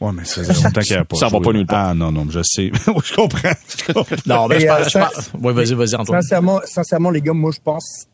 Ouais, 0.00 0.12
mais 0.12 0.24
ça 0.24 0.42
faisait 0.44 0.52
longtemps 0.62 0.80
qu'il 0.80 0.96
n'y 0.96 1.00
a 1.00 1.04
pas 1.04 1.16
Ça 1.16 1.28
va 1.28 1.40
pas 1.40 1.52
nulle 1.52 1.66
part. 1.66 1.88
Ah 1.88 1.94
non, 1.94 2.12
non, 2.12 2.26
je 2.28 2.40
sais. 2.42 2.70
Oui, 2.88 3.00
je 3.04 3.14
comprends. 3.14 3.50
Je 3.86 3.92
comprends. 3.92 4.16
Non, 4.26 4.46
mais 4.48 4.56
Et, 4.56 4.60
je 4.60 4.66
euh, 4.68 4.76
pense, 4.76 4.92
pense- 4.92 5.30
ouais, 5.42 5.52
vas-y, 5.52 5.74
vas-y, 5.74 5.94
Antoine. 5.94 6.20
Sincèrement, 6.22 6.60
sincèrement, 6.64 7.10
les 7.10 7.22
gars, 7.22 7.32
moi, 7.32 7.50
je 7.54 7.60
pense 7.62 8.06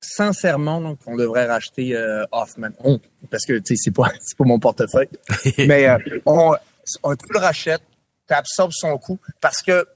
sincèrement 0.00 0.80
donc, 0.80 0.98
qu'on 1.04 1.16
devrait 1.16 1.46
racheter 1.46 1.94
euh, 1.94 2.24
Hoffman. 2.32 2.68
On, 2.84 2.98
parce 3.30 3.44
que, 3.44 3.54
tu 3.54 3.74
sais, 3.74 3.82
c'est 3.84 3.90
pas, 3.94 4.10
c'est 4.20 4.36
pas 4.36 4.44
mon 4.44 4.58
portefeuille. 4.58 5.08
Mais 5.58 5.88
euh, 5.88 5.98
on, 6.26 6.54
on, 7.02 7.14
tu 7.16 7.26
le 7.30 7.38
rachètes, 7.38 7.82
tu 8.28 8.34
absorbes 8.34 8.72
son 8.72 8.96
coût. 8.98 9.18
Parce 9.40 9.62
que 9.62 9.86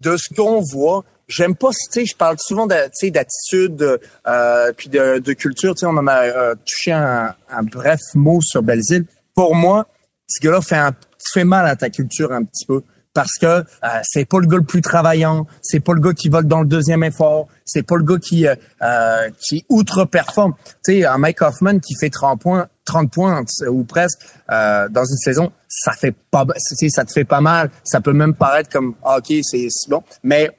de 0.00 0.16
ce 0.16 0.32
qu'on 0.34 0.60
voit, 0.60 1.04
j'aime 1.26 1.56
pas, 1.56 1.70
tu 1.70 1.76
sais, 2.00 2.06
je 2.06 2.16
parle 2.16 2.36
souvent 2.38 2.66
de, 2.66 2.74
tu 2.74 2.90
sais, 2.94 3.10
d'attitude, 3.10 3.98
euh, 4.26 4.72
puis 4.76 4.88
de, 4.88 5.18
de 5.18 5.32
culture. 5.32 5.74
Tu 5.74 5.80
sais, 5.80 5.86
on 5.86 5.90
en 5.96 6.06
a 6.06 6.22
euh, 6.26 6.54
touché 6.66 6.92
un, 6.92 7.34
un 7.48 7.62
bref 7.62 8.00
mot 8.14 8.40
sur 8.40 8.62
Belzile. 8.62 9.06
Pour 9.34 9.54
moi, 9.54 9.86
ce 10.30 10.40
gars-là 10.40 10.60
fait 10.62 10.76
un, 10.76 11.44
mal 11.44 11.66
à 11.66 11.76
ta 11.76 11.90
culture 11.90 12.32
un 12.32 12.44
petit 12.44 12.64
peu 12.64 12.82
parce 13.12 13.38
que 13.40 13.46
euh, 13.46 13.64
c'est 14.04 14.24
pas 14.24 14.38
le 14.38 14.46
gars 14.46 14.58
le 14.58 14.62
plus 14.62 14.82
travaillant, 14.82 15.46
c'est 15.62 15.80
pas 15.80 15.94
le 15.94 16.00
gars 16.00 16.12
qui 16.12 16.28
vole 16.28 16.46
dans 16.46 16.60
le 16.60 16.66
deuxième 16.66 17.02
effort, 17.02 17.48
c'est 17.64 17.82
pas 17.82 17.96
le 17.96 18.04
gars 18.04 18.18
qui 18.18 18.46
euh, 18.46 18.54
euh, 18.82 19.28
qui 19.40 19.64
outre-performe. 19.68 20.54
Tu 20.84 21.00
sais, 21.00 21.04
un 21.04 21.18
Mike 21.18 21.42
Hoffman 21.42 21.80
qui 21.80 21.94
fait 21.96 22.10
30 22.10 22.40
points, 22.40 22.68
30 22.84 23.10
points 23.10 23.44
ou 23.68 23.82
presque 23.82 24.20
euh, 24.52 24.88
dans 24.88 25.04
une 25.04 25.16
saison, 25.16 25.50
ça 25.68 25.92
fait 25.92 26.14
pas, 26.30 26.46
tu 26.78 26.88
ça 26.88 27.04
te 27.04 27.12
fait 27.12 27.24
pas 27.24 27.40
mal. 27.40 27.70
Ça 27.82 28.00
peut 28.00 28.12
même 28.12 28.34
paraître 28.34 28.70
comme 28.70 28.94
ah, 29.02 29.18
ok, 29.18 29.32
c'est 29.42 29.68
bon, 29.88 30.04
mais 30.22 30.50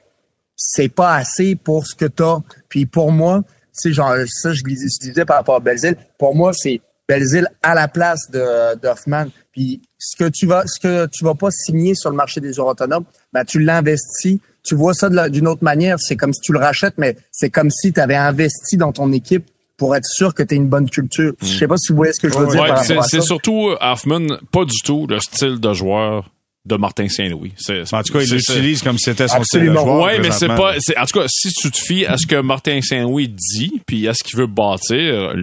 c'est 0.54 0.90
pas 0.90 1.14
assez 1.14 1.56
pour 1.56 1.86
ce 1.86 1.94
que 1.94 2.04
t'as. 2.04 2.40
Puis 2.68 2.84
pour 2.84 3.12
moi, 3.12 3.42
c'est 3.72 3.94
genre 3.94 4.14
ça, 4.26 4.52
je, 4.52 4.60
je 4.62 5.08
disais 5.08 5.24
par 5.24 5.38
rapport 5.38 5.56
à 5.56 5.60
Belzile. 5.60 5.96
Pour 6.18 6.34
moi, 6.34 6.52
c'est 6.52 6.82
Belzile 7.08 7.48
à 7.62 7.74
la 7.74 7.88
place 7.88 8.30
de 8.30 8.76
d'Hoffman. 8.80 9.26
Puis 9.52 9.82
ce 9.98 10.16
que 10.16 10.28
tu 10.28 10.46
vas, 10.46 10.64
ce 10.66 10.80
que 10.80 11.06
tu 11.06 11.24
vas 11.24 11.34
pas 11.34 11.50
signer 11.50 11.94
sur 11.94 12.10
le 12.10 12.16
marché 12.16 12.40
des 12.40 12.52
joueurs 12.52 12.68
autonomes, 12.68 13.04
ben 13.32 13.44
tu 13.44 13.60
l'investis. 13.60 14.38
Tu 14.62 14.76
vois 14.76 14.94
ça 14.94 15.10
d'une 15.28 15.48
autre 15.48 15.64
manière. 15.64 15.98
C'est 15.98 16.16
comme 16.16 16.32
si 16.32 16.40
tu 16.40 16.52
le 16.52 16.60
rachètes, 16.60 16.94
mais 16.96 17.16
c'est 17.32 17.50
comme 17.50 17.70
si 17.70 17.92
tu 17.92 18.00
avais 18.00 18.14
investi 18.14 18.76
dans 18.76 18.92
ton 18.92 19.12
équipe 19.12 19.44
pour 19.76 19.96
être 19.96 20.06
sûr 20.06 20.32
que 20.32 20.44
tu 20.44 20.54
as 20.54 20.56
une 20.56 20.68
bonne 20.68 20.88
culture. 20.88 21.32
Je 21.42 21.58
sais 21.58 21.66
pas 21.66 21.76
si 21.76 21.92
vous 21.92 21.96
voyez 21.96 22.12
ce 22.12 22.20
que 22.20 22.28
je 22.28 22.38
veux 22.38 22.46
dire 22.46 22.62
Ouais, 22.62 23.02
c'est 23.02 23.20
surtout 23.20 23.70
euh, 23.70 23.76
Hoffman, 23.80 24.38
pas 24.52 24.64
du 24.64 24.80
tout 24.84 25.06
le 25.08 25.18
style 25.18 25.58
de 25.58 25.72
joueur 25.72 26.30
de 26.64 26.76
Martin 26.76 27.08
Saint-Louis. 27.08 27.52
C'est- 27.56 27.92
En 27.92 28.02
tout 28.02 28.12
cas, 28.12 28.20
il 28.22 28.30
l'utilise 28.32 28.82
comme 28.82 28.96
si 28.96 29.04
c'était 29.10 29.26
son 29.26 29.38
Absolument. 29.38 29.72
style 29.80 29.84
de 29.84 29.90
joueur. 29.92 30.04
Ouais, 30.04 30.18
mais 30.20 30.30
c'est 30.30 30.46
pas. 30.46 30.74
c'est- 30.78 30.96
En 30.96 31.04
tout 31.06 31.18
cas, 31.18 31.26
si 31.28 31.52
tu 31.52 31.70
te 31.72 31.76
fies 31.78 32.06
à 32.06 32.16
ce 32.16 32.26
que 32.26 32.40
Martin 32.40 32.80
Saint-Louis 32.80 33.28
dit, 33.28 33.80
puis 33.84 34.06
à 34.06 34.14
ce 34.14 34.22
qu'il 34.22 34.38
veut 34.38 34.46
bâtir, 34.46 34.96
euh, 34.96 35.34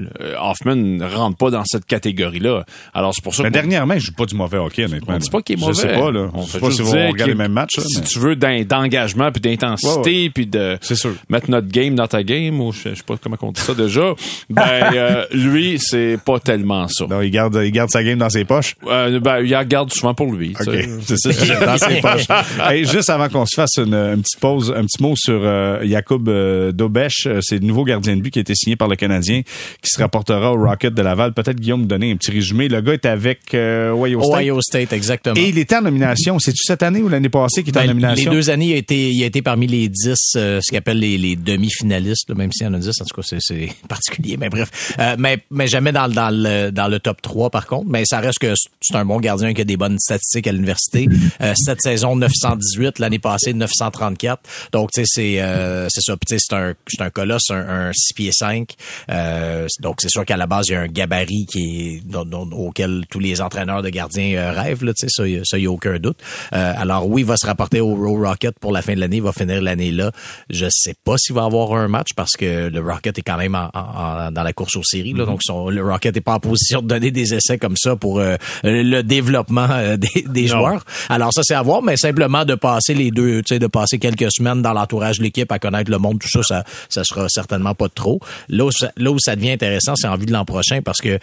Hoffman 0.41 0.75
ne 0.75 1.05
rentre 1.05 1.35
pas 1.37 1.49
dans 1.51 1.63
cette 1.65 1.85
catégorie-là. 1.85 2.63
Alors 2.93 3.13
c'est 3.13 3.23
pour 3.23 3.35
ça 3.35 3.43
Mais 3.43 3.49
que 3.49 3.53
dernièrement, 3.55 3.95
je 3.95 4.05
joue 4.05 4.13
pas 4.13 4.25
du 4.25 4.35
mauvais 4.35 4.57
hockey, 4.57 4.85
honnêtement. 4.85 5.15
on 5.15 5.17
dit 5.17 5.29
pas 5.29 5.41
qu'il 5.41 5.55
est 5.57 5.59
Je 5.59 5.65
mauvais. 5.65 5.73
sais 5.81 5.87
pas, 5.89 6.11
là. 6.11 6.29
On 6.33 6.41
Je 6.41 6.45
sais 6.45 6.51
fait 6.53 6.59
pas 6.59 6.71
si 6.71 6.81
regardez 6.83 7.13
que 7.13 7.23
les 7.27 7.35
mêmes 7.35 7.51
matchs, 7.51 7.77
là, 7.77 7.83
Si 7.85 7.99
mais- 7.99 8.05
tu 8.05 8.19
veux 8.19 8.35
d'en- 8.37 8.63
d'engagement 8.63 9.31
puis 9.31 9.41
d'intensité 9.41 10.23
Ouais, 10.23 10.31
puis 10.33 10.47
de 10.47 10.77
C'est 10.81 10.95
sûr. 10.95 11.13
mettre 11.29 11.49
notre 11.51 11.67
game 11.67 11.95
dans 11.95 12.07
ta 12.07 12.23
game 12.23 12.61
ou 12.61 12.71
je, 12.71 12.89
je 12.91 12.95
sais 12.95 13.03
pas 13.05 13.15
comment 13.21 13.35
on 13.41 13.51
dit 13.51 13.59
ça 13.61 13.73
déjà, 13.73 14.13
ben 14.49 14.63
euh, 14.93 15.25
lui 15.33 15.77
c'est 15.79 16.17
pas 16.25 16.39
tellement 16.39 16.87
ça. 16.87 17.05
Non, 17.09 17.21
il 17.21 17.29
garde, 17.31 17.59
il 17.63 17.71
garde 17.71 17.89
sa 17.89 18.03
game 18.03 18.17
dans 18.19 18.29
ses 18.29 18.45
poches. 18.45 18.75
Euh, 18.87 19.19
ben 19.19 19.39
il 19.41 19.49
la 19.49 19.65
garde 19.65 19.91
souvent 19.91 20.13
pour 20.13 20.31
lui. 20.31 20.53
tu 20.53 20.69
OK. 20.69 20.75
sais. 20.75 21.08
C'est 21.17 21.31
ça, 21.33 21.65
dans 21.65 21.77
ses 21.77 22.01
poches. 22.01 22.25
Hey, 22.59 22.85
juste 22.85 23.09
avant 23.09 23.29
qu'on 23.29 23.45
se 23.45 23.55
fasse 23.55 23.77
une, 23.77 23.93
une 23.93 24.21
petite 24.21 24.39
pause, 24.39 24.73
un 24.75 24.83
petit 24.85 25.01
mot 25.01 25.13
sur 25.15 25.39
euh, 25.43 25.79
Jacob 25.85 26.27
euh, 26.29 26.71
Dobesch. 26.71 27.25
Euh, 27.27 27.39
C'est 27.41 27.59
le 27.59 27.65
nouveau 27.65 27.83
gardien 27.83 28.15
de 28.15 28.21
but 28.21 28.31
qui 28.31 28.39
a 28.39 28.41
été 28.41 28.53
signé 28.55 28.75
par 28.75 28.87
le 28.87 28.95
Canadien, 28.95 29.41
qui 29.81 29.89
se 29.89 29.99
rapportera 29.99 30.53
au 30.53 30.57
Rocket 30.63 30.93
de 30.93 31.01
Laval. 31.01 31.33
Peut-être, 31.33 31.59
Guillaume, 31.59 31.81
me 31.81 31.85
donner 31.87 32.11
un 32.11 32.15
petit 32.15 32.31
résumé. 32.31 32.67
Le 32.67 32.81
gars 32.81 32.93
est 32.93 33.05
avec 33.05 33.53
euh, 33.53 33.91
Ohio 33.93 34.21
State. 34.21 34.41
Ohio 34.41 34.61
State, 34.61 34.93
exactement. 34.93 35.35
Et 35.35 35.49
il 35.49 35.57
était 35.57 35.75
en 35.77 35.81
nomination. 35.81 36.39
C'est-tu 36.39 36.63
cette 36.63 36.83
année 36.83 37.01
ou 37.01 37.09
l'année 37.09 37.29
passée 37.29 37.61
qu'il 37.63 37.69
était 37.69 37.79
en 37.79 37.83
Ben, 37.83 37.87
nomination? 37.89 38.31
les 38.31 38.37
deux 38.37 38.49
années, 38.49 38.67
il 38.67 38.73
a 38.73 38.77
été, 38.77 39.09
il 39.11 39.23
a 39.23 39.25
été 39.25 39.41
parmi 39.41 39.67
les 39.67 39.87
10, 39.89 40.15
euh, 40.35 40.59
ce 40.61 40.71
qu'on 40.71 40.77
appelle 40.77 40.99
les, 40.99 41.17
les 41.17 41.35
demi-finalistes, 41.35 42.29
même 42.35 42.51
s'il 42.51 42.65
y 42.65 42.69
en 42.69 42.73
a 42.73 42.79
10, 42.79 42.89
en 43.01 43.05
tout 43.05 43.15
cas, 43.15 43.21
c'est, 43.25 43.37
c'est 43.39 43.69
particulier, 43.89 44.37
mais 44.37 44.49
bref. 44.49 44.69
Euh, 44.99 45.15
mais, 45.17 45.39
mais 45.51 45.67
jamais 45.67 45.91
dans, 45.91 46.07
le- 46.07 46.13
dans, 46.13 46.29
le, 46.31 46.71
dans 46.71 46.87
le 46.87 46.99
top 46.99 47.21
3, 47.21 47.49
par 47.49 47.67
contre. 47.67 47.87
Mais 47.89 48.03
ça 48.05 48.19
reste 48.19 48.39
que 48.39 48.53
c'est 48.81 48.95
un 48.95 49.05
bon 49.05 49.19
gardien 49.19 49.53
qui 49.53 49.61
a 49.61 49.63
des 49.65 49.77
bonnes 49.77 49.97
statistiques 49.99 50.47
à 50.47 50.51
l'université. 50.51 50.98
Euh, 51.41 51.53
cette 51.55 51.81
saison, 51.81 52.15
918, 52.15 52.99
l'année 52.99 53.19
passée, 53.19 53.53
934. 53.53 54.41
Donc, 54.71 54.91
tu 54.91 55.01
sais, 55.01 55.05
c'est, 55.07 55.41
euh, 55.41 55.87
c'est 55.89 56.01
ça. 56.01 56.13
Puis, 56.17 56.25
tu 56.27 56.35
sais, 56.39 56.45
c'est 56.47 56.55
un, 56.55 56.73
c'est 56.87 57.01
un 57.01 57.09
colosse, 57.09 57.49
un, 57.51 57.87
un 57.87 57.91
6 57.93 58.13
pieds 58.13 58.31
5. 58.33 58.73
Euh, 59.11 59.67
donc, 59.81 59.97
c'est 60.01 60.09
sûr 60.09 60.25
qu'à 60.25 60.37
la 60.37 60.47
base, 60.47 60.65
il 60.69 60.73
y 60.73 60.75
a 60.75 60.81
un 60.81 60.87
gabarit 60.87 61.45
qui 61.51 62.01
est, 62.05 62.15
auquel 62.53 63.03
tous 63.09 63.19
les 63.19 63.41
entraîneurs 63.41 63.81
de 63.81 63.89
gardiens 63.89 64.35
euh, 64.37 64.51
rêvent, 64.51 64.83
là, 64.83 64.93
tu 64.93 65.07
sais, 65.07 65.09
ça, 65.09 65.27
y 65.27 65.37
a- 65.37 65.41
ça, 65.43 65.57
y 65.57 65.65
a 65.65 65.71
aucun 65.71 65.97
doute. 65.99 66.17
Euh, 66.53 66.73
alors, 66.77 67.07
oui, 67.09 67.21
il 67.21 67.25
va 67.25 67.37
se 67.37 67.45
rapporter 67.45 67.79
au 67.81 67.95
Raw 67.95 68.23
Rocket 68.27 68.57
pour 68.59 68.71
la 68.71 68.81
fin 68.81 68.93
de 68.95 68.99
l'année. 68.99 69.17
Il 69.17 69.23
va 69.23 69.31
finir 69.31 69.61
l'année 69.61 69.91
là. 69.91 70.11
Je 70.49 70.65
sais 70.69 70.95
pas 71.03 71.17
s'il 71.17 71.35
va 71.35 71.43
avoir 71.45 71.73
un 71.73 71.87
match 71.87 72.09
parce 72.15 72.31
que 72.37 72.69
le 72.69 72.79
Rocket 72.81 73.17
est 73.17 73.21
quand 73.21 73.37
même 73.37 73.55
en- 73.55 73.69
en- 73.73 74.31
dans 74.31 74.43
la 74.43 74.53
course 74.53 74.75
aux 74.75 74.83
séries, 74.83 75.13
là. 75.13 75.25
Donc, 75.25 75.41
son, 75.43 75.69
le 75.69 75.83
Rocket 75.83 76.15
est 76.17 76.21
pas 76.21 76.33
en 76.33 76.39
position 76.39 76.81
de 76.81 76.87
donner 76.87 77.11
des 77.11 77.33
essais 77.33 77.57
comme 77.57 77.75
ça 77.77 77.95
pour 77.95 78.19
euh, 78.19 78.35
le 78.63 79.01
développement 79.01 79.67
euh, 79.69 79.97
des, 79.97 80.23
des 80.27 80.47
joueurs. 80.47 80.85
Alors, 81.09 81.33
ça, 81.33 81.41
c'est 81.43 81.55
à 81.55 81.61
voir, 81.61 81.81
mais 81.81 81.97
simplement 81.97 82.45
de 82.45 82.55
passer 82.55 82.93
les 82.93 83.11
deux, 83.11 83.41
tu 83.41 83.55
sais, 83.55 83.59
de 83.59 83.67
passer 83.67 83.99
quelques 83.99 84.31
semaines 84.31 84.61
dans 84.61 84.73
l'entourage 84.73 85.19
de 85.19 85.23
l'équipe 85.23 85.51
à 85.51 85.59
connaître 85.59 85.91
le 85.91 85.97
monde, 85.97 86.19
tout 86.19 86.29
ça, 86.29 86.41
ça, 86.43 86.63
ça 86.89 87.03
sera 87.03 87.27
certainement 87.29 87.75
pas 87.75 87.89
trop. 87.89 88.19
Là 88.47 88.65
où 88.65 88.71
ça, 88.71 88.91
là 88.97 89.11
où 89.11 89.19
ça 89.19 89.35
devient 89.35 89.51
intéressant, 89.51 89.95
c'est 89.95 90.07
en 90.07 90.17
vue 90.17 90.25
de 90.25 90.33
l'an 90.33 90.45
prochain 90.45 90.81
parce 90.81 90.99
que 90.99 91.19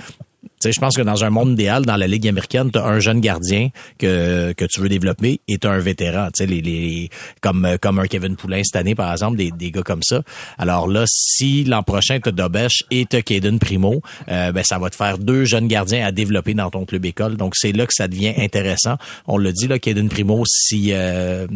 je 0.64 0.80
pense 0.80 0.96
que 0.96 1.02
dans 1.02 1.24
un 1.24 1.30
monde 1.30 1.52
idéal, 1.52 1.84
dans 1.84 1.96
la 1.96 2.06
Ligue 2.06 2.28
américaine, 2.28 2.70
tu 2.70 2.78
as 2.78 2.84
un 2.84 2.98
jeune 3.00 3.20
gardien 3.20 3.70
que, 3.98 4.52
que 4.52 4.64
tu 4.64 4.80
veux 4.80 4.88
développer 4.88 5.40
et 5.48 5.58
tu 5.58 5.66
un 5.66 5.78
vétéran. 5.78 6.28
Tu 6.34 6.44
sais, 6.44 6.46
les, 6.46 6.60
les, 6.60 7.10
comme, 7.40 7.76
comme 7.80 7.98
un 7.98 8.06
Kevin 8.06 8.36
Poulin 8.36 8.62
cette 8.64 8.76
année, 8.76 8.94
par 8.94 9.12
exemple, 9.12 9.36
des, 9.36 9.50
des 9.50 9.70
gars 9.70 9.82
comme 9.82 10.02
ça. 10.02 10.22
Alors 10.58 10.88
là, 10.88 11.04
si 11.06 11.64
l'an 11.64 11.82
prochain, 11.82 12.18
tu 12.20 12.28
as 12.28 12.32
Dobesh 12.32 12.84
et 12.90 13.06
tu 13.06 13.16
as 13.16 13.22
Primo, 13.58 14.00
euh, 14.28 14.52
ben, 14.52 14.64
ça 14.64 14.78
va 14.78 14.90
te 14.90 14.96
faire 14.96 15.18
deux 15.18 15.44
jeunes 15.44 15.68
gardiens 15.68 16.06
à 16.06 16.12
développer 16.12 16.54
dans 16.54 16.70
ton 16.70 16.84
club 16.84 17.04
école. 17.04 17.36
Donc, 17.36 17.54
c'est 17.56 17.72
là 17.72 17.86
que 17.86 17.94
ça 17.94 18.08
devient 18.08 18.34
intéressant. 18.36 18.96
On 19.26 19.38
l'a 19.38 19.52
dit, 19.52 19.68
là, 19.68 19.78
Caden 19.78 20.08
Primo, 20.08 20.44
si, 20.46 20.92
euh, 20.92 21.46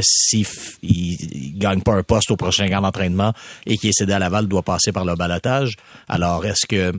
si 0.00 0.42
f- 0.42 0.76
il, 0.82 1.56
gagne 1.58 1.80
pas 1.80 1.94
un 1.94 2.02
poste 2.02 2.30
au 2.30 2.36
prochain 2.36 2.68
camp 2.68 2.82
d'entraînement 2.82 3.32
et 3.66 3.76
qu'il 3.76 3.90
est 3.90 3.98
cédé 3.98 4.12
à 4.12 4.18
Laval, 4.18 4.46
doit 4.46 4.62
passer 4.62 4.92
par 4.92 5.04
le 5.04 5.14
balotage. 5.14 5.76
Alors, 6.08 6.44
est-ce 6.46 6.66
que 6.66 6.92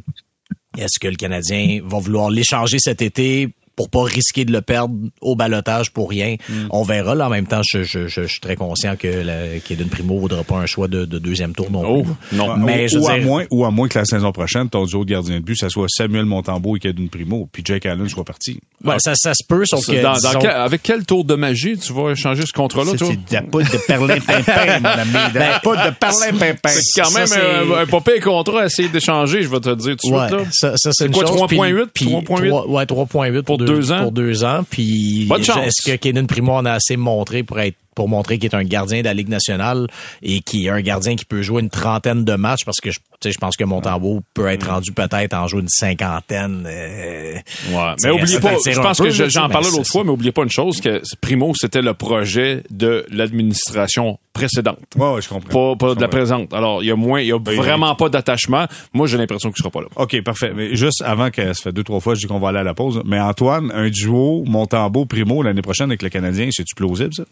est-ce 0.77 0.99
que 0.99 1.07
le 1.07 1.15
Canadien 1.15 1.81
va 1.83 1.99
vouloir 1.99 2.29
l'échanger 2.29 2.77
cet 2.79 3.01
été? 3.01 3.49
Pour 3.77 3.89
pas 3.89 4.03
risquer 4.03 4.43
de 4.43 4.51
le 4.51 4.59
perdre 4.61 4.93
au 5.21 5.37
balotage 5.37 5.91
pour 5.91 6.09
rien? 6.09 6.35
On 6.71 6.83
verra. 6.83 7.15
Là, 7.15 7.27
en 7.27 7.29
même 7.29 7.47
temps, 7.47 7.61
je, 7.63 7.83
je, 7.83 8.07
je, 8.07 8.23
je 8.23 8.27
suis 8.27 8.41
très 8.41 8.57
conscient 8.57 8.97
que 8.97 9.07
la, 9.07 9.59
Kaden 9.65 9.87
Primo 9.87 10.15
ne 10.15 10.19
vaudra 10.19 10.43
pas 10.43 10.55
un 10.57 10.65
choix 10.65 10.89
de, 10.89 11.05
de 11.05 11.19
deuxième 11.19 11.53
tour 11.53 11.71
non 11.71 11.83
Oh, 11.85 12.03
plus. 12.03 12.37
non. 12.37 12.57
Mais 12.57 12.83
ou, 12.85 12.87
je 12.89 12.97
veux 12.97 13.03
ou 13.03 13.07
à 13.07 13.17
dire- 13.19 13.25
moins, 13.27 13.45
ou 13.51 13.63
à 13.65 13.71
moins 13.71 13.87
que 13.87 13.97
la 13.97 14.03
saison 14.05 14.31
prochaine, 14.33 14.67
ton 14.67 14.83
duo 14.85 15.05
de 15.05 15.11
gardien 15.11 15.35
de 15.39 15.43
but, 15.45 15.55
ça 15.55 15.69
soit 15.69 15.87
Samuel 15.89 16.25
Montembeau 16.25 16.75
et 16.75 16.79
Kevin 16.79 17.07
Primo, 17.07 17.47
puis 17.51 17.61
Jake 17.65 17.85
Allen 17.85 18.09
soit 18.09 18.25
parti. 18.25 18.59
Ouais, 18.83 18.95
ça, 18.99 19.13
ça 19.15 19.33
se 19.33 19.43
peut, 19.47 19.63
sauf 19.65 19.85
que... 19.85 20.01
Dans- 20.01 20.09
dans 20.13 20.15
disons- 20.15 20.39
quel- 20.39 20.49
avec 20.51 20.81
quel 20.83 21.05
tour 21.05 21.23
de 21.23 21.35
magie 21.35 21.77
tu 21.77 21.93
vas 21.93 22.11
échanger 22.11 22.43
ce 22.45 22.53
contrat-là, 22.53 22.93
toi? 22.97 23.09
de 23.09 23.15
la 23.33 23.41
poudre 23.43 23.71
de 23.71 23.77
perlin-pimpin, 23.77 24.79
mon 24.81 24.89
ami. 24.89 25.33
De 25.33 25.39
la 25.39 25.59
poudre 25.59 25.85
de 25.85 25.91
perlin-pimpin. 25.91 26.69
C'est 26.69 27.01
quand 27.01 27.09
Ça, 27.09 27.19
même 27.19 27.27
c'est- 27.27 27.39
un, 27.41 27.71
un 27.81 27.85
pas 27.85 28.01
pire 28.01 28.23
contrat 28.23 28.61
à 28.63 28.65
essayer 28.65 28.89
d'échanger, 28.89 29.43
je 29.43 29.47
vais 29.49 29.59
te 29.59 29.73
dire 29.75 29.95
tout 29.97 30.09
de 30.09 30.13
Ouais, 30.15 30.27
suite. 30.27 30.39
Là. 30.39 30.45
ça, 30.51 30.73
ça 30.77 30.89
c'est 30.93 31.11
quoi, 31.11 31.25
chose. 31.25 31.35
3.8? 31.41 31.85
Puis- 31.93 32.05
puis 32.05 32.13
3.8? 32.15 32.47
trois- 32.49 32.67
Ouais, 32.67 32.85
3.8 32.85 33.41
pour, 33.43 33.57
Pour 33.57 33.66
deux 33.67 33.91
ans? 33.91 34.03
Pour 34.03 34.11
deux 34.11 34.43
ans. 34.43 34.63
Puis 34.69 35.25
Bonne 35.27 35.43
chance. 35.43 35.57
est-ce 35.65 35.91
que 35.91 35.95
Kaden 35.95 36.27
Primo 36.27 36.53
en 36.53 36.65
a 36.65 36.71
assez 36.73 36.97
montré 36.97 37.43
pour 37.43 37.59
être 37.59 37.75
pour 37.97 38.07
montrer 38.07 38.37
qu'il 38.37 38.47
est 38.51 38.55
un 38.55 38.63
gardien 38.63 38.99
de 38.99 39.05
la 39.05 39.15
Ligue 39.15 39.27
nationale 39.27 39.87
et 40.21 40.41
qui 40.41 40.67
est 40.67 40.69
un 40.69 40.81
gardien 40.81 41.15
qui 41.15 41.25
peut 41.25 41.41
jouer 41.41 41.63
une 41.63 41.71
trentaine 41.71 42.23
de 42.23 42.35
matchs 42.35 42.63
parce 42.63 42.79
que 42.79 42.91
je, 42.91 42.99
je 43.25 43.37
pense 43.39 43.57
que 43.57 43.63
Montembeau 43.63 44.21
peut 44.35 44.45
être 44.49 44.69
rendu 44.69 44.91
peut-être 44.91 45.33
en 45.33 45.47
jouer 45.47 45.61
une 45.61 45.67
cinquantaine. 45.67 46.63
Euh, 46.67 47.33
ouais. 47.71 47.95
Mais 48.03 48.11
oubliez 48.11 48.39
pas, 48.39 48.53
je 48.63 48.79
pense 48.79 48.99
que 48.99 49.09
j'en 49.09 49.49
parlais 49.49 49.71
l'autre 49.71 49.89
fois, 49.89 50.03
mais 50.03 50.11
oubliez 50.11 50.31
pas 50.31 50.43
une 50.43 50.51
chose, 50.51 50.79
que 50.79 51.01
Primo, 51.21 51.53
c'était 51.55 51.81
le 51.81 51.95
projet 51.95 52.61
de 52.69 53.03
l'administration 53.09 54.19
précédente. 54.37 54.77
Ouais, 54.95 55.19
je 55.19 55.29
comprends. 55.29 55.75
Pas, 55.75 55.87
pas 55.87 55.95
de 55.95 56.01
la 56.01 56.07
présente. 56.07 56.53
Alors, 56.53 56.83
il 56.83 56.87
y 56.87 56.91
a 56.91 56.95
moins, 56.95 57.19
il 57.21 57.27
y 57.27 57.31
a 57.31 57.39
ben, 57.39 57.55
vraiment 57.55 57.95
pas 57.95 58.09
d'attachement. 58.09 58.67
Moi, 58.93 59.07
j'ai 59.07 59.17
l'impression 59.17 59.49
qu'il 59.49 59.57
sera 59.57 59.71
pas 59.71 59.81
là. 59.81 59.87
OK, 59.95 60.21
parfait. 60.21 60.53
Mais 60.55 60.75
juste 60.75 61.01
avant 61.03 61.31
que 61.31 61.53
ça 61.53 61.63
fait 61.63 61.71
deux, 61.71 61.83
trois 61.83 61.99
fois, 61.99 62.13
je 62.13 62.19
dis 62.19 62.27
qu'on 62.27 62.39
va 62.39 62.49
aller 62.49 62.59
à 62.59 62.63
la 62.63 62.75
pause. 62.75 63.01
Mais 63.05 63.19
Antoine, 63.19 63.71
un 63.73 63.89
duo 63.89 64.43
Montembeau, 64.45 65.05
Primo 65.05 65.41
l'année 65.41 65.63
prochaine 65.63 65.89
avec 65.89 66.03
le 66.03 66.09
Canadien, 66.09 66.49
c'est-tu 66.51 66.75
plausible, 66.75 67.13
ça? 67.15 67.23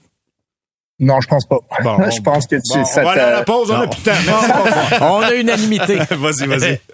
Non, 0.99 1.19
je 1.19 1.27
pense 1.27 1.45
pas. 1.45 1.59
je 2.09 2.21
pense 2.21 2.47
que 2.47 2.55
tu, 2.55 2.77
bon, 2.77 2.85
ça 2.85 3.01
on 3.01 3.03
va 3.03 3.11
aller 3.11 3.21
à 3.21 3.31
la 3.31 3.43
pause, 3.43 3.69
on 3.69 3.75
a 3.75 3.87
plus 3.87 4.01
de 4.01 4.05
temps. 4.05 5.05
on 5.05 5.21
a 5.21 5.33
unanimité. 5.33 5.97
vas-y, 6.11 6.47
vas-y. 6.47 6.79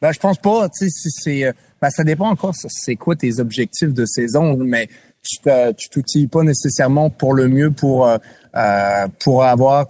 Ben, 0.00 0.10
je 0.10 0.18
pense 0.18 0.36
pas. 0.36 0.68
Tu 0.68 0.90
sais, 0.90 1.10
c'est, 1.12 1.44
euh, 1.44 1.52
ben, 1.80 1.88
ça 1.88 2.02
dépend 2.02 2.28
encore. 2.28 2.52
C'est 2.56 2.96
quoi 2.96 3.14
tes 3.14 3.38
objectifs 3.38 3.94
de 3.94 4.04
saison, 4.04 4.56
mais 4.56 4.88
tu 5.22 5.38
tu 5.76 5.88
t'outilles 5.90 6.26
pas 6.26 6.42
nécessairement 6.42 7.08
pour 7.08 7.34
le 7.34 7.46
mieux 7.46 7.70
pour 7.70 8.08
euh, 8.08 8.18
euh, 8.56 9.06
pour 9.20 9.44
avoir 9.44 9.86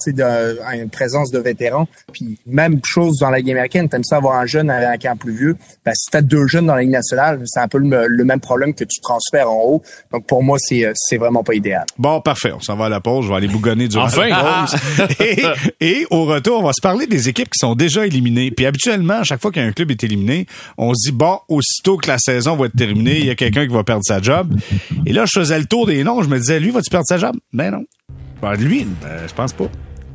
une 0.73 0.91
présence 0.91 1.31
de 1.31 1.39
vétérans. 1.39 1.89
Puis 2.13 2.39
même 2.47 2.81
chose 2.85 3.19
dans 3.19 3.31
la 3.31 3.39
Ligue 3.39 3.53
américaine, 3.53 3.89
t'aimes 3.89 4.05
ça 4.05 4.17
avoir 4.17 4.39
un 4.39 4.47
jeune 4.47 4.71
avec 4.71 4.89
un 4.89 5.11
camp 5.11 5.19
plus 5.19 5.37
vieux? 5.37 5.57
Ben, 5.85 5.93
si 5.95 6.11
t'as 6.11 6.23
deux 6.23 6.47
jeunes 6.47 6.67
dans 6.67 6.75
la 6.75 6.83
Ligue 6.83 6.91
nationale, 6.91 7.41
c'est 7.45 7.61
un 7.61 7.69
peu 7.69 7.79
le, 7.79 8.25
même 8.25 8.41
problème 8.41 8.75
que 8.75 8.85
tu 8.85 9.01
transfères 9.01 9.51
en 9.51 9.63
haut. 9.65 9.83
Donc 10.13 10.27
pour 10.27 10.43
moi, 10.43 10.59
c'est 10.61 10.91
c'est 10.95 11.17
vraiment 11.17 11.43
pas 11.43 11.55
idéal. 11.55 11.85
Bon, 11.99 12.21
parfait. 12.21 12.53
On 12.53 12.61
s'en 12.61 12.77
va 12.77 12.87
à 12.87 12.89
la 12.89 13.01
pause. 13.01 13.25
Je 13.25 13.31
vais 13.31 13.37
aller 13.37 13.49
bougonner 13.49 13.89
du 13.89 13.97
enfin! 13.99 14.29
et, 15.21 15.43
et 15.81 16.07
au 16.11 16.25
retour, 16.25 16.61
on 16.61 16.63
va 16.63 16.73
se 16.73 16.81
parler 16.81 17.07
des 17.07 17.29
équipes 17.29 17.51
qui 17.51 17.59
sont 17.59 17.75
déjà 17.75 18.07
éliminées. 18.07 18.51
Puis 18.51 18.67
habituellement, 18.67 19.21
à 19.21 19.25
chaque 19.25 19.41
fois 19.41 19.51
qu'un 19.51 19.73
club 19.73 19.91
est 19.91 20.05
éliminé, 20.05 20.47
on 20.79 20.95
se 20.95 21.11
dit 21.11 21.17
bon, 21.17 21.39
aussitôt 21.49 21.97
que 21.97 22.09
la 22.09 22.19
saison 22.19 22.57
va 22.57 22.67
être 22.67 22.77
terminée, 22.77 23.19
il 23.19 23.27
y 23.27 23.31
a 23.31 23.35
quelqu'un 23.35 23.67
qui 23.67 23.73
va 23.73 23.85
perdre 23.85 24.05
sa 24.05 24.21
job. 24.21 24.55
Et 25.07 25.13
là, 25.13 25.25
je 25.27 25.41
faisais 25.41 25.59
le 25.59 25.67
tour 25.67 25.87
des 25.87 26.05
noms. 26.05 26.23
Je 26.23 26.29
me 26.29 26.39
disais, 26.39 26.61
lui, 26.61 26.71
va-tu 26.71 26.91
perdre 26.91 27.07
sa 27.07 27.19
job? 27.19 27.37
Ben 27.53 27.71
non. 27.71 27.85
Ben, 28.43 28.55
lui, 28.55 28.87
ben, 29.01 29.09
je 29.27 29.33
pense 29.33 29.53
pas. 29.53 29.69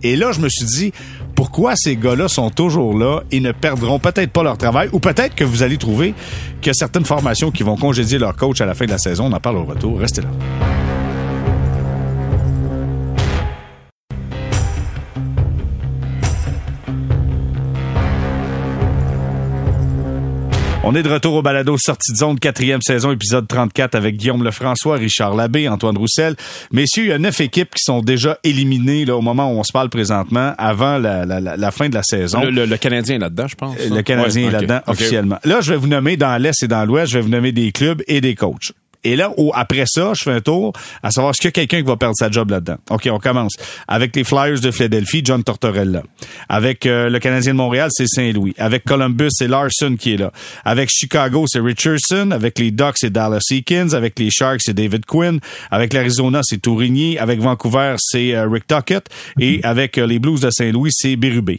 Et 0.04 0.16
là, 0.16 0.32
je 0.32 0.40
me 0.42 0.50
suis 0.50 0.66
dit, 0.66 0.94
pourquoi 1.36 1.76
ces 1.76 1.96
gars-là 1.96 2.28
sont 2.28 2.50
toujours 2.50 2.98
là 2.98 3.22
et 3.32 3.40
ne 3.40 3.52
perdront 3.52 4.00
peut-être 4.00 4.32
pas 4.32 4.44
leur 4.44 4.58
travail? 4.58 4.90
Ou 4.92 5.00
peut-être 5.00 5.34
que 5.34 5.44
vous 5.44 5.64
allez 5.64 5.78
trouver 5.78 6.14
a 6.70 6.74
certaines 6.74 7.06
formations 7.06 7.50
qui 7.50 7.64
vont 7.64 7.78
congédier 7.78 8.20
leur 8.20 8.36
coach 8.36 8.60
à 8.62 8.66
la 8.66 8.74
fin 8.74 8.86
de 8.86 8.92
la 8.92 8.98
saison. 8.98 9.26
On 9.26 9.34
en 9.34 9.40
parle 9.40 9.58
au 9.58 9.64
retour. 9.64 10.00
Restez 10.00 10.22
là. 10.22 10.87
On 20.90 20.96
est 20.96 21.04
de 21.04 21.10
retour 21.10 21.34
au 21.34 21.42
balado 21.42 21.76
Sortie 21.78 22.14
de 22.14 22.18
zone, 22.18 22.40
quatrième 22.40 22.82
saison, 22.82 23.12
épisode 23.12 23.46
34 23.46 23.94
avec 23.96 24.16
Guillaume 24.16 24.42
Lefrançois, 24.42 24.96
Richard 24.96 25.36
Labbé, 25.36 25.68
Antoine 25.68 25.98
Roussel. 25.98 26.38
Messieurs, 26.72 27.04
il 27.04 27.10
y 27.10 27.12
a 27.12 27.20
neuf 27.20 27.42
équipes 27.42 27.76
qui 27.76 27.84
sont 27.84 28.00
déjà 28.00 28.40
éliminées 28.46 29.04
là, 29.04 29.18
au 29.18 29.22
moment 29.22 29.52
où 29.52 29.58
on 29.58 29.64
se 29.64 29.74
parle 29.74 29.90
présentement, 29.90 30.54
avant 30.58 30.98
la, 30.98 31.26
la, 31.26 31.42
la, 31.42 31.72
fin 31.72 31.90
de 31.90 31.94
la 31.94 32.04
saison. 32.04 32.40
Le, 32.40 32.66
le, 32.66 32.78
Canadien 32.78 33.18
là-dedans, 33.18 33.50
je 33.50 33.56
pense. 33.56 33.76
Le 33.78 34.02
Canadien 34.02 34.48
est 34.48 34.52
là-dedans 34.52 34.80
officiellement. 34.88 35.40
Là, 35.44 35.60
je 35.60 35.74
vais 35.74 35.78
vous 35.78 35.88
nommer 35.88 36.16
dans 36.16 36.42
l'Est 36.42 36.64
et 36.64 36.70
dans 36.70 36.86
l'Ouest, 36.86 37.12
je 37.12 37.18
vais 37.18 37.24
vous 37.24 37.32
nommer 37.32 37.52
des 37.52 37.74
clubs 37.74 38.02
et 38.08 38.22
des 38.22 38.36
coachs. 38.36 38.72
Et 39.08 39.16
là, 39.16 39.32
après 39.54 39.86
ça, 39.88 40.12
je 40.14 40.24
fais 40.24 40.34
un 40.34 40.42
tour 40.42 40.74
à 41.02 41.12
savoir 41.12 41.32
est-ce 41.32 41.40
qu'il 41.40 41.48
y 41.48 41.48
a 41.48 41.52
quelqu'un 41.54 41.78
qui 41.78 41.88
va 41.88 41.96
perdre 41.96 42.16
sa 42.18 42.30
job 42.30 42.52
là-dedans. 42.52 42.76
OK, 42.90 43.08
on 43.10 43.20
commence. 43.20 43.54
Avec 43.88 44.14
les 44.18 44.26
Flyers 44.26 44.60
de 44.60 44.70
Philadelphie, 44.70 45.22
John 45.24 45.46
Tortorella. 45.46 46.04
Avec 46.50 46.86
euh, 46.86 47.10
le 47.10 47.18
Canadien 47.20 47.54
de 47.54 47.58
Montréal, 47.58 47.88
c'est 47.90 48.06
Saint-Louis. 48.06 48.54
Avec 48.58 48.84
Columbus, 48.84 49.30
c'est 49.30 49.48
Larson 49.48 49.96
qui 49.98 50.16
est 50.16 50.18
là. 50.18 50.34
Avec 50.66 50.90
Chicago, 50.92 51.46
c'est 51.48 51.62
Richardson. 51.62 52.32
Avec 52.32 52.60
les 52.60 52.72
Ducks, 52.72 52.98
c'est 52.98 53.10
Dallas 53.10 53.46
Eakins. 53.50 53.94
Avec 53.94 54.20
les 54.20 54.30
Sharks, 54.30 54.60
c'est 54.62 54.74
David 54.74 55.06
Quinn. 55.06 55.40
Avec 55.72 55.94
l'Arizona, 55.94 56.42
c'est 56.44 56.62
Tourigny. 56.62 57.18
Avec 57.18 57.40
Vancouver, 57.40 57.96
c'est 58.00 58.36
euh, 58.36 58.50
Rick 58.50 58.68
Tuckett. 58.68 59.08
Et 59.40 59.62
avec 59.64 59.98
euh, 59.98 60.06
les 60.06 60.20
Blues 60.20 60.42
de 60.42 60.50
Saint-Louis, 60.50 60.92
c'est 60.92 61.16
Berube. 61.16 61.52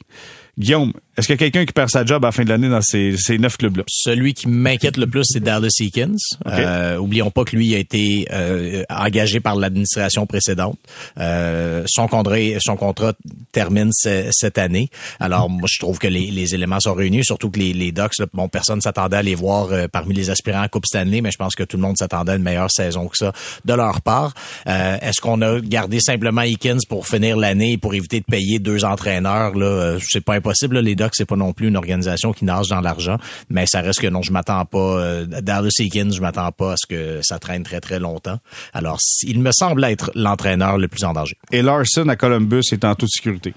Guillaume, 0.59 0.93
est-ce 1.19 1.27
qu'il 1.27 1.35
y 1.35 1.39
a 1.39 1.51
quelqu'un 1.51 1.67
qui 1.67 1.73
perd 1.73 1.91
sa 1.91 2.05
job 2.05 2.25
à 2.25 2.29
la 2.29 2.33
fin 2.33 2.45
de 2.45 2.49
l'année 2.49 2.69
dans 2.69 2.81
ces, 2.81 3.17
ces 3.17 3.39
neuf 3.39 3.57
clubs-là? 3.57 3.83
Celui 3.89 4.35
qui 4.35 4.47
m'inquiète 4.47 4.97
le 4.97 5.09
plus, 5.09 5.25
c'est 5.25 5.41
Dallas 5.41 5.77
Eakins. 5.81 6.15
Euh, 6.47 6.97
oublions 6.97 7.33
pas 7.33 7.43
que 7.43 7.57
lui 7.57 7.75
a 7.75 7.79
été 7.79 8.29
euh, 8.31 8.85
engagé 8.89 9.41
par 9.41 9.57
l'administration 9.57 10.27
précédente. 10.27 10.79
Euh, 11.19 11.83
son 11.89 12.07
contrat, 12.07 12.39
son 12.61 12.77
contrat 12.77 13.15
termine 13.51 13.91
cette 13.93 14.59
année. 14.59 14.91
Alors, 15.19 15.51
moi, 15.51 15.69
je 15.69 15.81
trouve 15.81 15.99
que 15.99 16.07
les, 16.07 16.31
les, 16.31 16.55
éléments 16.55 16.79
sont 16.79 16.95
réunis, 16.95 17.25
surtout 17.25 17.51
que 17.51 17.59
les, 17.59 17.73
les 17.73 17.91
Ducks, 17.91 18.15
bon, 18.33 18.49
personne 18.49 18.81
s'attendait 18.81 19.17
à 19.17 19.23
les 19.23 19.35
voir 19.35 19.71
parmi 19.91 20.15
les 20.15 20.31
aspirants 20.31 20.63
à 20.63 20.69
Coupe 20.69 20.87
Stanley, 20.87 21.21
mais 21.21 21.33
je 21.33 21.37
pense 21.37 21.57
que 21.57 21.65
tout 21.65 21.79
le 21.79 21.83
monde 21.83 21.97
s'attendait 21.99 22.31
à 22.31 22.37
une 22.37 22.45
meilleure 22.45 22.71
saison 22.71 23.09
que 23.09 23.17
ça 23.17 23.33
de 23.65 23.75
leur 23.75 24.03
part. 24.03 24.35
Est-ce 24.67 25.21
qu'on 25.21 25.43
a 25.43 25.59
gardé 25.61 25.99
simplement 25.99 26.43
Eakins 26.43 26.79
pour 26.89 27.09
finir 27.09 27.37
l'année 27.37 27.77
pour 27.77 27.95
éviter 27.95 28.21
de 28.21 28.25
payer 28.25 28.61
deux 28.61 28.85
entraîneurs? 28.85 29.57
Là, 29.57 29.97
c'est 30.09 30.25
pas 30.25 30.35
impossible. 30.35 30.77
Là, 30.77 30.83
les 30.83 30.95
Ducks 30.95 31.08
c'est 31.17 31.27
pas 31.27 31.37
non 31.37 31.53
plus 31.53 31.69
une 31.69 31.77
organisation 31.77 32.33
qui 32.33 32.45
nage 32.45 32.69
dans 32.69 32.81
l'argent, 32.81 33.19
mais 33.51 33.67
ça 33.67 33.81
reste 33.81 34.01
que 34.01 34.07
non, 34.07 34.23
je 34.23 34.33
m'attends 34.33 34.65
pas. 34.65 34.79
Euh, 34.79 35.27
Dallas 35.27 35.71
Eakins, 35.79 36.11
je 36.13 36.21
m'attends 36.21 36.53
pas 36.53 36.73
à 36.73 36.77
ce 36.77 36.87
que 36.87 37.21
ça 37.23 37.39
traîne 37.39 37.63
très 37.63 37.81
très 37.81 37.99
longtemps. 37.99 38.39
Alors, 38.73 38.99
il 39.23 39.41
me 39.41 39.51
semble 39.53 39.85
être 39.85 40.11
l'entraîneur 40.15 40.79
le 40.79 40.89
plus 40.89 41.05
en 41.05 41.13
danger. 41.13 41.37
Et 41.53 41.63
Larson 41.63 42.09
à 42.09 42.17
Columbus 42.17 42.63
est 42.73 42.85
en 42.85 42.95
toute 42.95 43.11
sécurité. 43.11 43.55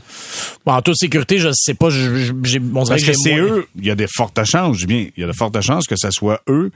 Bon, 0.66 0.74
en 0.74 0.82
toute 0.82 0.98
sécurité, 0.98 1.38
je 1.38 1.50
sais 1.54 1.74
pas. 1.74 1.90
On 1.90 2.86
Parce 2.86 3.04
que, 3.04 3.14
c'est 3.14 3.38
eux. 3.38 3.68
Il 3.78 3.86
y 3.86 3.92
a 3.92 3.96
des 3.96 4.08
fortes 4.08 4.44
chances, 4.46 4.86
bien. 4.86 5.08
Il 5.16 5.22
y 5.22 5.24
a 5.24 5.28
de 5.28 5.34
fortes 5.34 5.60
chances 5.62 5.88
que 5.88 5.96
ça 5.96 6.12
soit 6.12 6.42
eux 6.48 6.72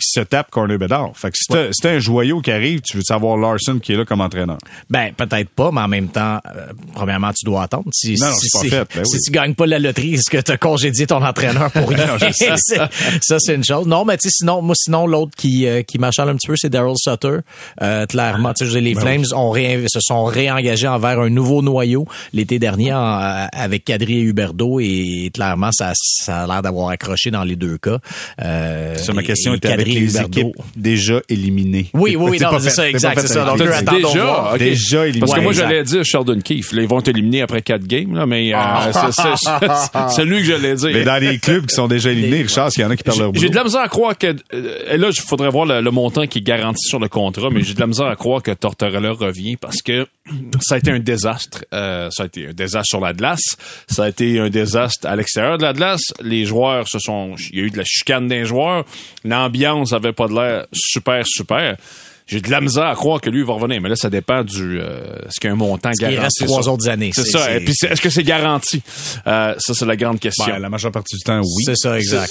se 0.00 0.20
tape 0.20 0.50
Corner 0.50 0.78
Bedard. 0.78 1.12
Fait 1.14 1.30
que 1.30 1.36
si 1.36 1.80
t'as 1.82 1.90
un 1.90 1.98
joyau 1.98 2.40
qui 2.40 2.50
arrive, 2.50 2.80
tu 2.80 2.96
veux 2.96 3.02
savoir 3.02 3.36
Larson 3.36 3.78
qui 3.78 3.92
est 3.92 3.96
là 3.96 4.04
comme 4.04 4.20
entraîneur? 4.20 4.58
Ben, 4.88 5.12
peut-être 5.12 5.50
pas, 5.50 5.70
mais 5.72 5.80
en 5.80 5.88
même 5.88 6.08
temps, 6.08 6.40
euh, 6.46 6.66
premièrement, 6.94 7.32
tu 7.32 7.44
dois 7.44 7.64
attendre. 7.64 7.88
Si, 7.92 8.14
non, 8.20 8.32
si, 8.32 8.48
c'est 8.48 8.70
pas 8.70 8.76
fait. 8.76 8.96
Ben 8.96 9.04
si 9.04 9.18
tu 9.20 9.30
gagnes 9.30 9.54
pas 9.54 9.66
la 9.66 9.78
loterie, 9.78 10.14
est-ce 10.14 10.30
que 10.30 10.40
tu 10.40 10.52
as 10.52 10.56
congédié 10.56 11.06
ton 11.06 11.22
entraîneur 11.24 11.70
pour 11.70 11.88
rien? 11.88 12.16
ça, 13.20 13.38
c'est 13.38 13.54
une 13.54 13.64
chose. 13.64 13.86
Non, 13.86 14.04
mais 14.04 14.16
tu 14.16 14.28
sais, 14.28 14.36
sinon, 14.38 14.62
moi, 14.62 14.74
sinon, 14.76 15.06
l'autre 15.06 15.32
qui, 15.36 15.66
euh, 15.66 15.82
qui 15.82 15.98
m'achale 15.98 16.28
un 16.28 16.36
petit 16.36 16.46
peu, 16.46 16.56
c'est 16.56 16.70
Daryl 16.70 16.94
Sutter. 16.96 17.38
Euh, 17.82 18.06
clairement, 18.06 18.54
tu 18.54 18.70
sais, 18.70 18.80
les 18.80 18.94
ben 18.94 19.00
Flames 19.00 19.24
ont 19.34 19.54
se 19.54 20.00
sont 20.00 20.24
réengagés 20.24 20.86
envers 20.86 21.18
un 21.18 21.30
nouveau 21.30 21.62
noyau 21.62 22.06
l'été 22.32 22.58
dernier 22.58 22.92
avec 22.92 23.84
Kadri 23.84 24.18
et 24.18 24.22
Huberdo 24.22 24.78
et 24.80 25.30
clairement, 25.34 25.70
ça, 25.72 25.92
ça 25.94 26.42
a 26.42 26.46
l'air 26.46 26.62
d'avoir 26.62 26.90
accroché 26.90 27.30
dans 27.30 27.44
les 27.44 27.56
deux 27.56 27.78
cas. 27.78 27.98
Euh, 28.42 28.96
ça, 28.96 29.12
ma 29.12 29.22
question 29.22 29.54
était 29.54 29.72
avec 29.72 29.87
les 29.88 30.20
équipes 30.20 30.54
déjà 30.76 31.20
éliminées. 31.28 31.90
Oui, 31.94 32.16
oui, 32.16 32.30
oui, 32.32 32.38
non, 32.40 32.58
c'est 32.58 32.70
ça, 32.70 32.88
exact, 32.88 33.20
c'est 33.20 33.28
ça. 33.28 33.44
Donc, 33.44 33.58
déjà, 33.58 34.52
okay. 34.54 34.58
déjà 34.58 35.06
éliminé. 35.06 35.20
Parce 35.20 35.34
que 35.34 35.40
moi, 35.40 35.52
j'allais 35.52 35.82
dire 35.84 36.04
Sheldon 36.04 36.40
Keefe. 36.40 36.72
Là, 36.72 36.82
ils 36.82 36.88
vont 36.88 37.00
t'éliminer 37.00 37.42
après 37.42 37.62
quatre 37.62 37.86
games, 37.86 38.14
là, 38.14 38.26
mais 38.26 38.52
euh, 38.52 38.56
ah. 38.58 40.08
c'est 40.10 40.24
lui 40.24 40.38
que 40.38 40.44
j'allais 40.44 40.74
dire. 40.74 40.90
Mais 40.92 41.04
dans 41.04 41.22
les 41.22 41.38
clubs 41.38 41.66
qui 41.66 41.74
sont 41.74 41.88
déjà 41.88 42.10
éliminés, 42.10 42.42
Richard, 42.42 42.70
il 42.76 42.80
y 42.80 42.84
en 42.84 42.90
a 42.90 42.96
qui 42.96 43.02
perdent 43.02 43.18
leur 43.18 43.32
boulot. 43.32 43.40
J'ai 43.40 43.50
de 43.50 43.56
la 43.56 43.64
misère 43.64 43.80
à 43.80 43.88
croire 43.88 44.16
que... 44.16 44.34
Euh, 44.54 44.96
là, 44.96 45.08
il 45.10 45.20
faudrait 45.20 45.50
voir 45.50 45.66
le, 45.66 45.90
montant 45.90 46.26
qui 46.26 46.38
est 46.38 46.42
garanti 46.42 46.86
sur 46.88 46.98
le 46.98 47.08
contrat, 47.08 47.48
mais 47.50 47.62
j'ai 47.62 47.74
de 47.74 47.80
la 47.80 47.86
misère 47.86 48.06
à 48.06 48.16
croire 48.16 48.42
que 48.42 48.50
Tortorella 48.50 49.12
revient 49.12 49.56
parce 49.56 49.82
que 49.82 50.06
ça 50.60 50.74
a 50.74 50.78
été 50.78 50.90
un 50.90 50.98
désastre. 50.98 51.64
Euh, 51.72 52.10
ça 52.10 52.24
a 52.24 52.26
été 52.26 52.48
un 52.48 52.52
désastre 52.52 52.88
sur 52.88 53.00
la 53.00 53.12
glace. 53.12 53.56
Ça 53.88 54.04
a 54.04 54.08
été 54.08 54.38
un 54.38 54.50
désastre 54.50 55.06
à 55.06 55.16
l'extérieur 55.16 55.58
de 55.58 55.62
la 55.62 55.72
glace. 55.72 56.02
Les 56.22 56.44
joueurs 56.44 56.88
se 56.88 56.98
sont... 56.98 57.34
Il 57.52 57.58
y 57.58 57.62
a 57.62 57.64
eu 57.64 57.70
de 57.70 57.78
la 57.78 57.84
chicane 57.84 58.28
des 58.28 58.44
joueurs. 58.44 58.84
L'ambiance 59.24 59.77
avait 59.92 60.12
pas 60.12 60.28
de 60.28 60.34
l'air 60.34 60.66
super, 60.72 61.22
super 61.26 61.76
j'ai 62.28 62.42
de 62.42 62.50
la 62.50 62.60
misère 62.60 62.84
à 62.84 62.94
croire 62.94 63.22
que 63.22 63.30
lui 63.30 63.42
va 63.42 63.54
revenir. 63.54 63.80
Mais 63.80 63.88
là, 63.88 63.96
ça 63.96 64.10
dépend 64.10 64.44
du 64.44 64.78
euh, 64.80 65.00
ce 65.30 65.40
qu'il 65.40 65.48
y 65.48 65.50
a 65.50 65.54
un 65.54 65.56
montant 65.56 65.90
garanti. 65.98 66.18
Il 66.18 66.20
reste 66.20 66.44
trois 66.46 66.68
autres 66.68 66.86
années. 66.88 67.10
C'est 67.14 67.24
ça. 67.24 67.54
Et 67.54 67.60
puis, 67.64 67.72
est-ce 67.88 68.02
que 68.02 68.10
c'est 68.10 68.22
garanti? 68.22 68.82
Euh, 69.26 69.54
Ça, 69.58 69.72
c'est 69.72 69.86
la 69.86 69.96
grande 69.96 70.20
question. 70.20 70.44
Ben, 70.46 70.58
la 70.58 70.68
majeure 70.68 70.92
partie 70.92 71.16
du 71.16 71.22
temps, 71.22 71.40
oui. 71.40 71.64
C'est 71.64 71.76
ça, 71.76 71.98
exact. 71.98 72.30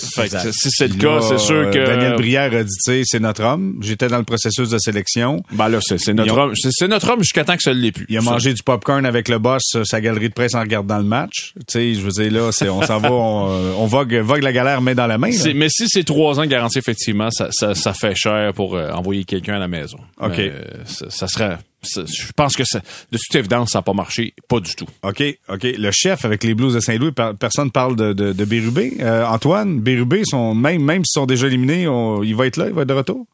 Si 0.51 0.69
c'est 0.69 0.87
le 0.87 0.95
cas, 0.95 1.21
c'est 1.21 1.39
sûr 1.39 1.71
que 1.71 1.85
Daniel 1.85 2.15
Brière 2.15 2.53
a 2.53 2.63
dit, 2.63 2.69
tu 2.85 2.91
sais, 2.91 3.01
c'est 3.05 3.19
notre 3.19 3.43
homme. 3.43 3.77
J'étais 3.81 4.07
dans 4.07 4.19
le 4.19 4.23
processus 4.23 4.69
de 4.69 4.77
sélection. 4.77 5.41
Ben 5.51 5.67
là, 5.67 5.79
c'est 5.81 6.13
notre 6.13 6.37
homme. 6.37 6.53
C'est 6.55 6.87
notre 6.87 7.09
homme 7.11 7.23
jusqu'à 7.23 7.43
temps 7.43 7.55
que 7.57 7.63
ça 7.63 7.73
l'est 7.73 7.91
plus. 7.91 8.05
Il 8.09 8.17
a 8.17 8.21
mangé 8.21 8.53
du 8.53 8.61
popcorn 8.61 9.05
avec 9.05 9.29
le 9.29 9.39
boss, 9.39 9.63
euh, 9.75 9.83
sa 9.83 9.99
galerie 9.99 10.29
de 10.29 10.33
presse 10.33 10.53
en 10.53 10.59
regardant 10.59 10.97
le 10.97 11.03
match. 11.03 11.53
Tu 11.55 11.63
sais, 11.69 11.93
je 11.95 12.01
veux 12.01 12.11
dire 12.11 12.31
là, 12.31 12.49
on 12.71 12.81
s'en 12.83 12.99
va, 12.99 13.11
on, 13.11 13.49
euh, 13.49 13.71
on, 13.77 13.85
vogue, 13.87 14.13
vogue 14.13 14.43
la 14.43 14.53
galère 14.53 14.81
main 14.81 14.93
dans 14.93 15.07
la 15.07 15.17
main. 15.17 15.31
Mais 15.55 15.69
si 15.69 15.87
c'est 15.87 16.03
trois 16.03 16.39
ans 16.39 16.45
garanti, 16.45 16.77
effectivement, 16.77 17.31
ça, 17.31 17.47
ça, 17.51 17.73
ça 17.73 17.93
fait 17.93 18.15
cher 18.15 18.53
pour 18.53 18.73
envoyer 18.75 19.23
quelqu'un 19.23 19.55
à 19.55 19.59
la 19.59 19.67
maison. 19.67 19.86
Ok 20.21 20.41
ça, 20.85 21.27
serait 21.27 21.57
je 21.83 22.31
pense 22.35 22.55
que 22.55 22.63
de 22.63 23.17
toute 23.17 23.35
évidence, 23.35 23.71
ça 23.71 23.79
n'a 23.79 23.83
pas 23.83 23.93
marché, 23.93 24.33
pas 24.49 24.59
du 24.59 24.75
tout. 24.75 24.87
OK, 25.03 25.23
OK. 25.47 25.63
Le 25.63 25.91
chef 25.91 26.25
avec 26.25 26.43
les 26.43 26.53
Blues 26.53 26.73
de 26.73 26.79
Saint-Louis, 26.79 27.11
personne 27.39 27.71
parle 27.71 27.95
de, 27.95 28.13
de, 28.13 28.33
de 28.33 28.45
Bérubé. 28.45 28.97
Euh, 28.99 29.25
Antoine, 29.25 29.79
Bérubé, 29.79 30.23
sont, 30.25 30.53
même, 30.55 30.83
même 30.83 31.05
s'ils 31.05 31.19
sont 31.21 31.25
déjà 31.25 31.47
éliminés, 31.47 31.83
il 32.23 32.35
va 32.35 32.47
être 32.47 32.57
là, 32.57 32.67
il 32.67 32.73
va 32.73 32.81
être 32.81 32.89
de 32.89 32.93
retour? 32.93 33.25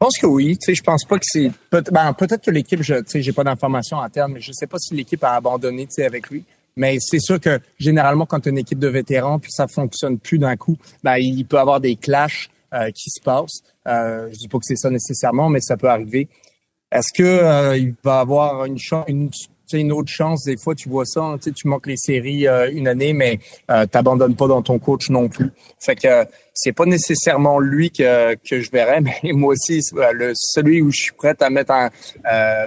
pense 0.00 0.18
que 0.18 0.26
oui. 0.26 0.56
Tu 0.58 0.66
sais, 0.66 0.74
je 0.74 0.82
pense 0.82 1.04
pas 1.04 1.18
que 1.18 1.24
c'est 1.26 1.52
peut- 1.70 1.84
ben, 1.92 2.12
peut-être 2.14 2.42
que 2.44 2.50
l'équipe, 2.50 2.82
je, 2.82 2.94
tu 2.94 3.02
sais, 3.06 3.22
j'ai 3.22 3.32
pas 3.32 3.44
d'informations 3.44 4.00
internes, 4.00 4.32
mais 4.32 4.40
je 4.40 4.50
sais 4.52 4.66
pas 4.66 4.78
si 4.78 4.94
l'équipe 4.94 5.22
a 5.22 5.34
abandonné, 5.34 5.86
tu 5.86 5.92
sais, 5.92 6.04
avec 6.06 6.28
lui. 6.30 6.44
Mais 6.76 6.96
c'est 7.00 7.20
sûr 7.20 7.38
que 7.38 7.60
généralement, 7.78 8.24
quand 8.26 8.40
tu 8.40 8.48
as 8.48 8.52
une 8.52 8.58
équipe 8.58 8.78
de 8.78 8.88
vétérans, 8.88 9.38
puis 9.38 9.50
ça 9.52 9.66
fonctionne 9.68 10.18
plus 10.18 10.38
d'un 10.38 10.56
coup, 10.56 10.78
ben 11.04 11.16
il 11.18 11.44
peut 11.44 11.56
y 11.56 11.60
avoir 11.60 11.80
des 11.80 11.96
clashs 11.96 12.48
euh, 12.74 12.90
qui 12.90 13.10
se 13.10 13.20
passent. 13.20 13.62
Euh, 13.86 14.28
je 14.32 14.38
dis 14.38 14.48
pas 14.48 14.58
que 14.58 14.64
c'est 14.64 14.76
ça 14.76 14.90
nécessairement, 14.90 15.48
mais 15.48 15.60
ça 15.60 15.76
peut 15.76 15.88
arriver. 15.88 16.28
Est-ce 16.92 17.12
que 17.12 17.22
euh, 17.22 17.76
il 17.76 17.94
va 18.02 18.20
avoir 18.20 18.64
une 18.64 18.78
chance, 18.78 19.04
une, 19.08 19.30
une 19.72 19.92
autre 19.92 20.10
chance? 20.10 20.44
Des 20.44 20.56
fois, 20.56 20.74
tu 20.74 20.88
vois 20.88 21.04
ça, 21.04 21.20
hein, 21.20 21.38
tu 21.38 21.68
manques 21.68 21.86
les 21.86 21.96
séries 21.96 22.48
euh, 22.48 22.70
une 22.72 22.88
année, 22.88 23.12
mais 23.12 23.38
euh, 23.70 23.86
t'abandonnes 23.86 24.34
pas 24.34 24.48
dans 24.48 24.62
ton 24.62 24.78
coach 24.80 25.08
non 25.08 25.28
plus. 25.28 25.52
Fait 25.78 25.94
que 25.94 26.08
euh, 26.08 26.24
c'est 26.52 26.72
pas 26.72 26.86
nécessairement 26.86 27.60
lui 27.60 27.90
que 27.90 28.34
que 28.34 28.60
je 28.60 28.70
verrais, 28.70 29.00
mais 29.22 29.32
moi 29.32 29.52
aussi, 29.52 29.80
le 29.92 30.32
celui 30.34 30.82
où 30.82 30.90
je 30.90 31.02
suis 31.02 31.12
prêt 31.12 31.36
à 31.40 31.48
mettre 31.48 31.72
un, 31.72 31.90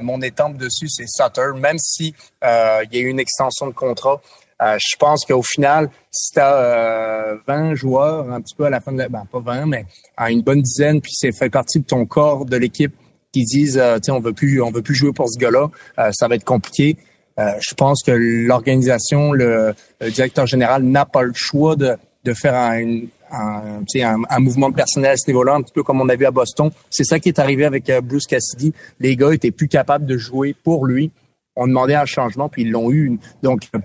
mon 0.02 0.22
étampe 0.22 0.58
dessus, 0.58 0.88
c'est 0.88 1.08
Sutter, 1.08 1.52
même 1.60 1.78
si 1.80 2.16
il 2.42 2.90
y 2.92 2.98
a 2.98 3.00
eu 3.00 3.08
une 3.08 3.20
extension 3.20 3.68
de 3.68 3.74
contrat. 3.74 4.22
Euh, 4.64 4.78
je 4.80 4.96
pense 4.98 5.26
qu'au 5.26 5.42
final, 5.44 5.90
si 6.12 6.34
tu 6.34 6.40
as 6.40 7.36
20 7.48 7.76
joueurs, 7.76 8.32
un 8.32 8.42
petit 8.42 8.56
peu 8.56 8.66
à 8.66 8.70
la 8.70 8.80
fin 8.80 8.92
de 8.92 8.98
la, 8.98 9.10
ben, 9.10 9.26
pas 9.32 9.40
20, 9.40 9.66
mais 9.66 9.86
à 10.18 10.32
une 10.32 10.42
bonne 10.42 10.62
dizaine, 10.62 11.02
puis 11.02 11.12
c'est 11.14 11.32
fait 11.32 11.50
partie 11.50 11.80
de 11.80 11.86
ton 11.86 12.06
corps 12.06 12.46
de 12.46 12.56
l'équipe 12.56 12.94
qui 13.32 13.44
disent, 13.44 13.78
euh, 13.78 13.98
on 14.10 14.20
veut 14.20 14.34
plus, 14.34 14.62
on 14.62 14.72
veut 14.72 14.82
plus 14.82 14.96
jouer 14.96 15.12
pour 15.12 15.28
ce 15.30 15.40
gars-là, 15.40 15.70
euh, 16.00 16.12
ça 16.14 16.28
va 16.28 16.36
être 16.36 16.44
compliqué. 16.44 16.98
Euh, 17.40 17.52
je 17.60 17.74
pense 17.74 18.04
que 18.04 18.12
l'organisation, 18.12 19.32
le, 19.32 19.74
le 20.00 20.12
directeur 20.12 20.46
général 20.46 20.84
n'a 20.84 21.06
pas 21.06 21.24
le 21.24 21.34
choix 21.34 21.76
de, 21.76 21.98
de 22.24 22.34
faire 22.34 22.54
un, 22.54 23.02
un, 23.32 23.84
un, 23.96 24.22
un 24.30 24.40
mouvement 24.40 24.72
personnel 24.72 25.12
à 25.12 25.18
ce 25.18 25.30
niveau-là, 25.30 25.56
un 25.56 25.62
petit 25.62 25.74
peu 25.74 25.84
comme 25.84 26.00
on 26.00 26.10
a 26.10 26.16
vu 26.16 26.26
à 26.26 26.32
Boston. 26.32 26.70
C'est 26.90 27.04
ça 27.04 27.20
qui 27.20 27.30
est 27.30 27.40
arrivé 27.40 27.66
avec 27.66 27.90
euh, 27.90 28.02
Bruce 28.02 28.28
Cassidy. 28.28 28.74
Les 29.00 29.16
gars 29.16 29.34
étaient 29.34 29.52
plus 29.52 29.68
capables 29.68 30.06
de 30.06 30.18
jouer 30.18 30.56
pour 30.64 30.86
lui. 30.86 31.12
On 31.56 31.68
demandait 31.68 31.96
un 31.96 32.06
changement, 32.06 32.50
puis 32.50 32.64
ils 32.64 32.72
l'ont 32.72 32.92
eu. 32.92 33.20
Donc, 33.42 33.64
euh, 33.76 33.80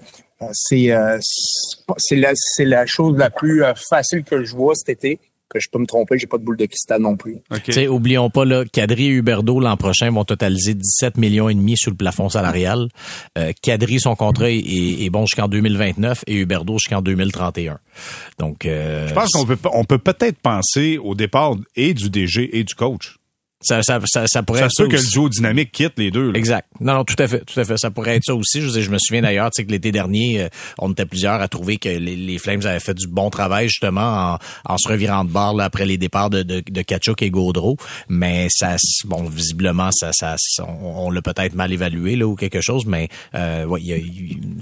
c'est 0.52 0.90
euh, 0.92 1.18
c'est 1.98 2.16
la, 2.16 2.32
c'est 2.34 2.64
la 2.64 2.86
chose 2.86 3.16
la 3.16 3.30
plus 3.30 3.64
euh, 3.64 3.72
facile 3.74 4.24
que 4.24 4.44
je 4.44 4.54
vois 4.54 4.74
cet 4.74 4.88
été. 4.90 5.18
Que 5.50 5.58
je 5.60 5.68
peux 5.72 5.78
me 5.78 5.86
tromper, 5.86 6.18
j'ai 6.18 6.26
pas 6.26 6.36
de 6.36 6.44
boule 6.44 6.58
de 6.58 6.66
cristal 6.66 7.00
non 7.00 7.16
plus. 7.16 7.36
OK. 7.50 7.62
Tu 7.62 7.72
sais, 7.72 7.88
oublions 7.88 8.28
pas 8.28 8.44
là, 8.44 8.66
Kadri 8.70 9.06
et 9.06 9.08
Huberdo 9.08 9.60
l'an 9.60 9.78
prochain 9.78 10.10
vont 10.10 10.26
totaliser 10.26 10.74
17 10.74 11.16
millions 11.16 11.48
et 11.48 11.54
demi 11.54 11.74
sous 11.74 11.88
le 11.88 11.96
plafond 11.96 12.28
salarial. 12.28 12.88
Euh, 13.38 13.52
Kadri 13.62 13.98
son 13.98 14.14
contrat 14.14 14.50
est, 14.50 14.58
est 14.58 15.08
bon 15.08 15.24
jusqu'en 15.24 15.48
2029 15.48 16.24
et 16.26 16.34
Huberdo 16.34 16.74
jusqu'en 16.74 17.00
2031. 17.00 17.78
Donc 18.38 18.66
euh, 18.66 19.08
Je 19.08 19.14
pense 19.14 19.30
qu'on 19.30 19.46
peut, 19.46 19.56
on 19.72 19.84
peut 19.84 19.96
peut-être 19.96 20.36
penser 20.36 20.98
au 20.98 21.14
départ 21.14 21.54
et 21.76 21.94
du 21.94 22.10
DG 22.10 22.58
et 22.58 22.62
du 22.62 22.74
coach. 22.74 23.17
Ça, 23.60 23.82
ça, 23.82 23.98
ça, 24.06 24.24
ça 24.26 24.42
pourrait 24.42 24.60
Ça 24.60 24.66
être 24.66 24.72
ça 24.72 24.84
que 24.86 24.96
le 24.96 25.10
duo 25.10 25.28
dynamique 25.28 25.72
quitte 25.72 25.94
les 25.98 26.10
deux. 26.10 26.30
là. 26.30 26.38
Exact. 26.38 26.66
Non, 26.80 26.94
non, 26.94 27.04
tout 27.04 27.16
à 27.18 27.26
fait, 27.26 27.40
tout 27.44 27.58
à 27.58 27.64
fait. 27.64 27.76
Ça 27.76 27.90
pourrait 27.90 28.16
être 28.16 28.24
ça 28.24 28.34
aussi. 28.34 28.60
Je, 28.62 28.68
je 28.80 28.90
me 28.90 28.98
souviens 28.98 29.22
d'ailleurs, 29.22 29.50
tu 29.50 29.62
sais, 29.62 29.66
que 29.66 29.72
l'été 29.72 29.90
dernier, 29.90 30.42
euh, 30.42 30.48
on 30.78 30.92
était 30.92 31.06
plusieurs 31.06 31.40
à 31.40 31.48
trouver 31.48 31.76
que 31.76 31.88
les, 31.88 32.14
les 32.16 32.38
Flames 32.38 32.60
avaient 32.64 32.78
fait 32.80 32.94
du 32.94 33.08
bon 33.08 33.30
travail 33.30 33.68
justement 33.68 34.34
en, 34.66 34.72
en 34.72 34.78
se 34.78 34.88
revirant 34.88 35.24
de 35.24 35.30
bord 35.30 35.54
là, 35.56 35.64
après 35.64 35.86
les 35.86 35.96
départs 35.98 36.30
de, 36.30 36.42
de, 36.42 36.62
de 36.70 36.82
Kachuk 36.82 37.20
et 37.22 37.30
Gaudreau. 37.30 37.76
Mais 38.08 38.46
ça, 38.50 38.76
bon, 39.06 39.24
visiblement, 39.28 39.90
ça, 39.92 40.10
ça, 40.12 40.36
on, 40.60 41.06
on 41.06 41.10
l'a 41.10 41.22
peut-être 41.22 41.54
mal 41.54 41.72
évalué 41.72 42.14
là 42.16 42.26
ou 42.26 42.36
quelque 42.36 42.60
chose. 42.60 42.86
Mais 42.86 43.08
euh, 43.34 43.64
ouais, 43.64 43.80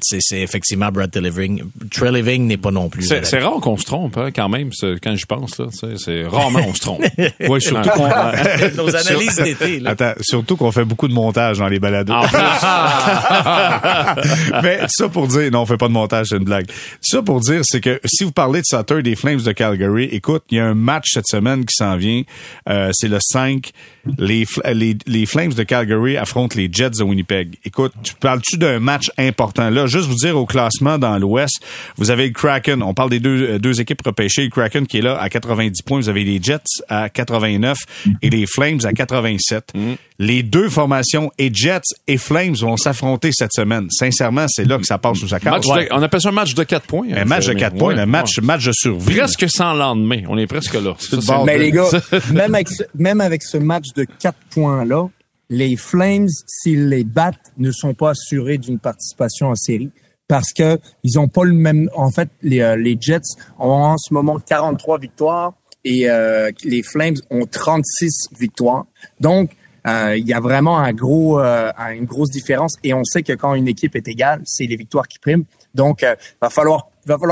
c'est, 0.03 0.19
c'est 0.21 0.41
effectivement 0.41 0.91
Brad 0.91 1.11
Treliving. 1.11 1.63
Treliving 1.91 2.47
n'est 2.47 2.57
pas 2.57 2.71
non 2.71 2.89
plus. 2.89 3.05
C'est 3.07 3.25
c'est 3.27 3.41
rare 3.41 3.61
qu'on 3.61 3.77
se 3.77 3.85
trompe, 3.85 4.17
hein, 4.17 4.31
quand 4.35 4.49
même, 4.49 4.71
quand 5.03 5.17
j'y 5.17 5.27
pense. 5.27 5.59
là. 5.59 5.67
C'est 5.71 5.99
c'est 5.99 6.27
rarement 6.27 6.61
on 6.67 6.75
se 6.75 6.81
trompe. 6.81 7.03
Ouais, 7.49 7.61
surtout 7.61 7.91
qu'on, 7.91 8.09
Nos 8.87 8.97
analyses 8.97 9.37
d'été. 9.37 9.81
Là. 9.87 9.91
Attends, 9.91 10.13
surtout 10.21 10.57
qu'on 10.57 10.73
fait 10.73 10.85
beaucoup 10.85 11.09
de 11.09 11.15
montage 11.15 11.59
dans 11.59 11.69
les 11.69 11.79
balados. 11.79 12.13
En 12.13 12.27
plus, 12.27 12.39
Mais 14.63 14.81
ça 14.89 15.09
pour 15.09 15.29
dire, 15.29 15.51
non, 15.51 15.63
on 15.63 15.67
fait 15.67 15.77
pas 15.77 15.89
de 15.89 15.93
montage, 15.93 16.29
c'est 16.31 16.37
une 16.37 16.45
blague. 16.45 16.67
Ça 17.01 17.23
pour 17.23 17.41
dire, 17.41 17.61
c'est 17.65 17.81
que 17.81 18.01
si 18.05 18.25
vous 18.25 18.33
parlez 18.33 18.61
de 18.61 18.67
Sutter 18.67 19.03
des 19.03 19.17
Flames 19.17 19.41
de 19.41 19.53
Calgary, 19.53 20.05
écoute, 20.05 20.45
il 20.51 20.59
y 20.59 20.61
a 20.61 20.67
un 20.67 20.75
match 20.75 21.07
cette 21.13 21.29
semaine 21.29 21.65
qui 21.65 21.75
s'en 21.75 21.97
vient. 21.97 22.23
Euh, 22.69 22.91
c'est 22.93 23.09
le 23.09 23.19
5. 23.21 23.71
Les, 24.19 24.47
les, 24.73 24.97
les 25.07 25.27
Flames 25.27 25.53
de 25.53 25.63
Calgary 25.65 26.17
affrontent 26.17 26.55
les 26.57 26.69
Jets 26.73 26.91
de 26.91 27.03
Winnipeg. 27.03 27.57
Écoute, 27.65 27.93
tu 28.03 28.15
parles-tu 28.15 28.57
d'un 28.57 28.79
match 28.79 29.11
important? 29.19 29.69
Là, 29.71 29.87
juste 29.87 30.07
vous 30.07 30.15
dire 30.15 30.37
au 30.37 30.47
classement 30.47 30.99
dans 30.99 31.19
l'Ouest, 31.19 31.61
vous 31.97 32.11
avez 32.11 32.27
le 32.27 32.33
Kraken. 32.33 32.83
On 32.83 32.95
parle 32.95 33.11
des 33.11 33.21
deux, 33.21 33.43
euh, 33.43 33.59
deux 33.59 33.81
équipes 33.81 34.03
repêchées. 34.05 34.45
Le 34.45 34.51
Kraken 34.51 34.87
qui 34.87 34.99
est 34.99 35.03
là 35.03 35.19
à 35.21 35.29
90 35.29 35.83
points. 35.83 35.99
Vous 35.99 36.09
avez 36.09 36.25
les 36.25 36.41
Jets 36.41 36.61
à 36.89 37.09
89 37.09 37.79
et 38.23 38.31
les 38.31 38.47
Flames 38.47 38.76
à 38.85 38.93
87. 38.93 39.73
Les 40.19 40.43
deux 40.43 40.69
formations 40.69 41.31
et 41.39 41.51
Jets 41.53 41.81
et 42.09 42.17
Flames 42.19 42.55
vont 42.61 42.77
s'affronter 42.77 43.31
cette 43.33 43.53
semaine. 43.53 43.87
Sincèrement, 43.91 44.47
c'est 44.49 44.65
là 44.65 44.79
que 44.79 44.85
ça 44.87 44.99
passe 44.99 45.19
sous 45.19 45.29
sa 45.29 45.41
carte. 45.41 45.67
match 45.67 45.89
de- 45.89 45.89
on 45.95 46.03
appelle 46.03 46.21
ça 46.21 46.29
un 46.31 46.33
match 46.33 46.55
de 46.55 46.65
4 46.65 46.87
points. 46.87 47.07
Un 47.13 47.23
hein, 47.23 47.25
match 47.25 47.41
de 47.47 47.53
Jérémy. 47.53 47.61
4 47.61 47.77
points, 47.77 47.95
Ouais, 47.95 48.01
un 48.01 48.07
match, 48.07 48.39
ouais. 48.39 48.45
match 48.45 48.65
de 48.67 48.73
survie. 48.73 49.15
Presque 49.17 49.49
sans 49.49 49.73
lendemain. 49.75 50.23
On 50.29 50.37
est 50.37 50.47
presque 50.47 50.75
là. 50.75 50.95
Ça, 50.99 51.43
Mais 51.47 51.59
les 51.59 51.71
gars, 51.71 51.89
même 52.33 52.55
avec 52.55 52.69
ce, 52.69 52.83
même 52.95 53.21
avec 53.21 53.43
ce 53.43 53.57
match 53.59 53.87
de 53.95 54.05
quatre 54.19 54.39
points-là, 54.51 55.09
les 55.49 55.77
Flames, 55.77 56.29
s'ils 56.47 56.89
les 56.89 57.05
battent, 57.05 57.53
ne 57.59 57.71
sont 57.71 57.95
pas 57.95 58.11
assurés 58.11 58.59
d'une 58.59 58.79
participation 58.81 59.49
en 59.49 59.55
série 59.55 59.91
parce 60.29 60.53
que 60.53 60.79
ils 61.05 61.19
ont 61.21 61.29
pas 61.29 61.45
le 61.45 61.53
même. 61.53 61.89
En 61.95 62.11
fait, 62.11 62.29
les, 62.43 62.61
euh, 62.61 62.77
les 62.77 62.97
Jets 63.01 63.21
ont 63.61 63.71
en 63.71 63.97
ce 63.99 64.13
moment 64.13 64.39
43 64.45 64.99
victoires 64.99 65.53
et 65.87 66.11
euh, 66.11 66.51
les 66.65 66.83
Flames 66.83 67.15
ont 67.31 67.47
36 67.47 68.31
victoires. 68.39 68.87
Donc 69.21 69.51
euh, 69.87 70.17
il 70.19 70.27
y 70.27 70.33
a 70.33 70.41
vraiment 70.41 70.85
euh, 70.85 71.71
une 71.95 72.07
grosse 72.07 72.31
différence 72.31 72.75
et 72.83 72.93
on 72.93 73.05
sait 73.05 73.23
que 73.23 73.35
quand 73.35 73.55
une 73.55 73.69
équipe 73.69 73.95
est 73.95 74.09
égale, 74.09 74.43
c'est 74.45 74.67
les 74.67 74.77
victoires 74.77 75.07
qui 75.07 75.21
priment. 75.21 75.45
Donc, 75.75 76.03
euh, 76.03 76.17
va 76.43 76.51
falloir, 76.51 76.89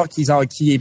qu'ils 0.08 0.30
en, 0.30 0.42
aient 0.42 0.80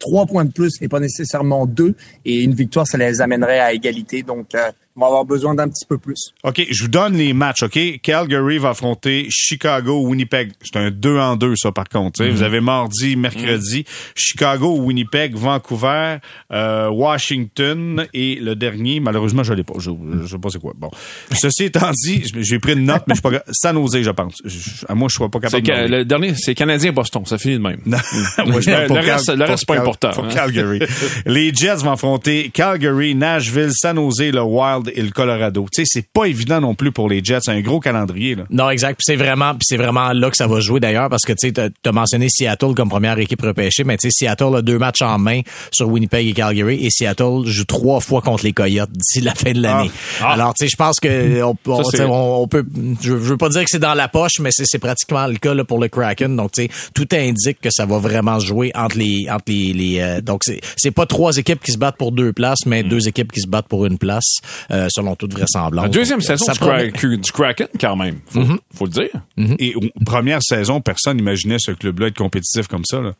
trois 0.00 0.26
points 0.26 0.44
de 0.44 0.50
plus 0.50 0.72
et 0.80 0.88
pas 0.88 0.98
nécessairement 0.98 1.66
deux. 1.66 1.94
Et 2.24 2.42
une 2.42 2.54
victoire, 2.54 2.88
ça 2.88 2.98
les 2.98 3.20
amènerait 3.20 3.60
à 3.60 3.72
égalité. 3.72 4.24
Donc, 4.24 4.48
on 4.96 5.00
va 5.00 5.06
avoir 5.06 5.24
besoin 5.24 5.54
d'un 5.54 5.68
petit 5.68 5.86
peu 5.86 5.98
plus. 5.98 6.32
OK, 6.44 6.66
je 6.70 6.82
vous 6.82 6.88
donne 6.88 7.14
les 7.16 7.32
matchs, 7.32 7.62
OK? 7.62 7.78
Calgary 8.02 8.58
va 8.58 8.70
affronter 8.70 9.26
Chicago, 9.30 10.00
Winnipeg. 10.02 10.52
C'est 10.62 10.76
un 10.76 10.90
2 10.90 11.18
en 11.18 11.36
2, 11.36 11.54
ça, 11.56 11.72
par 11.72 11.88
contre. 11.88 12.24
Vous 12.24 12.42
avez 12.42 12.60
mardi, 12.60 13.16
mercredi, 13.16 13.84
Chicago, 14.14 14.76
Winnipeg, 14.78 15.34
Vancouver, 15.34 16.16
euh, 16.52 16.88
Washington 16.90 18.06
et 18.12 18.36
le 18.36 18.54
dernier, 18.54 19.00
malheureusement, 19.00 19.42
je 19.42 19.54
l'ai 19.54 19.62
pas. 19.62 19.74
Je, 19.78 19.90
je 20.22 20.26
sais 20.26 20.38
pas 20.38 20.48
c'est 20.50 20.60
quoi. 20.60 20.72
Bon. 20.76 20.90
Ceci 21.32 21.64
étant 21.64 21.90
dit, 21.92 22.22
j'ai 22.40 22.58
pris 22.58 22.72
une 22.74 22.84
note, 22.84 23.02
mais 23.06 23.14
je 23.14 23.20
suis 23.20 23.38
pas... 23.38 23.42
San 23.52 23.74
Jose, 23.76 24.02
je 24.02 24.10
pense. 24.10 24.34
Je- 24.44 24.84
à 24.88 24.94
moi, 24.94 25.08
je 25.08 25.16
suis 25.18 25.28
pas 25.28 25.40
capable 25.40 25.62
de 25.66 25.72
le 25.96 26.04
dernier, 26.04 26.34
c'est 26.36 26.54
Canadien-Boston. 26.54 27.24
Ça 27.26 27.38
finit 27.38 27.54
de 27.54 27.60
même. 27.62 27.80
Moi, 27.86 27.98
je 28.60 28.70
Le- 28.70 28.76
parle 28.76 28.86
pour 28.86 28.96
le 28.96 29.02
reste- 29.02 29.26
Cal- 29.26 29.38
le 29.38 29.44
reste, 29.44 29.58
c'est 29.60 29.66
pas 29.68 29.74
Cal- 29.74 29.82
important, 29.82 30.10
Pour 30.10 30.24
hein. 30.24 30.28
Calgary. 30.32 30.80
Les 31.26 31.52
Jets 31.54 31.76
vont 31.76 31.92
affronter 31.92 32.50
Calgary, 32.52 33.14
Nashville, 33.14 33.70
San 33.72 33.96
Jose, 33.96 34.30
le 34.30 34.42
Wild 34.42 34.81
et 34.94 35.02
le 35.02 35.10
Colorado. 35.10 35.66
Tu 35.72 35.82
sais, 35.84 35.90
c'est 36.00 36.06
pas 36.12 36.24
évident 36.26 36.60
non 36.60 36.74
plus 36.74 36.92
pour 36.92 37.08
les 37.08 37.22
Jets. 37.22 37.38
C'est 37.42 37.50
un 37.52 37.60
gros 37.60 37.80
calendrier, 37.80 38.34
là. 38.34 38.44
Non, 38.50 38.70
exact. 38.70 38.96
Puis 38.98 39.04
c'est 39.06 39.16
vraiment, 39.16 39.52
c'est 39.62 39.76
vraiment 39.76 40.12
là 40.12 40.30
que 40.30 40.36
ça 40.36 40.46
va 40.46 40.60
jouer 40.60 40.80
d'ailleurs, 40.80 41.08
parce 41.08 41.22
que 41.24 41.32
tu 41.32 41.52
as 41.60 41.92
mentionné 41.92 42.28
Seattle 42.28 42.74
comme 42.74 42.88
première 42.88 43.18
équipe 43.18 43.42
repêchée, 43.42 43.84
mais 43.84 43.96
tu 43.96 44.10
sais, 44.10 44.26
Seattle 44.26 44.56
a 44.56 44.62
deux 44.62 44.78
matchs 44.78 45.02
en 45.02 45.18
main 45.18 45.40
sur 45.70 45.88
Winnipeg 45.88 46.26
et 46.28 46.32
Calgary, 46.32 46.84
et 46.84 46.90
Seattle 46.90 47.42
joue 47.46 47.64
trois 47.64 48.00
fois 48.00 48.20
contre 48.22 48.44
les 48.44 48.52
Coyotes 48.52 48.90
d'ici 48.92 49.20
la 49.20 49.34
fin 49.34 49.52
de 49.52 49.60
l'année. 49.60 49.90
Ah. 50.20 50.32
Alors, 50.32 50.54
tu 50.54 50.64
sais, 50.64 50.70
je 50.70 50.76
pense 50.76 50.98
que 51.00 51.42
on, 51.42 51.56
on, 51.66 51.76
Ça, 51.76 51.82
c'est- 51.84 51.90
tu 51.90 51.96
sais, 51.98 52.04
on- 52.08 52.42
on 52.42 52.48
peut, 52.48 52.64
je, 53.00 53.08
je 53.10 53.12
veux 53.14 53.36
pas 53.36 53.48
dire 53.48 53.62
que 53.64 53.70
c'est 53.70 53.78
dans 53.78 53.94
la 53.94 54.08
poche, 54.08 54.38
mais 54.40 54.50
c'est 54.52 54.78
pratiquement 54.78 55.26
le 55.26 55.36
cas 55.36 55.54
là, 55.54 55.64
pour 55.64 55.78
le 55.78 55.88
Kraken. 55.88 56.36
Donc, 56.36 56.52
tu 56.52 56.62
sais, 56.62 56.70
tout 56.94 57.08
indique 57.12 57.60
que 57.60 57.70
ça 57.70 57.86
va 57.86 57.98
vraiment 57.98 58.40
se 58.40 58.46
jouer 58.46 58.72
entre 58.74 58.98
les, 58.98 59.26
entre 59.30 59.44
les, 59.48 59.72
les 59.72 60.00
euh, 60.00 60.20
donc 60.20 60.42
c'est 60.44 60.60
c'est 60.76 60.90
pas 60.90 61.06
trois 61.06 61.36
équipes 61.36 61.60
qui 61.62 61.72
se 61.72 61.78
battent 61.78 61.96
pour 61.96 62.12
deux 62.12 62.32
places, 62.32 62.66
mais 62.66 62.82
deux 62.82 63.08
équipes 63.08 63.32
qui 63.32 63.40
se 63.40 63.46
battent 63.46 63.68
pour 63.68 63.86
une 63.86 63.98
place, 63.98 64.38
euh, 64.72 64.88
selon 64.90 65.14
toute 65.16 65.32
vraisemblance. 65.32 65.82
La 65.84 65.88
deuxième 65.88 66.18
Donc, 66.18 66.26
saison 66.26 66.44
ça 66.46 66.52
du, 66.52 66.58
promet. 66.58 66.90
Du 67.18 67.32
Kraken, 67.32 67.68
quand 67.80 67.96
même. 67.96 68.18
Faut, 68.26 68.40
faut 68.74 68.84
le 68.86 68.90
dire. 68.90 69.10
Et 69.58 69.74
ou- 69.76 70.04
première 70.04 70.42
saison, 70.42 70.80
personne 70.80 71.16
n'imaginait 71.16 71.58
ce 71.58 71.72
club-là 71.72 72.08
être 72.08 72.16
compétitif 72.16 72.68
comme 72.68 72.84
ça. 72.84 73.00
Là. 73.00 73.14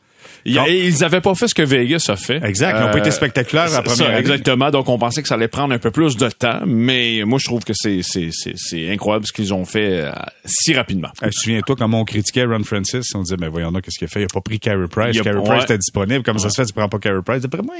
Il 0.44 0.54
y 0.54 0.58
a- 0.58 0.68
Ils 0.68 0.98
n'avaient 1.00 1.20
pas 1.20 1.34
fait 1.34 1.48
ce 1.48 1.54
que 1.54 1.62
Vegas 1.62 2.06
a 2.08 2.16
fait. 2.16 2.42
Exact, 2.44 2.76
ils 2.78 2.84
ont 2.84 2.90
pas 2.90 2.98
été 2.98 3.10
spectaculaires 3.10 3.64
la 3.70 3.76
c'est 3.76 3.82
première 3.82 4.12
ça. 4.12 4.18
Exactement. 4.18 4.70
Donc, 4.70 4.88
on 4.88 4.98
pensait 4.98 5.22
que 5.22 5.28
ça 5.28 5.34
allait 5.34 5.48
prendre 5.48 5.74
un 5.74 5.78
peu 5.78 5.90
plus 5.90 6.16
de 6.16 6.28
temps, 6.28 6.60
mais 6.66 7.22
moi, 7.24 7.38
je 7.40 7.44
trouve 7.46 7.62
que 7.64 7.72
c'est 7.74 8.00
c'est 8.02 8.28
c'est 8.32 8.54
c'est 8.56 8.90
incroyable 8.90 9.26
ce 9.26 9.32
qu'ils 9.32 9.52
ont 9.54 9.64
fait 9.64 10.00
euh, 10.02 10.12
si 10.44 10.74
rapidement. 10.74 11.08
Euh, 11.22 11.28
Souviens-toi 11.30 11.76
comment 11.76 12.00
on 12.00 12.04
critiquait 12.04 12.44
Ron 12.44 12.64
Francis, 12.64 13.14
on 13.14 13.22
disait, 13.22 13.36
mais 13.40 13.48
voyons 13.48 13.72
donc, 13.72 13.82
qu'est-ce 13.82 13.98
qu'il 13.98 14.06
a 14.06 14.08
fait? 14.08 14.20
Il 14.20 14.24
a 14.24 14.28
pas 14.32 14.40
pris 14.40 14.58
Carey 14.58 14.86
Price. 14.90 15.20
Carey 15.20 15.36
ouais. 15.38 15.44
Price 15.44 15.64
était 15.64 15.78
disponible. 15.78 16.22
Comment 16.24 16.38
ça 16.38 16.50
se 16.50 16.60
fait, 16.60 16.66
tu 16.66 16.72
prends 16.72 16.88
pas 16.88 16.98
Carey 16.98 17.20
Price? 17.24 17.42
D'après 17.42 17.62
moi, 17.62 17.74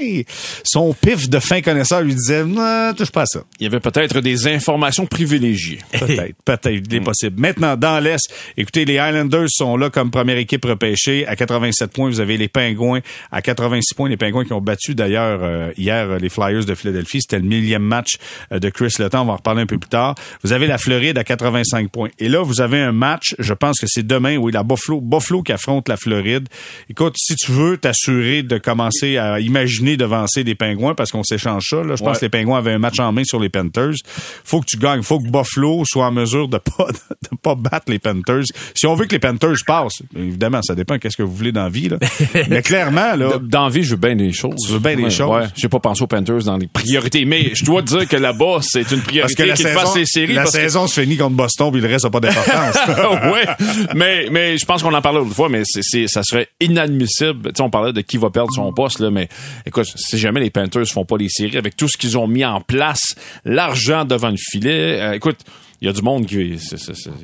son 0.63 0.93
pif 0.93 1.29
de 1.29 1.39
fin 1.39 1.61
connaisseur 1.61 2.01
lui 2.01 2.13
disait, 2.15 2.43
non, 2.45 2.93
touche 2.95 3.11
pas 3.11 3.21
à 3.23 3.25
ça. 3.25 3.43
Il 3.59 3.63
y 3.63 3.67
avait 3.67 3.79
peut-être 3.79 4.19
des 4.21 4.47
informations 4.47 5.05
privilégiées. 5.05 5.79
Peut-être, 5.93 6.35
peut-être, 6.43 6.67
il 6.89 6.95
est 6.95 6.99
possible. 7.01 7.39
Maintenant, 7.39 7.75
dans 7.77 7.99
l'Est, 8.03 8.29
écoutez, 8.57 8.83
les 8.85 8.97
Highlanders 8.97 9.47
sont 9.49 9.77
là 9.77 9.89
comme 9.89 10.11
première 10.11 10.37
équipe 10.37 10.65
repêchée 10.65 11.25
à 11.27 11.35
87 11.35 11.91
points. 11.91 12.09
Vous 12.09 12.19
avez 12.19 12.32
avez 12.33 12.37
les 12.37 12.47
Pingouins 12.47 12.99
à 13.31 13.41
86 13.41 13.93
points. 13.93 14.09
Les 14.09 14.17
Pingouins 14.17 14.45
qui 14.45 14.53
ont 14.53 14.61
battu 14.61 14.95
d'ailleurs 14.95 15.39
euh, 15.41 15.71
hier 15.77 16.19
les 16.19 16.29
Flyers 16.29 16.65
de 16.65 16.75
Philadelphie. 16.75 17.21
C'était 17.21 17.39
le 17.39 17.45
millième 17.45 17.83
match 17.83 18.17
de 18.51 18.69
Chris 18.69 18.93
Letang. 18.99 19.21
On 19.21 19.25
va 19.25 19.33
en 19.33 19.35
reparler 19.37 19.61
un 19.61 19.65
peu 19.65 19.77
plus 19.77 19.89
tard. 19.89 20.15
Vous 20.43 20.53
avez 20.53 20.67
la 20.67 20.77
Floride 20.77 21.17
à 21.17 21.23
85 21.23 21.89
points. 21.89 22.09
Et 22.19 22.29
là, 22.29 22.41
vous 22.41 22.61
avez 22.61 22.79
un 22.79 22.91
match, 22.91 23.35
je 23.39 23.53
pense 23.53 23.79
que 23.79 23.87
c'est 23.87 24.05
demain, 24.05 24.37
oui, 24.37 24.51
la 24.51 24.63
Buffalo, 24.63 25.01
Buffalo 25.01 25.43
qui 25.43 25.51
affronte 25.51 25.89
la 25.89 25.97
Floride. 25.97 26.47
Écoute, 26.89 27.15
si 27.17 27.35
tu 27.35 27.51
veux 27.51 27.77
t'assurer 27.77 28.43
de 28.43 28.57
commencer 28.57 29.17
à 29.17 29.39
imaginer 29.39 29.97
devancer 29.97 30.43
des 30.43 30.55
Pingouins, 30.55 30.95
parce 30.95 31.11
qu'on 31.11 31.23
s'échange 31.23 31.63
ça, 31.69 31.83
là, 31.83 31.95
je 31.95 32.03
pense 32.03 32.19
que 32.19 32.25
les 32.25 32.29
Pingouins 32.29 32.57
avaient 32.57 32.73
un 32.73 32.79
match 32.79 32.99
en 32.99 33.11
main 33.11 33.23
sur 33.23 33.39
les 33.39 33.49
Panthers. 33.49 33.95
Faut 34.43 34.59
que 34.61 34.65
tu 34.65 34.77
gagnes. 34.77 35.03
Faut 35.03 35.19
que 35.19 35.29
Buffalo 35.29 35.83
soit 35.85 36.07
en 36.07 36.11
mesure 36.11 36.47
de 36.47 36.57
pas, 36.57 36.87
de 37.31 37.37
pas 37.37 37.55
battre 37.55 37.85
les 37.91 37.99
Panthers. 37.99 38.45
Si 38.75 38.85
on 38.87 38.95
veut 38.95 39.05
que 39.05 39.13
les 39.13 39.19
Panthers 39.19 39.57
passent, 39.65 40.01
évidemment, 40.15 40.61
ça 40.61 40.75
dépend 40.75 40.97
qu'est-ce 40.97 41.17
que 41.17 41.23
vous 41.23 41.35
voulez 41.35 41.51
dans 41.51 41.63
la 41.63 41.69
vie, 41.69 41.89
là. 41.89 41.97
Mais 42.49 42.61
clairement, 42.61 43.15
là. 43.15 43.39
Dans 43.41 43.69
vie, 43.69 43.83
je 43.83 43.91
veux 43.91 43.97
bien 43.97 44.15
des 44.15 44.31
choses. 44.31 44.55
Tu 44.65 44.73
veux 44.73 44.79
bien 44.79 44.95
des 44.95 45.09
choses. 45.09 45.29
Ouais. 45.29 45.47
J'ai 45.55 45.69
pas 45.69 45.79
pensé 45.79 46.03
aux 46.03 46.07
Panthers 46.07 46.43
dans 46.43 46.57
les 46.57 46.67
priorités. 46.67 47.25
Mais 47.25 47.51
je 47.53 47.65
dois 47.65 47.81
dire 47.81 48.07
que 48.07 48.15
là-bas, 48.15 48.59
c'est 48.61 48.89
une 48.91 49.01
priorité 49.01 49.51
qu'ils 49.53 49.67
fassent 49.67 49.95
les 49.95 50.05
séries. 50.05 50.33
La 50.33 50.45
saison 50.45 50.87
se 50.87 51.01
finit 51.01 51.17
contre 51.17 51.35
Boston, 51.35 51.71
puis 51.71 51.81
le 51.81 51.87
reste 51.87 52.05
n'a 52.05 52.11
pas 52.11 52.19
d'importance. 52.19 52.75
ouais. 53.33 53.67
Mais, 53.95 54.27
mais 54.31 54.57
je 54.57 54.65
pense 54.65 54.83
qu'on 54.83 54.93
en 54.93 55.01
parlait 55.01 55.19
l'autre 55.19 55.35
fois, 55.35 55.49
mais 55.49 55.63
c'est, 55.65 56.07
ça 56.07 56.23
serait 56.23 56.49
inadmissible. 56.59 57.49
Tu 57.49 57.57
sais, 57.57 57.61
on 57.61 57.69
parlait 57.69 57.93
de 57.93 58.01
qui 58.01 58.17
va 58.17 58.29
perdre 58.29 58.53
son 58.53 58.71
poste, 58.73 58.99
là, 58.99 59.09
mais 59.09 59.27
écoute, 59.65 59.91
si 59.95 60.17
jamais 60.17 60.39
les 60.39 60.49
Panthers 60.49 60.87
font 60.87 61.05
pas 61.05 61.17
les 61.17 61.29
séries 61.29 61.57
avec 61.57 61.75
tout 61.75 61.87
ce 61.87 61.97
qu'ils 61.97 62.17
ont 62.17 62.27
mis 62.27 62.45
en 62.45 62.61
place, 62.61 63.15
l'argent 63.45 64.05
devant 64.05 64.29
le 64.29 64.37
filet, 64.37 64.99
euh, 64.99 65.13
écoute, 65.13 65.37
il 65.83 65.87
y 65.87 65.89
a 65.89 65.93
du 65.93 66.01
monde 66.01 66.25
qui, 66.25 66.35
il 66.35 66.53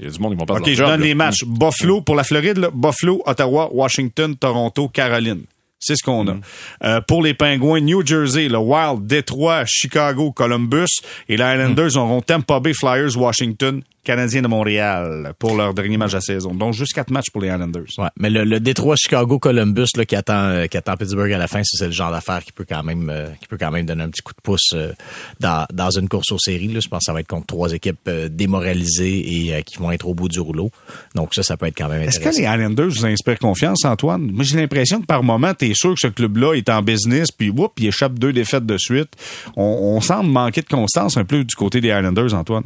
y 0.04 0.06
a 0.06 0.10
du 0.10 0.20
monde 0.20 0.34
qui 0.34 0.38
vont 0.38 0.46
perdre 0.46 0.62
OK, 0.62 0.74
je 0.74 0.84
donne 0.84 1.00
les 1.00 1.14
matchs. 1.14 1.46
Buffalo, 1.46 2.02
pour 2.02 2.16
la 2.16 2.26
Floride, 2.26 2.58
là, 2.58 2.70
Buffalo, 2.74 3.24
Ottawa, 3.26 3.70
Washington, 3.72 4.36
Toronto, 4.36 4.90
Caroline. 4.90 5.44
C'est 5.80 5.96
ce 5.96 6.04
qu'on 6.04 6.28
a. 6.28 6.36
Euh, 6.84 7.00
pour 7.00 7.24
les 7.24 7.34
Pingouins, 7.34 7.80
New 7.80 8.06
Jersey, 8.06 8.50
le 8.50 8.58
Wild, 8.58 9.08
Détroit, 9.08 9.64
Chicago, 9.66 10.34
Columbus. 10.34 10.90
Et 11.30 11.38
les 11.38 11.44
Islanders 11.44 11.96
auront 11.96 12.20
Tampa 12.20 12.60
Bay, 12.60 12.74
Flyers, 12.74 13.16
Washington, 13.16 13.82
Canadiens 14.10 14.42
de 14.42 14.48
Montréal 14.48 15.34
pour 15.38 15.56
leur 15.56 15.76
dernier 15.76 15.98
match 15.98 16.10
de 16.12 16.16
la 16.18 16.22
saison. 16.22 16.56
Donc, 16.56 16.74
juste 16.74 16.94
quatre 16.94 17.12
matchs 17.12 17.30
pour 17.32 17.42
les 17.44 17.50
Islanders. 17.50 17.84
Ouais, 18.00 18.08
mais 18.18 18.32
le, 18.32 18.44
le 18.44 18.60
Détroit 18.60 18.96
Chicago 18.96 19.38
Columbus 19.38 19.90
là, 19.96 20.04
qui 20.06 20.16
attend 20.16 20.46
euh, 20.50 20.66
qui 20.66 20.78
attend 20.78 20.98
Pittsburgh 20.98 21.32
à 21.32 21.38
la 21.38 21.48
fin, 21.48 21.62
c'est 21.64 21.86
le 21.86 21.92
genre 21.92 22.12
d'affaire 22.12 22.44
qui 22.44 22.52
peut 22.52 22.66
quand 22.68 22.82
même 22.82 23.10
euh, 23.12 23.28
qui 23.40 23.48
peut 23.48 23.58
quand 23.60 23.70
même 23.70 23.86
donner 23.86 24.02
un 24.04 24.10
petit 24.10 24.24
coup 24.24 24.34
de 24.34 24.42
pouce 24.42 24.72
euh, 24.74 24.94
dans, 25.40 25.68
dans 25.72 25.92
une 25.92 26.10
course 26.10 26.32
aux 26.32 26.40
séries. 26.40 26.70
Là. 26.70 26.80
Je 26.80 26.88
pense 26.88 27.02
que 27.02 27.06
ça 27.06 27.14
va 27.14 27.20
être 27.20 27.28
contre 27.28 27.46
trois 27.46 27.72
équipes 27.72 28.10
démoralisées 28.32 29.20
et 29.58 29.64
qui 29.64 29.78
vont 29.78 29.92
être 29.92 30.08
au 30.08 30.14
bout 30.16 30.28
du 30.28 30.40
rouleau. 30.40 30.72
Donc 31.16 31.36
ça, 31.36 31.44
ça 31.44 31.56
peut 31.56 31.68
être 31.68 31.78
quand 31.78 31.88
même 31.90 32.02
Est-ce 32.02 32.18
intéressant. 32.18 32.42
que 32.42 32.46
les 32.48 32.52
Islanders 32.52 32.90
vous 32.90 33.06
inspirent 33.06 33.40
confiance, 33.40 33.86
Antoine? 33.86 34.32
Moi, 34.32 34.44
j'ai 34.44 34.58
l'impression 34.58 35.02
que 35.02 35.06
par 35.06 35.22
moment, 35.24 35.54
t'es 35.54 35.74
sûr 35.76 35.94
que 35.94 36.00
ce 36.00 36.08
club-là 36.08 36.56
est 36.56 36.70
en 36.70 36.82
business, 36.82 37.32
puis 37.32 37.50
whoop, 37.52 37.74
il 37.80 37.88
échappe 37.88 38.18
deux 38.18 38.34
défaites 38.34 38.66
de 38.66 38.78
suite. 38.78 39.10
On, 39.56 39.64
on 39.96 40.02
semble 40.02 40.30
manquer 40.32 40.62
de 40.62 40.68
constance 40.68 41.18
un 41.18 41.26
peu 41.26 41.44
du 41.44 41.56
côté 41.56 41.80
des 41.82 41.90
Islanders, 41.90 42.34
Antoine. 42.34 42.66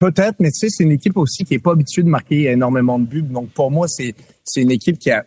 Peut-être, 0.00 0.36
mais 0.40 0.50
tu 0.50 0.60
sais, 0.60 0.68
c'est 0.70 0.82
une 0.84 0.92
équipe 0.92 1.16
aussi 1.18 1.44
qui 1.44 1.54
est 1.54 1.58
pas 1.58 1.72
habituée 1.72 2.02
de 2.02 2.08
marquer 2.08 2.44
énormément 2.50 2.98
de 2.98 3.04
buts. 3.04 3.22
Donc 3.22 3.50
pour 3.50 3.70
moi, 3.70 3.86
c'est 3.86 4.14
c'est 4.44 4.62
une 4.62 4.70
équipe 4.70 4.98
qui 4.98 5.10
a, 5.10 5.24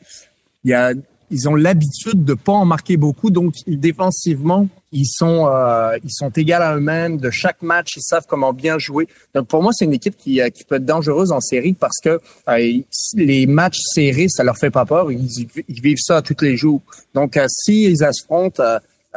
il 0.63 0.73
a 0.73 0.93
ils 1.31 1.47
ont 1.49 1.55
l'habitude 1.55 2.23
de 2.25 2.33
pas 2.33 2.51
en 2.53 2.65
marquer 2.65 2.97
beaucoup. 2.97 3.29
Donc 3.29 3.53
ils- 3.67 3.79
défensivement, 3.79 4.67
ils 4.91 5.05
sont 5.05 5.47
euh, 5.47 5.95
ils 6.03 6.11
sont 6.11 6.29
égaux 6.31 6.53
à 6.53 6.75
eux-mêmes. 6.75 7.17
De 7.17 7.29
chaque 7.29 7.61
match, 7.61 7.97
ils 7.97 8.01
savent 8.01 8.25
comment 8.27 8.51
bien 8.51 8.79
jouer. 8.79 9.07
Donc 9.35 9.47
pour 9.47 9.61
moi, 9.61 9.71
c'est 9.73 9.85
une 9.85 9.93
équipe 9.93 10.17
qui 10.17 10.41
euh, 10.41 10.49
qui 10.49 10.63
peut 10.63 10.75
être 10.75 10.85
dangereuse 10.85 11.31
en 11.31 11.39
série 11.39 11.73
parce 11.73 11.99
que 12.03 12.19
euh, 12.49 12.59
ils- 12.59 12.85
les 13.15 13.45
matchs 13.45 13.79
serrés, 13.93 14.27
ça 14.27 14.43
leur 14.43 14.57
fait 14.57 14.71
pas 14.71 14.85
peur. 14.85 15.11
Ils, 15.11 15.47
ils 15.69 15.81
vivent 15.81 16.01
ça 16.01 16.23
tous 16.23 16.43
les 16.43 16.57
jours. 16.57 16.81
Donc 17.13 17.37
euh, 17.37 17.45
s'ils 17.47 18.03
affrontent 18.03 18.61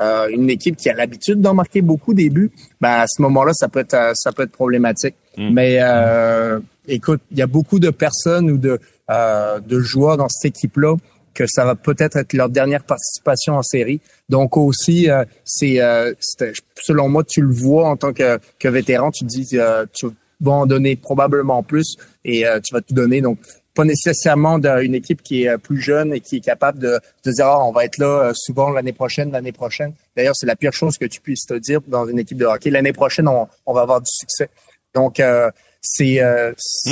euh, 0.01 0.29
une 0.29 0.51
équipe 0.51 0.77
qui 0.77 0.89
a 0.91 0.95
l'habitude 0.95 1.41
d'en 1.41 1.55
marquer 1.55 1.81
beaucoup 1.83 2.15
des 2.15 2.29
buts, 2.31 2.51
ben 2.81 2.91
à 3.01 3.07
ce 3.07 3.23
moment-là, 3.23 3.53
ça 3.55 3.69
peut 3.69 3.81
être 3.81 3.95
euh, 3.95 4.13
ça 4.15 4.33
peut 4.33 4.43
être 4.45 4.53
problématique. 4.53 5.15
Mais 5.39 5.79
euh, 5.81 6.59
écoute, 6.89 7.21
il 7.31 7.39
y 7.39 7.43
a 7.43 7.47
beaucoup 7.47 7.79
de 7.79 7.91
personnes 7.91 8.51
ou 8.51 8.59
de 8.59 8.79
euh, 9.11 9.61
de 9.61 9.81
joueurs 9.81 10.17
dans 10.17 10.29
cette 10.29 10.57
équipe-là 10.57 10.97
que 11.35 11.45
ça 11.47 11.67
va 11.67 11.75
peut-être 11.75 12.17
être 12.17 12.33
leur 12.33 12.49
dernière 12.49 12.83
participation 12.83 13.55
en 13.57 13.63
série. 13.63 14.01
Donc 14.31 14.57
aussi, 14.57 15.11
euh, 15.11 15.25
c'est 15.45 15.81
euh, 15.83 16.15
c'est- 16.21 16.55
selon 16.83 17.09
moi, 17.11 17.25
tu 17.25 17.43
le 17.43 17.53
vois 17.53 17.89
en 17.91 17.97
tant 17.97 18.13
que, 18.15 18.39
que 18.59 18.69
vétéran, 18.69 19.11
tu 19.11 19.25
te 19.25 19.29
dis 19.29 19.47
euh, 19.55 19.85
tu 19.93 20.07
vas 20.41 20.53
en 20.53 20.67
donner 20.67 20.97
probablement 20.97 21.63
plus 21.63 21.97
et 22.25 22.47
euh, 22.47 22.59
tu 22.65 22.73
vas 22.75 22.81
tout 22.81 22.95
donner. 22.95 23.21
Donc 23.21 23.39
pas 23.77 23.85
nécessairement 23.85 24.59
d'une 24.59 24.95
équipe 24.95 25.23
qui 25.23 25.45
est 25.45 25.51
euh, 25.51 25.59
plus 25.59 25.81
jeune 25.81 26.13
et 26.13 26.21
qui 26.21 26.39
est 26.39 26.41
capable 26.41 26.79
de, 26.79 26.99
de 27.25 27.31
dire 27.31 27.47
ah, 27.47 27.65
on 27.65 27.73
va 27.73 27.85
être 27.85 27.99
là 27.99 28.07
euh, 28.07 28.33
souvent 28.35 28.71
l'année 28.71 28.95
prochaine, 28.95 29.31
l'année 29.31 29.53
prochaine. 29.53 29.93
D'ailleurs, 30.17 30.35
c'est 30.35 30.47
la 30.47 30.57
pire 30.57 30.73
chose 30.73 30.97
que 30.99 31.05
tu 31.05 31.21
puisses 31.21 31.47
te 31.47 31.55
dire 31.55 31.81
dans 31.87 32.09
une 32.09 32.19
équipe 32.19 32.39
de 32.39 32.47
hockey. 32.47 32.71
L'année 32.71 32.95
prochaine, 32.95 33.29
on, 33.29 33.47
on 33.67 33.73
va 33.75 33.83
avoir 33.83 34.01
du 34.01 34.11
succès. 34.11 34.49
Donc 34.95 35.21
euh, 35.21 35.51
c'est 35.89 36.21
euh, 36.21 36.53
c'est- 36.57 36.91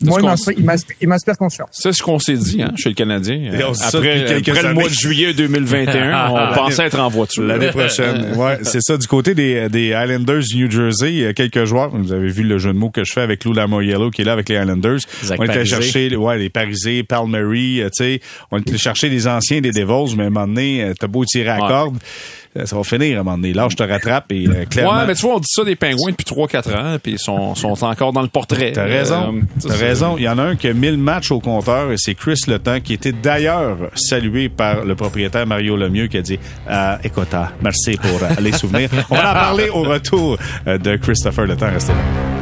moi, 0.00 0.18
il 0.20 0.64
m'inspire- 0.64 1.36
confiance. 1.38 1.68
C'est 1.72 1.92
ce 1.92 2.02
qu'on 2.02 2.18
s'est 2.18 2.36
dit 2.36 2.62
hein, 2.62 2.72
chez 2.76 2.90
le 2.90 2.94
Canadien. 2.94 3.50
Euh, 3.52 3.72
après 3.82 4.24
quelques 4.26 4.48
après 4.50 4.62
le 4.68 4.74
mois 4.74 4.88
de 4.88 4.94
juillet 4.94 5.34
2021, 5.34 6.30
on 6.30 6.54
pensait 6.54 6.84
être 6.86 7.00
en 7.00 7.08
voiture. 7.08 7.42
L'année 7.42 7.70
prochaine. 7.70 8.32
Ouais, 8.38 8.58
c'est 8.62 8.80
ça. 8.80 8.96
Du 8.96 9.06
côté 9.08 9.34
des, 9.34 9.68
des 9.68 9.88
Islanders 9.88 10.42
du 10.48 10.56
New 10.64 10.70
Jersey, 10.70 11.12
il 11.12 11.18
y 11.20 11.26
a 11.26 11.32
quelques 11.32 11.64
joueurs. 11.64 11.90
Vous 11.90 12.12
avez 12.12 12.28
vu 12.28 12.44
le 12.44 12.58
jeu 12.58 12.72
de 12.72 12.78
mots 12.78 12.90
que 12.90 13.02
je 13.04 13.12
fais 13.12 13.22
avec 13.22 13.44
Lou 13.44 13.52
Lamoriello 13.52 14.10
qui 14.10 14.22
est 14.22 14.24
là 14.24 14.32
avec 14.34 14.48
les 14.48 14.54
Islanders. 14.56 14.98
Zach 15.24 15.38
on 15.40 15.44
est 15.44 15.50
allé 15.50 15.68
Parisé. 15.68 15.74
chercher, 15.90 16.16
ouais, 16.16 16.38
les 16.38 16.48
Parisés, 16.50 17.02
Palmieri, 17.02 17.80
euh, 17.80 17.86
tu 17.88 18.04
sais. 18.04 18.20
On 18.52 18.58
est 18.58 18.68
allé 18.68 18.78
chercher 18.78 19.10
des 19.10 19.26
anciens 19.26 19.60
des 19.60 19.72
Devils, 19.72 20.14
mais 20.16 20.24
à 20.24 20.26
un 20.26 20.30
moment 20.30 20.46
donné, 20.46 20.82
euh, 20.84 20.92
t'as 20.98 21.08
beau 21.08 21.24
tirer 21.24 21.48
à 21.50 21.60
Ouais. 21.60 21.68
corde. 21.68 21.96
Euh, 22.58 22.66
Ça 22.66 22.76
va 22.76 22.82
finir 22.82 23.18
à 23.18 23.20
un 23.20 23.24
moment 23.24 23.36
donné. 23.36 23.52
Là, 23.52 23.68
je 23.70 23.76
te 23.76 23.82
rattrape 23.82 24.32
et 24.32 24.46
euh, 24.46 24.64
clairement. 24.64 24.98
Ouais, 24.98 25.06
mais 25.06 25.14
tu 25.14 25.22
vois, 25.22 25.36
on 25.36 25.38
dit 25.38 25.48
ça 25.48 25.64
des 25.64 25.76
pingouins 25.76 26.10
depuis 26.10 26.24
3-4 26.24 26.76
ans, 26.76 26.98
puis 27.02 27.12
ils 27.12 27.18
sont, 27.18 27.54
sont 27.54 27.82
encore 27.84 28.12
dans 28.12 28.22
le 28.22 28.28
portrait. 28.28 28.72
T'as 28.72 28.84
raison. 28.84 29.34
Euh, 29.34 29.68
T'as 29.68 29.76
raison. 29.76 30.16
Il 30.18 30.24
y 30.24 30.28
en 30.28 30.38
a 30.38 30.42
un 30.42 30.56
qui 30.56 30.68
a 30.68 30.74
1000 30.74 30.98
matchs 30.98 31.30
au 31.30 31.40
compteur 31.40 31.92
et 31.92 31.96
c'est 31.96 32.14
Chris 32.14 32.40
Letang 32.46 32.80
qui 32.80 32.92
était 32.94 33.12
d'ailleurs 33.12 33.76
salué 33.94 34.48
par 34.48 34.84
le 34.84 34.94
propriétaire 34.94 35.46
Mario 35.46 35.76
Lemieux 35.76 36.06
qui 36.08 36.18
a 36.18 36.22
dit 36.22 36.38
euh, 36.70 36.96
écoute, 37.04 37.28
ah, 37.32 37.50
merci 37.62 37.96
pour 37.96 38.20
les 38.40 38.52
souvenirs. 38.52 38.90
On 39.10 39.14
va 39.14 39.30
en 39.30 39.34
parler 39.34 39.68
au 39.68 39.82
retour 39.82 40.38
de 40.66 40.96
Christopher 40.96 41.46
Letang. 41.46 41.72
Restez 41.72 41.92
là. 41.92 42.37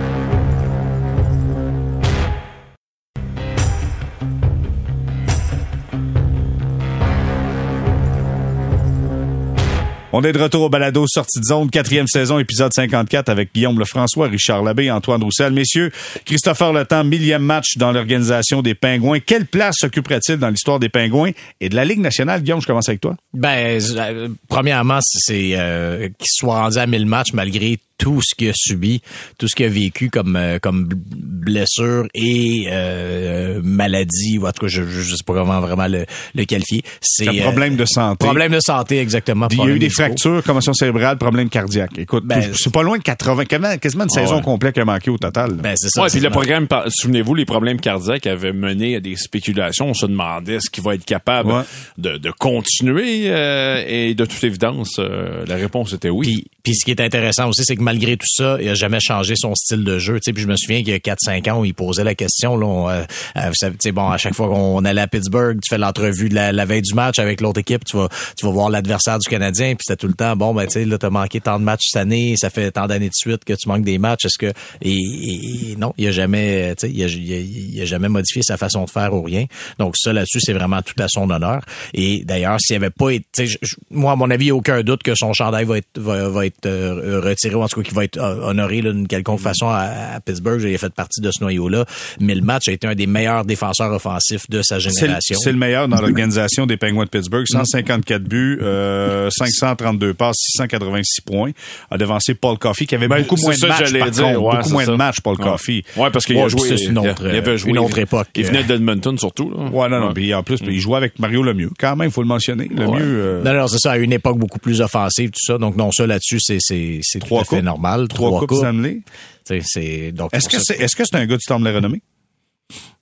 On 10.18 10.22
est 10.22 10.32
de 10.32 10.38
retour 10.38 10.62
au 10.62 10.68
balado 10.70 11.04
Sortie 11.06 11.40
de 11.40 11.44
zone, 11.44 11.68
quatrième 11.68 12.06
saison, 12.06 12.38
épisode 12.38 12.72
54 12.72 13.28
avec 13.28 13.50
Guillaume 13.54 13.78
Lefrançois, 13.78 14.28
Richard 14.28 14.62
Labbé, 14.62 14.90
Antoine 14.90 15.22
Roussel. 15.22 15.52
Messieurs, 15.52 15.92
Christopher 16.24 16.72
Letang, 16.72 17.04
millième 17.04 17.42
match 17.42 17.76
dans 17.76 17.92
l'organisation 17.92 18.62
des 18.62 18.74
Pingouins. 18.74 19.20
Quelle 19.20 19.44
place 19.44 19.74
s'occuperait-il 19.78 20.38
dans 20.38 20.48
l'histoire 20.48 20.78
des 20.78 20.88
Pingouins 20.88 21.32
et 21.60 21.68
de 21.68 21.76
la 21.76 21.84
Ligue 21.84 22.00
nationale? 22.00 22.40
Guillaume, 22.40 22.62
je 22.62 22.66
commence 22.66 22.88
avec 22.88 23.02
toi. 23.02 23.14
Ben, 23.34 23.78
euh, 23.78 24.28
premièrement, 24.48 25.00
c'est 25.02 25.50
euh, 25.52 26.08
qu'il 26.08 26.28
soit 26.30 26.62
rendu 26.62 26.78
à 26.78 26.86
1000 26.86 27.04
matchs 27.04 27.34
malgré 27.34 27.78
tout 27.98 28.20
ce 28.22 28.34
qu'il 28.34 28.48
a 28.48 28.52
subi, 28.54 29.00
tout 29.38 29.48
ce 29.48 29.54
qu'il 29.54 29.66
a 29.66 29.68
vécu 29.68 30.10
comme 30.10 30.36
euh, 30.36 30.58
comme 30.58 30.88
blessure 30.88 32.06
et 32.14 32.66
euh, 32.68 33.60
maladie, 33.62 34.38
ou 34.38 34.46
en 34.46 34.52
tout 34.52 34.66
cas, 34.66 34.68
je, 34.68 34.82
je, 34.84 35.14
sais 35.16 35.22
pas 35.24 35.34
comment 35.34 35.60
vraiment 35.60 35.86
le, 35.86 36.04
le 36.34 36.44
qualifier. 36.44 36.82
C'est 37.00 37.28
un 37.28 37.34
euh, 37.36 37.42
problème 37.42 37.76
de 37.76 37.84
santé. 37.84 38.24
problème 38.24 38.52
de 38.52 38.60
santé, 38.60 38.98
exactement. 39.00 39.48
Il 39.50 39.58
y 39.58 39.60
a 39.62 39.64
eu 39.64 39.72
des 39.74 39.86
médicaux. 39.86 39.94
fractures, 40.02 40.42
commotion 40.44 40.72
cérébrale, 40.74 41.18
problème 41.18 41.48
cardiaque. 41.48 41.98
Écoute, 41.98 42.24
Ben, 42.26 42.42
c'est 42.54 42.72
pas 42.72 42.82
loin 42.82 42.98
de 42.98 43.02
80, 43.02 43.44
quasiment, 43.46 43.76
quasiment 43.78 44.04
une 44.04 44.10
Ah 44.12 44.20
saison 44.20 44.36
ouais. 44.36 44.42
complète 44.42 44.74
qui 44.74 44.80
a 44.80 44.84
manqué 44.84 45.10
au 45.10 45.18
total. 45.18 45.52
Ben, 45.54 45.74
c'est 45.76 45.88
ça. 45.88 46.02
Ouais, 46.02 46.08
puis 46.10 46.20
le 46.20 46.30
programme, 46.30 46.66
souvenez-vous, 46.88 47.34
les 47.34 47.44
problèmes 47.46 47.80
cardiaques 47.80 48.26
avaient 48.26 48.52
mené 48.52 48.96
à 48.96 49.00
des 49.00 49.16
spéculations. 49.16 49.88
On 49.88 49.94
se 49.94 50.06
demandait 50.06 50.58
ce 50.60 50.70
qu'il 50.70 50.82
va 50.84 50.94
être 50.94 51.04
capable 51.04 51.50
Ouais. 51.52 51.62
de, 51.98 52.16
de 52.18 52.30
continuer. 52.30 53.30
euh, 53.30 53.84
et 53.86 54.14
de 54.14 54.24
toute 54.24 54.42
évidence, 54.44 54.96
euh, 54.98 55.44
la 55.46 55.56
réponse 55.56 55.92
était 55.92 56.10
oui. 56.10 56.26
Puis, 56.26 56.44
puis 56.62 56.74
ce 56.74 56.84
qui 56.84 56.90
est 56.90 57.00
intéressant 57.00 57.48
aussi, 57.48 57.62
c'est 57.64 57.76
que 57.76 57.82
malgré 57.86 58.16
tout 58.16 58.26
ça, 58.28 58.58
il 58.60 58.68
a 58.68 58.74
jamais 58.74 58.98
changé 59.00 59.34
son 59.36 59.54
style 59.54 59.84
de 59.84 59.98
jeu. 59.98 60.18
Puis 60.24 60.42
je 60.42 60.48
me 60.48 60.56
souviens 60.56 60.78
qu'il 60.80 60.88
y 60.88 60.92
a 60.92 60.98
4-5 60.98 61.48
ans, 61.50 61.60
où 61.60 61.64
il 61.64 61.72
posait 61.74 62.02
la 62.04 62.14
question. 62.16 62.56
Là, 62.56 62.66
on, 62.66 62.88
euh, 62.88 63.02
euh, 63.36 63.40
vous 63.48 63.54
savez, 63.54 63.76
bon, 63.92 64.08
à 64.08 64.18
chaque 64.18 64.34
fois 64.34 64.48
qu'on 64.48 64.84
allait 64.84 65.00
à 65.00 65.06
Pittsburgh, 65.06 65.58
tu 65.62 65.68
fais 65.70 65.78
l'entrevue 65.78 66.28
de 66.28 66.34
la, 66.34 66.52
la 66.52 66.64
veille 66.64 66.82
du 66.82 66.94
match 66.94 67.18
avec 67.18 67.40
l'autre 67.40 67.60
équipe, 67.60 67.84
tu 67.84 67.96
vas, 67.96 68.08
tu 68.36 68.44
vas 68.44 68.52
voir 68.52 68.68
l'adversaire 68.70 69.18
du 69.18 69.28
Canadien, 69.28 69.68
puis 69.74 69.84
c'était 69.86 69.96
tout 69.96 70.08
le 70.08 70.14
temps, 70.14 70.34
bon, 70.36 70.52
ben 70.52 70.66
tu 70.66 70.72
sais, 70.72 70.84
là, 70.84 70.98
t'as 70.98 71.10
manqué 71.10 71.40
tant 71.40 71.58
de 71.60 71.64
matchs 71.64 71.86
cette 71.92 72.02
année, 72.02 72.34
ça 72.36 72.50
fait 72.50 72.70
tant 72.72 72.86
d'années 72.86 73.08
de 73.08 73.14
suite 73.14 73.44
que 73.44 73.52
tu 73.52 73.68
manques 73.68 73.84
des 73.84 73.98
matchs. 73.98 74.24
Est-ce 74.26 74.38
que 74.38 74.52
et, 74.82 74.92
et- 74.92 75.76
non, 75.76 75.92
il 75.96 76.08
a 76.08 76.12
jamais, 76.12 76.74
tu 76.76 76.86
sais, 76.88 76.92
il 76.92 77.02
a, 77.04 77.06
il 77.06 77.32
a- 77.32 77.40
il 77.76 77.80
a 77.82 77.84
jamais 77.84 78.08
modifié 78.08 78.42
sa 78.42 78.56
façon 78.56 78.84
de 78.84 78.90
faire 78.90 79.14
ou 79.14 79.22
rien. 79.22 79.44
Donc 79.78 79.94
ça 79.96 80.12
là-dessus, 80.12 80.40
c'est 80.40 80.52
vraiment 80.52 80.82
tout 80.82 81.00
à 81.00 81.06
son 81.08 81.30
honneur. 81.30 81.62
Et 81.94 82.24
d'ailleurs, 82.24 82.60
s'il 82.60 82.76
avait 82.76 82.90
pas 82.90 83.10
été, 83.10 83.46
moi 83.90 84.12
à 84.12 84.16
mon 84.16 84.30
avis, 84.30 84.46
il 84.46 84.50
a 84.50 84.54
aucun 84.54 84.82
doute 84.82 85.02
que 85.02 85.14
son 85.14 85.32
chandail 85.32 85.64
va 85.64 85.78
être 85.78 85.98
va, 85.98 86.28
va 86.28 86.46
être 86.46 86.66
euh, 86.66 87.20
retiré 87.22 87.54
en 87.54 87.68
qui 87.82 87.94
va 87.94 88.04
être 88.04 88.18
euh, 88.18 88.48
honoré 88.48 88.82
d'une 88.82 89.06
quelconque 89.06 89.40
façon 89.40 89.68
à, 89.68 90.20
Pittsburgh. 90.24 90.62
Il 90.62 90.74
a 90.74 90.78
fait 90.78 90.92
partie 90.92 91.20
de 91.20 91.30
ce 91.30 91.42
noyau-là. 91.42 91.84
Mais 92.20 92.34
le 92.34 92.42
match 92.42 92.68
a 92.68 92.72
été 92.72 92.86
un 92.86 92.94
des 92.94 93.06
meilleurs 93.06 93.44
défenseurs 93.44 93.92
offensifs 93.92 94.48
de 94.48 94.62
sa 94.62 94.78
génération. 94.78 95.36
C'est 95.38 95.52
le 95.52 95.58
meilleur 95.58 95.88
dans 95.88 96.00
l'organisation 96.00 96.66
des 96.66 96.76
Penguins 96.76 97.04
de 97.04 97.08
Pittsburgh. 97.08 97.46
154 97.46 98.22
buts, 98.22 98.58
532 98.60 100.14
passes, 100.14 100.36
686 100.38 101.20
points. 101.22 101.50
A 101.90 101.98
devancé 101.98 102.34
Paul 102.34 102.58
Coffey 102.58 102.86
qui 102.86 102.94
avait 102.94 103.08
ben, 103.08 103.22
beaucoup 103.22 103.36
moins 103.36 103.54
de 103.54 103.66
matchs. 103.66 103.92
Par 103.98 104.10
dire, 104.10 104.40
beaucoup 104.40 104.70
moins 104.70 104.86
de 104.86 104.94
matchs, 104.94 105.20
Paul 105.20 105.36
Coffey. 105.36 105.82
Ouais, 105.96 106.10
parce 106.10 106.24
qu'il 106.24 106.38
a 106.38 106.48
joué. 106.48 106.76
Une 106.76 106.98
autre, 106.98 107.26
il 107.26 107.36
avait 107.36 107.58
joué 107.58 107.70
une 107.70 107.78
autre 107.78 107.98
époque. 107.98 108.28
Il 108.34 108.44
venait 108.44 108.64
d'Edmonton 108.64 109.16
surtout. 109.18 109.50
Là. 109.50 109.68
Ouais, 109.70 109.88
non, 109.88 110.00
non. 110.00 110.12
Puis 110.12 110.32
en 110.34 110.42
plus, 110.42 110.58
il 110.62 110.80
jouait 110.80 110.96
avec 110.96 111.18
Mario 111.18 111.42
Lemieux. 111.42 111.70
Quand 111.78 111.96
même, 111.96 112.08
il 112.08 112.12
faut 112.12 112.22
le 112.22 112.28
mentionner. 112.28 112.68
Lemieux. 112.68 113.42
Non, 113.44 113.54
non, 113.54 113.66
c'est 113.68 113.78
ça. 113.78 113.92
À 113.92 113.98
une 113.98 114.12
époque 114.12 114.38
beaucoup 114.38 114.58
plus 114.58 114.80
offensive, 114.80 115.30
tout 115.30 115.44
ça. 115.44 115.58
Donc 115.58 115.76
non, 115.76 115.90
ça 115.92 116.06
là-dessus, 116.06 116.38
c'est 116.40 116.56
à 116.56 117.44
fait 117.44 117.62
normal. 117.66 118.08
Trois, 118.08 118.30
Trois 118.30 118.46
coupes 118.46 118.58
Stanley. 118.58 119.02
C'est 119.44 120.12
donc. 120.12 120.32
Est-ce 120.32 120.48
que 120.48 120.56
c'est 120.58 120.80
est-ce 120.80 120.96
que 120.96 121.04
c'est 121.04 121.16
un 121.16 121.26
gars 121.26 121.36
du 121.36 121.42
Storm 121.42 121.62
de 121.62 121.68
la 121.68 121.76
renommée? 121.76 122.02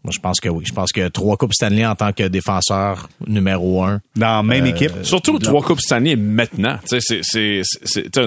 Moi, 0.03 0.13
je 0.13 0.19
pense 0.19 0.39
que 0.41 0.51
oui. 0.51 0.65
Je 0.67 0.75
pense 0.75 0.93
que 0.93 1.09
trois 1.09 1.39
coupes 1.39 1.55
Stanley 1.55 1.87
en 1.87 1.95
tant 1.95 2.13
que 2.13 2.25
défenseur 2.25 3.09
numéro 3.27 3.83
un. 3.83 4.03
Dans 4.15 4.37
la 4.37 4.43
même 4.43 4.65
euh, 4.65 4.69
équipe? 4.69 4.93
Surtout 5.03 5.39
trois 5.39 5.63
coupes 5.63 5.81
Stanley 5.81 6.17
maintenant. 6.17 6.79
c'est, 6.85 7.01
c'est, 7.01 7.63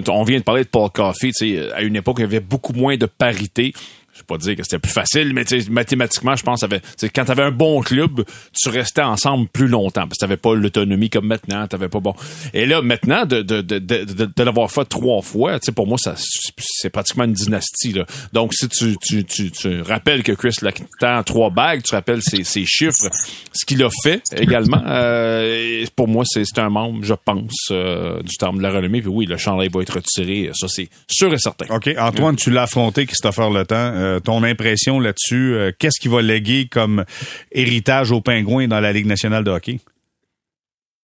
on 0.10 0.24
vient 0.24 0.40
de 0.40 0.44
parler 0.44 0.64
de 0.64 0.70
Paul 0.70 0.90
Coffey. 0.90 1.30
À 1.76 1.84
une 1.84 1.96
époque, 1.96 2.16
il 2.20 2.22
y 2.22 2.26
avait 2.26 2.40
beaucoup 2.40 2.74
moins 2.74 2.98
de 2.98 3.06
parité 3.06 3.74
je 4.18 4.22
vais 4.22 4.26
pas 4.28 4.38
dire 4.38 4.56
que 4.56 4.64
c'était 4.64 4.80
plus 4.80 4.92
facile, 4.92 5.34
mais 5.34 5.44
mathématiquement, 5.70 6.36
je 6.36 6.44
pense, 6.44 6.64
avait, 6.64 6.82
quand 7.14 7.26
tu 7.26 7.32
avais 7.32 7.44
un 7.44 7.52
bon 7.52 7.82
club, 7.82 8.24
tu 8.54 8.70
restais 8.70 9.04
ensemble 9.04 9.48
plus 9.48 9.68
longtemps 9.68 10.08
parce 10.08 10.18
que 10.18 10.26
tu 10.26 10.38
pas 10.38 10.56
l'autonomie 10.56 11.10
comme 11.10 11.28
maintenant, 11.28 11.68
tu 11.68 11.78
pas 11.78 12.00
bon. 12.00 12.16
Et 12.54 12.66
là, 12.66 12.82
maintenant, 12.82 13.26
de, 13.26 13.42
de, 13.42 13.62
de, 13.62 13.80
de, 13.80 14.44
l'avoir 14.44 14.72
fait 14.72 14.86
trois 14.86 15.22
fois, 15.22 15.60
pour 15.76 15.88
moi, 15.88 15.98
ça 16.00 16.16
c'est 16.58 16.90
pratiquement 16.90 17.26
une 17.26 17.34
dynastie. 17.34 17.94
Là. 17.94 18.06
Donc, 18.34 18.54
si 18.54 18.68
tu, 18.68 18.98
tu, 18.98 19.24
tu, 19.24 19.52
tu 19.52 19.82
rappelles 19.82 20.24
que 20.24 20.32
Chris 20.32 20.56
a 21.02 21.24
trois 21.24 21.50
bagues, 21.50 21.84
tu 21.84 21.94
rappelles 21.94 22.22
ses, 22.24 22.44
chiffres, 22.66 23.10
ce 23.54 23.66
qu'il 23.66 23.84
a 23.84 23.90
fait 24.04 24.24
également, 24.36 24.82
euh, 24.88 25.86
pour 25.96 26.08
moi, 26.08 26.24
c'est 26.26 26.58
un 26.58 26.70
membre, 26.70 27.04
je 27.04 27.14
pense, 27.14 27.70
euh, 27.72 28.22
du 28.24 28.36
terme 28.38 28.58
de 28.58 28.64
la 28.64 28.72
renommée. 28.72 29.02
Puis 29.02 29.10
oui, 29.10 29.26
le 29.26 29.38
chandail 29.38 29.70
va 29.70 29.82
être 29.82 29.94
retiré, 29.94 30.50
ça 30.54 30.68
c'est 30.68 30.90
sûr 31.10 31.32
et 31.34 31.38
certain. 31.38 31.66
OK. 31.70 31.90
Antoine, 31.98 32.36
tu 32.36 32.50
l'as 32.50 32.64
affronté, 32.64 33.06
Christopher 33.06 33.50
Le 33.52 33.66
Temps. 33.66 33.76
Euh, 33.78 34.07
euh, 34.08 34.20
ton 34.20 34.44
impression 34.44 35.00
là-dessus. 35.00 35.54
Euh, 35.54 35.72
qu'est-ce 35.78 36.00
qu'il 36.00 36.12
va 36.12 36.22
léguer 36.22 36.68
comme 36.70 37.06
héritage 37.52 38.12
aux 38.12 38.22
Pingouins 38.22 38.68
dans 38.68 38.80
la 38.80 38.94
Ligue 38.94 39.06
nationale 39.06 39.44
de 39.44 39.52
hockey? 39.52 39.80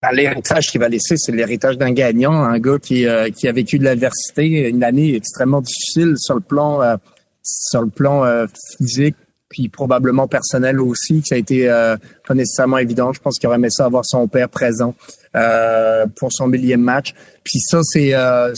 Ben, 0.01 0.11
l'héritage 0.11 0.71
qu'il 0.71 0.81
va 0.81 0.89
laisser, 0.89 1.15
c'est 1.17 1.31
l'héritage 1.31 1.77
d'un 1.77 1.91
gagnant, 1.91 2.33
un 2.33 2.59
gars 2.59 2.77
qui, 2.81 3.05
euh, 3.05 3.29
qui 3.29 3.47
a 3.47 3.51
vécu 3.51 3.79
de 3.79 3.85
l'adversité, 3.85 4.69
une 4.69 4.83
année 4.83 5.15
extrêmement 5.15 5.61
difficile 5.61 6.15
sur 6.17 6.39
sur 7.45 7.81
le 7.81 7.89
plan 7.89 8.47
physique, 8.77 9.17
puis 9.53 9.69
probablement 9.69 10.27
personnel 10.27 10.81
aussi, 10.81 11.21
que 11.21 11.27
ça 11.27 11.35
a 11.35 11.37
été 11.37 11.67
pas 12.27 12.33
nécessairement 12.33 12.79
évident. 12.79 13.13
Je 13.13 13.21
pense 13.21 13.37
qu'il 13.37 13.47
aurait 13.47 13.57
aimé 13.57 13.69
ça 13.69 13.85
avoir 13.85 14.03
son 14.03 14.27
père 14.27 14.49
présent 14.49 14.95
pour 16.15 16.33
son 16.33 16.47
millième 16.47 16.81
match. 16.81 17.13
Puis 17.43 17.59
ça, 17.59 17.79
c'est 17.83 18.13
euh, 18.13 18.53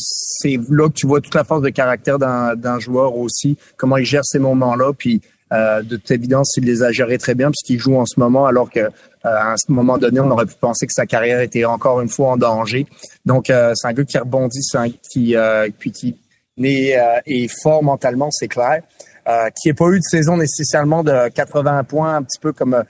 là 0.69 0.87
que 0.89 0.93
tu 0.93 1.07
vois 1.07 1.21
toute 1.21 1.35
la 1.35 1.43
force 1.43 1.61
de 1.61 1.69
caractère 1.69 2.17
d'un 2.17 2.79
joueur 2.79 3.17
aussi, 3.17 3.57
comment 3.77 3.97
il 3.97 4.05
gère 4.05 4.23
ces 4.23 4.39
moments-là. 4.39 4.93
Puis 4.97 5.21
euh, 5.53 5.81
de 5.81 5.97
toute 5.97 6.11
évidence, 6.11 6.55
il 6.57 6.65
les 6.65 6.81
a 6.83 6.91
gérés 6.91 7.17
très 7.17 7.35
bien 7.35 7.51
puisqu'il 7.51 7.79
joue 7.79 7.95
en 7.97 8.05
ce 8.05 8.19
moment, 8.19 8.45
alors 8.45 8.69
que 8.69 8.79
euh, 8.79 8.89
à 9.23 9.53
un 9.53 9.55
moment 9.69 9.97
donné, 9.97 10.19
on 10.19 10.29
aurait 10.31 10.45
pu 10.45 10.55
penser 10.59 10.87
que 10.87 10.93
sa 10.93 11.05
carrière 11.05 11.39
était 11.39 11.65
encore 11.65 12.01
une 12.01 12.09
fois 12.09 12.31
en 12.31 12.37
danger. 12.37 12.85
Donc, 13.25 13.49
euh, 13.49 13.73
c'est 13.75 13.87
un 13.87 13.93
gars 13.93 14.03
qui 14.03 14.17
rebondit, 14.17 14.63
c'est 14.63 14.77
un 14.77 14.89
qui 14.89 15.35
puis 15.77 15.91
qui 15.91 16.15
est, 16.63 16.97
est 17.25 17.61
fort 17.61 17.83
mentalement, 17.83 18.29
c'est 18.31 18.47
clair. 18.47 18.81
Qui 19.55 19.69
n'a 19.69 19.73
pas 19.73 19.87
eu 19.87 19.97
de 19.97 20.03
saison 20.03 20.37
nécessairement 20.37 21.03
de 21.03 21.29
80 21.29 21.83
points, 21.85 22.15
un 22.15 22.23
petit 22.23 22.39
peu 22.39 22.53
comme 22.53 22.83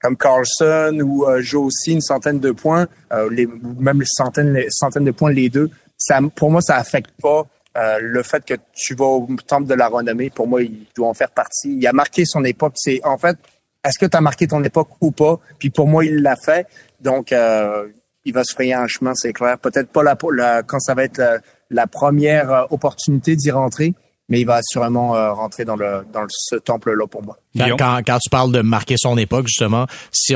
comme 0.00 0.16
Carlson 0.16 1.00
ou 1.02 1.24
euh, 1.26 1.42
aussi, 1.54 1.92
une 1.92 2.00
centaine 2.00 2.38
de 2.38 2.52
points, 2.52 2.86
euh, 3.12 3.28
les, 3.30 3.46
même 3.46 4.02
centaines, 4.04 4.58
centaines 4.70 5.04
de 5.04 5.10
points 5.10 5.32
les 5.32 5.48
deux. 5.48 5.70
Ça, 5.96 6.20
pour 6.34 6.50
moi, 6.50 6.60
ça 6.60 6.76
affecte 6.76 7.10
pas 7.20 7.46
euh, 7.76 7.98
le 8.00 8.22
fait 8.22 8.44
que 8.44 8.54
tu 8.72 8.94
vas 8.94 9.06
au 9.06 9.28
temple 9.46 9.66
de 9.66 9.74
la 9.74 9.88
renommée. 9.88 10.30
Pour 10.30 10.46
moi, 10.46 10.62
il 10.62 10.86
doit 10.94 11.08
en 11.08 11.14
faire 11.14 11.30
partie. 11.30 11.76
Il 11.76 11.86
a 11.86 11.92
marqué 11.92 12.24
son 12.24 12.44
époque. 12.44 12.74
C'est 12.76 13.00
en 13.04 13.18
fait, 13.18 13.36
est-ce 13.84 13.98
que 13.98 14.06
tu 14.06 14.16
as 14.16 14.20
marqué 14.20 14.46
ton 14.46 14.62
époque 14.62 14.88
ou 15.00 15.10
pas? 15.10 15.40
Puis 15.58 15.70
pour 15.70 15.88
moi, 15.88 16.04
il 16.04 16.22
l'a 16.22 16.36
fait. 16.36 16.66
Donc, 17.00 17.32
il 17.32 18.34
va 18.34 18.44
se 18.44 18.52
frayer 18.52 18.74
un 18.74 18.86
chemin, 18.86 19.14
c'est 19.14 19.32
clair. 19.32 19.58
Peut-être 19.58 19.88
pas 19.88 20.02
la, 20.02 20.16
la, 20.32 20.62
quand 20.62 20.80
ça 20.80 20.94
va 20.94 21.04
être 21.04 21.22
la 21.70 21.86
première 21.86 22.66
opportunité 22.70 23.36
d'y 23.36 23.50
rentrer, 23.50 23.94
mais 24.28 24.40
il 24.40 24.44
va 24.46 24.56
assurément 24.56 25.12
rentrer 25.34 25.64
dans 25.64 25.76
le 25.76 26.04
dans 26.12 26.26
ce 26.28 26.56
temple 26.56 26.92
là 26.92 27.06
pour 27.06 27.22
moi. 27.22 27.38
Quand, 27.56 28.00
quand, 28.06 28.18
tu 28.18 28.30
parles 28.30 28.52
de 28.52 28.60
marquer 28.60 28.96
son 28.98 29.16
époque, 29.16 29.46
justement, 29.48 29.86
si 30.12 30.34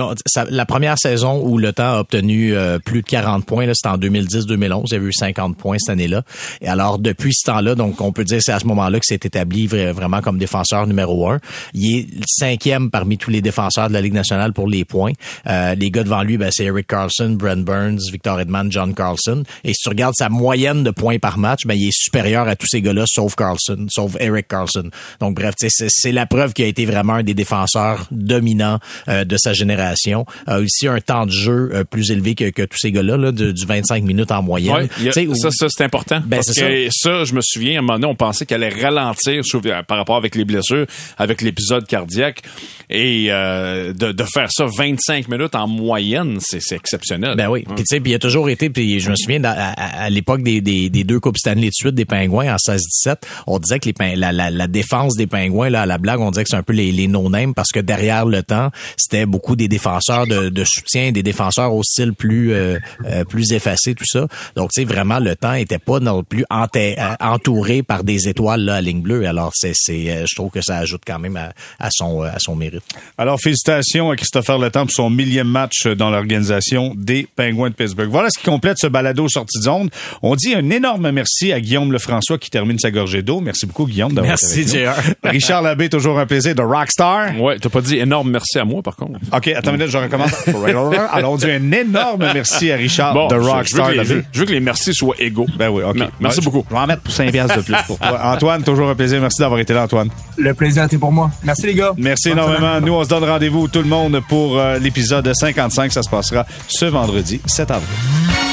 la 0.48 0.66
première 0.66 0.98
saison 0.98 1.40
où 1.44 1.58
le 1.58 1.72
temps 1.72 1.94
a 1.94 2.00
obtenu 2.00 2.54
euh, 2.54 2.78
plus 2.78 3.02
de 3.02 3.06
40 3.06 3.44
points, 3.44 3.66
c'était 3.74 3.88
en 3.88 3.98
2010-2011. 3.98 4.84
Il 4.86 4.92
y 4.92 4.96
avait 4.96 5.06
eu 5.06 5.12
50 5.12 5.56
points 5.56 5.76
cette 5.78 5.90
année-là. 5.90 6.22
Et 6.60 6.68
alors, 6.68 6.98
depuis 6.98 7.34
ce 7.34 7.50
temps-là, 7.50 7.74
donc 7.74 8.00
on 8.00 8.12
peut 8.12 8.24
dire 8.24 8.40
c'est 8.42 8.52
à 8.52 8.58
ce 8.58 8.66
moment-là 8.66 8.98
que 8.98 9.04
c'est 9.06 9.24
établi 9.24 9.66
vraiment 9.66 10.20
comme 10.20 10.38
défenseur 10.38 10.86
numéro 10.86 11.28
un. 11.28 11.38
Il 11.74 11.96
est 11.96 12.06
cinquième 12.26 12.90
parmi 12.90 13.18
tous 13.18 13.30
les 13.30 13.42
défenseurs 13.42 13.88
de 13.88 13.92
la 13.92 14.00
Ligue 14.00 14.14
nationale 14.14 14.52
pour 14.52 14.66
les 14.66 14.84
points. 14.84 15.12
Euh, 15.46 15.74
les 15.74 15.90
gars 15.90 16.04
devant 16.04 16.22
lui, 16.22 16.38
ben, 16.38 16.50
c'est 16.50 16.64
Eric 16.64 16.86
Carlson, 16.86 17.36
Brent 17.38 17.64
Burns, 17.64 18.00
Victor 18.10 18.40
Edman, 18.40 18.72
John 18.72 18.94
Carlson. 18.94 19.42
Et 19.64 19.74
si 19.74 19.82
tu 19.82 19.88
regardes 19.90 20.14
sa 20.16 20.28
moyenne 20.28 20.82
de 20.82 20.90
points 20.90 21.18
par 21.18 21.38
match, 21.38 21.66
ben, 21.66 21.74
il 21.74 21.88
est 21.88 21.96
supérieur 21.96 22.48
à 22.48 22.56
tous 22.56 22.66
ces 22.66 22.80
gars-là, 22.80 23.04
sauf 23.06 23.34
Carlson, 23.34 23.86
sauf 23.90 24.16
Eric 24.18 24.48
Carlson. 24.48 24.90
Donc 25.20 25.36
bref, 25.36 25.54
c'est 25.58 26.12
la 26.12 26.26
preuve 26.26 26.52
qu'il 26.52 26.64
a 26.64 26.68
été 26.68 26.86
vraiment 26.86 27.01
un 27.10 27.22
des 27.22 27.34
défenseurs 27.34 28.06
dominants 28.10 28.78
euh, 29.08 29.24
de 29.24 29.36
sa 29.36 29.52
génération. 29.52 30.24
A 30.46 30.60
aussi 30.60 30.88
un 30.88 31.00
temps 31.00 31.26
de 31.26 31.30
jeu 31.30 31.70
euh, 31.72 31.84
plus 31.84 32.10
élevé 32.10 32.34
que, 32.34 32.50
que 32.50 32.62
tous 32.62 32.78
ces 32.78 32.92
gars-là, 32.92 33.16
là, 33.16 33.32
du 33.32 33.66
25 33.66 34.02
minutes 34.04 34.30
en 34.30 34.42
moyenne. 34.42 34.88
ça, 35.12 35.50
ça 35.50 35.66
c'est 35.68 35.84
important. 35.84 36.20
Ben, 36.26 36.36
parce 36.36 36.54
que 36.54 36.88
ça. 36.90 37.24
je 37.24 37.34
me 37.34 37.40
souviens, 37.42 37.76
à 37.76 37.78
un 37.78 37.82
moment 37.82 37.98
donné, 37.98 38.06
on 38.06 38.14
pensait 38.14 38.46
qu'elle 38.46 38.62
allait 38.62 38.82
ralentir 38.82 39.42
par 39.86 39.98
rapport 39.98 40.16
avec 40.16 40.34
les 40.34 40.44
blessures, 40.44 40.86
avec 41.18 41.42
l'épisode 41.42 41.86
cardiaque. 41.86 42.42
Et 42.90 43.28
euh, 43.30 43.94
de, 43.94 44.12
de, 44.12 44.24
faire 44.24 44.48
ça 44.50 44.66
25 44.66 45.28
minutes 45.28 45.54
en 45.54 45.66
moyenne, 45.66 46.38
c'est 46.40 46.60
exceptionnel. 46.72 47.36
Ben 47.36 47.48
oui. 47.48 47.64
Puis 47.64 47.84
tu 47.84 47.96
sais, 47.96 48.02
il 48.04 48.14
a 48.14 48.18
toujours 48.18 48.50
été, 48.50 48.68
puis 48.68 49.00
je 49.00 49.10
me 49.10 49.16
souviens, 49.16 49.42
à, 49.44 50.04
à, 50.04 50.10
l'époque 50.10 50.42
des, 50.42 50.60
des, 50.60 50.90
des, 50.90 51.02
deux 51.02 51.18
Coupes 51.18 51.38
Stanley 51.38 51.68
de 51.68 51.72
suite 51.72 51.94
des 51.94 52.04
Pingouins 52.04 52.52
en 52.52 52.56
16-17, 52.56 53.16
on 53.46 53.58
disait 53.58 53.78
que 53.78 53.88
les, 53.88 54.16
la, 54.16 54.32
la, 54.32 54.50
la, 54.50 54.66
défense 54.66 55.16
des 55.16 55.26
Pingouins, 55.26 55.70
là, 55.70 55.82
à 55.82 55.86
la 55.86 55.96
blague, 55.96 56.20
on 56.20 56.30
disait 56.30 56.44
que 56.44 56.50
c'est 56.50 56.56
un 56.56 56.62
peu 56.62 56.74
les, 56.74 56.91
les 56.92 57.08
no-name 57.08 57.54
parce 57.54 57.70
que 57.70 57.80
derrière 57.80 58.26
le 58.26 58.42
temps, 58.42 58.70
c'était 58.96 59.26
beaucoup 59.26 59.56
des 59.56 59.68
défenseurs 59.68 60.26
de, 60.26 60.48
de, 60.48 60.64
soutien, 60.64 61.12
des 61.12 61.22
défenseurs 61.22 61.74
au 61.74 61.82
style 61.82 62.12
plus 62.14 62.52
euh, 62.52 62.78
euh, 63.06 63.24
plus 63.24 63.52
effacé, 63.52 63.94
tout 63.94 64.04
ça. 64.06 64.26
Donc, 64.56 64.70
tu 64.72 64.82
sais, 64.82 64.84
vraiment, 64.86 65.18
le 65.18 65.36
temps 65.36 65.54
était 65.54 65.78
pas 65.78 66.00
non 66.00 66.22
plus 66.22 66.44
euh, 66.52 66.94
entouré 67.20 67.82
par 67.82 68.04
des 68.04 68.28
étoiles 68.28 68.62
là, 68.62 68.76
à 68.76 68.80
ligne 68.80 69.00
bleue. 69.00 69.26
Alors, 69.26 69.52
c'est, 69.54 69.72
c'est, 69.74 70.24
je 70.26 70.34
trouve 70.34 70.50
que 70.50 70.60
ça 70.60 70.78
ajoute 70.78 71.02
quand 71.06 71.18
même 71.18 71.36
à, 71.36 71.52
à 71.78 71.88
son 71.90 72.22
à 72.22 72.38
son 72.38 72.56
mérite. 72.56 72.82
Alors, 73.18 73.40
félicitations 73.40 74.10
à 74.10 74.16
Christopher 74.16 74.58
Letang 74.58 74.86
pour 74.86 74.94
son 74.94 75.10
millième 75.10 75.48
match 75.48 75.86
dans 75.86 76.10
l'organisation 76.10 76.94
des 76.96 77.26
Penguins 77.36 77.70
de 77.70 77.74
Pittsburgh. 77.74 78.10
Voilà 78.10 78.28
ce 78.30 78.38
qui 78.38 78.44
complète 78.44 78.78
ce 78.78 78.86
balado 78.86 79.28
sortie 79.28 79.58
de 79.58 79.64
zone. 79.64 79.90
On 80.22 80.36
dit 80.36 80.54
un 80.54 80.70
énorme 80.70 81.10
merci 81.10 81.52
à 81.52 81.60
Guillaume 81.60 81.92
Lefrançois 81.92 82.38
qui 82.38 82.50
termine 82.50 82.78
sa 82.78 82.90
gorgée 82.90 83.22
d'eau. 83.22 83.40
Merci 83.40 83.66
beaucoup, 83.66 83.86
Guillaume, 83.86 84.12
d'avoir 84.12 84.36
Merci, 84.40 84.66
JR. 84.66 84.94
Richard 85.24 85.62
Labbé, 85.62 85.88
toujours 85.88 86.18
un 86.18 86.26
plaisir 86.26 86.54
de 86.54 86.62
Rockstar. 86.82 87.40
Ouais, 87.40 87.58
t'as 87.58 87.68
pas 87.68 87.80
dit 87.80 87.98
énorme 87.98 88.30
merci 88.30 88.58
à 88.58 88.64
moi, 88.64 88.82
par 88.82 88.96
contre. 88.96 89.18
OK, 89.32 89.48
attends 89.48 89.70
une 89.70 89.78
minute, 89.78 89.90
je 89.90 89.98
recommence. 89.98 90.32
Alors, 91.12 91.32
on 91.32 91.36
dit 91.36 91.50
un 91.50 91.72
énorme 91.72 92.30
merci 92.34 92.70
à 92.70 92.76
Richard 92.76 93.28
de 93.28 93.36
Rockstar. 93.36 93.92
Je, 93.94 94.20
je, 94.32 94.40
veux 94.40 94.46
que 94.46 94.52
les 94.52 94.60
merci 94.60 94.94
soient 94.94 95.14
égaux. 95.18 95.46
Ben 95.56 95.70
oui, 95.70 95.82
OK. 95.82 95.96
merci 96.20 96.40
beaucoup. 96.40 96.64
Je 96.68 96.74
vais 96.74 96.80
en 96.80 96.86
mettre 96.86 97.02
pour 97.02 97.12
5 97.12 97.32
de 97.32 97.62
plus 97.62 97.74
pour 97.86 97.98
toi. 97.98 98.20
Antoine, 98.34 98.62
toujours 98.62 98.88
un 98.88 98.94
plaisir. 98.94 99.20
Merci 99.20 99.40
d'avoir 99.40 99.60
été 99.60 99.72
là, 99.72 99.84
Antoine. 99.84 100.08
Le 100.36 100.54
plaisir 100.54 100.84
était 100.84 100.98
pour 100.98 101.12
moi. 101.12 101.30
Merci, 101.42 101.66
les 101.66 101.74
gars. 101.74 101.92
Merci 101.96 102.30
énormément. 102.30 102.80
Nous, 102.80 102.92
on 102.92 103.04
se 103.04 103.08
donne 103.08 103.24
rendez-vous, 103.24 103.68
tout 103.68 103.80
le 103.80 103.88
monde, 103.88 104.20
pour 104.28 104.58
euh, 104.58 104.78
l'épisode 104.78 105.32
55. 105.32 105.92
Ça 105.92 106.02
se 106.02 106.10
passera 106.10 106.46
ce 106.68 106.86
vendredi 106.86 107.40
7 107.46 107.70
avril. 107.70 108.51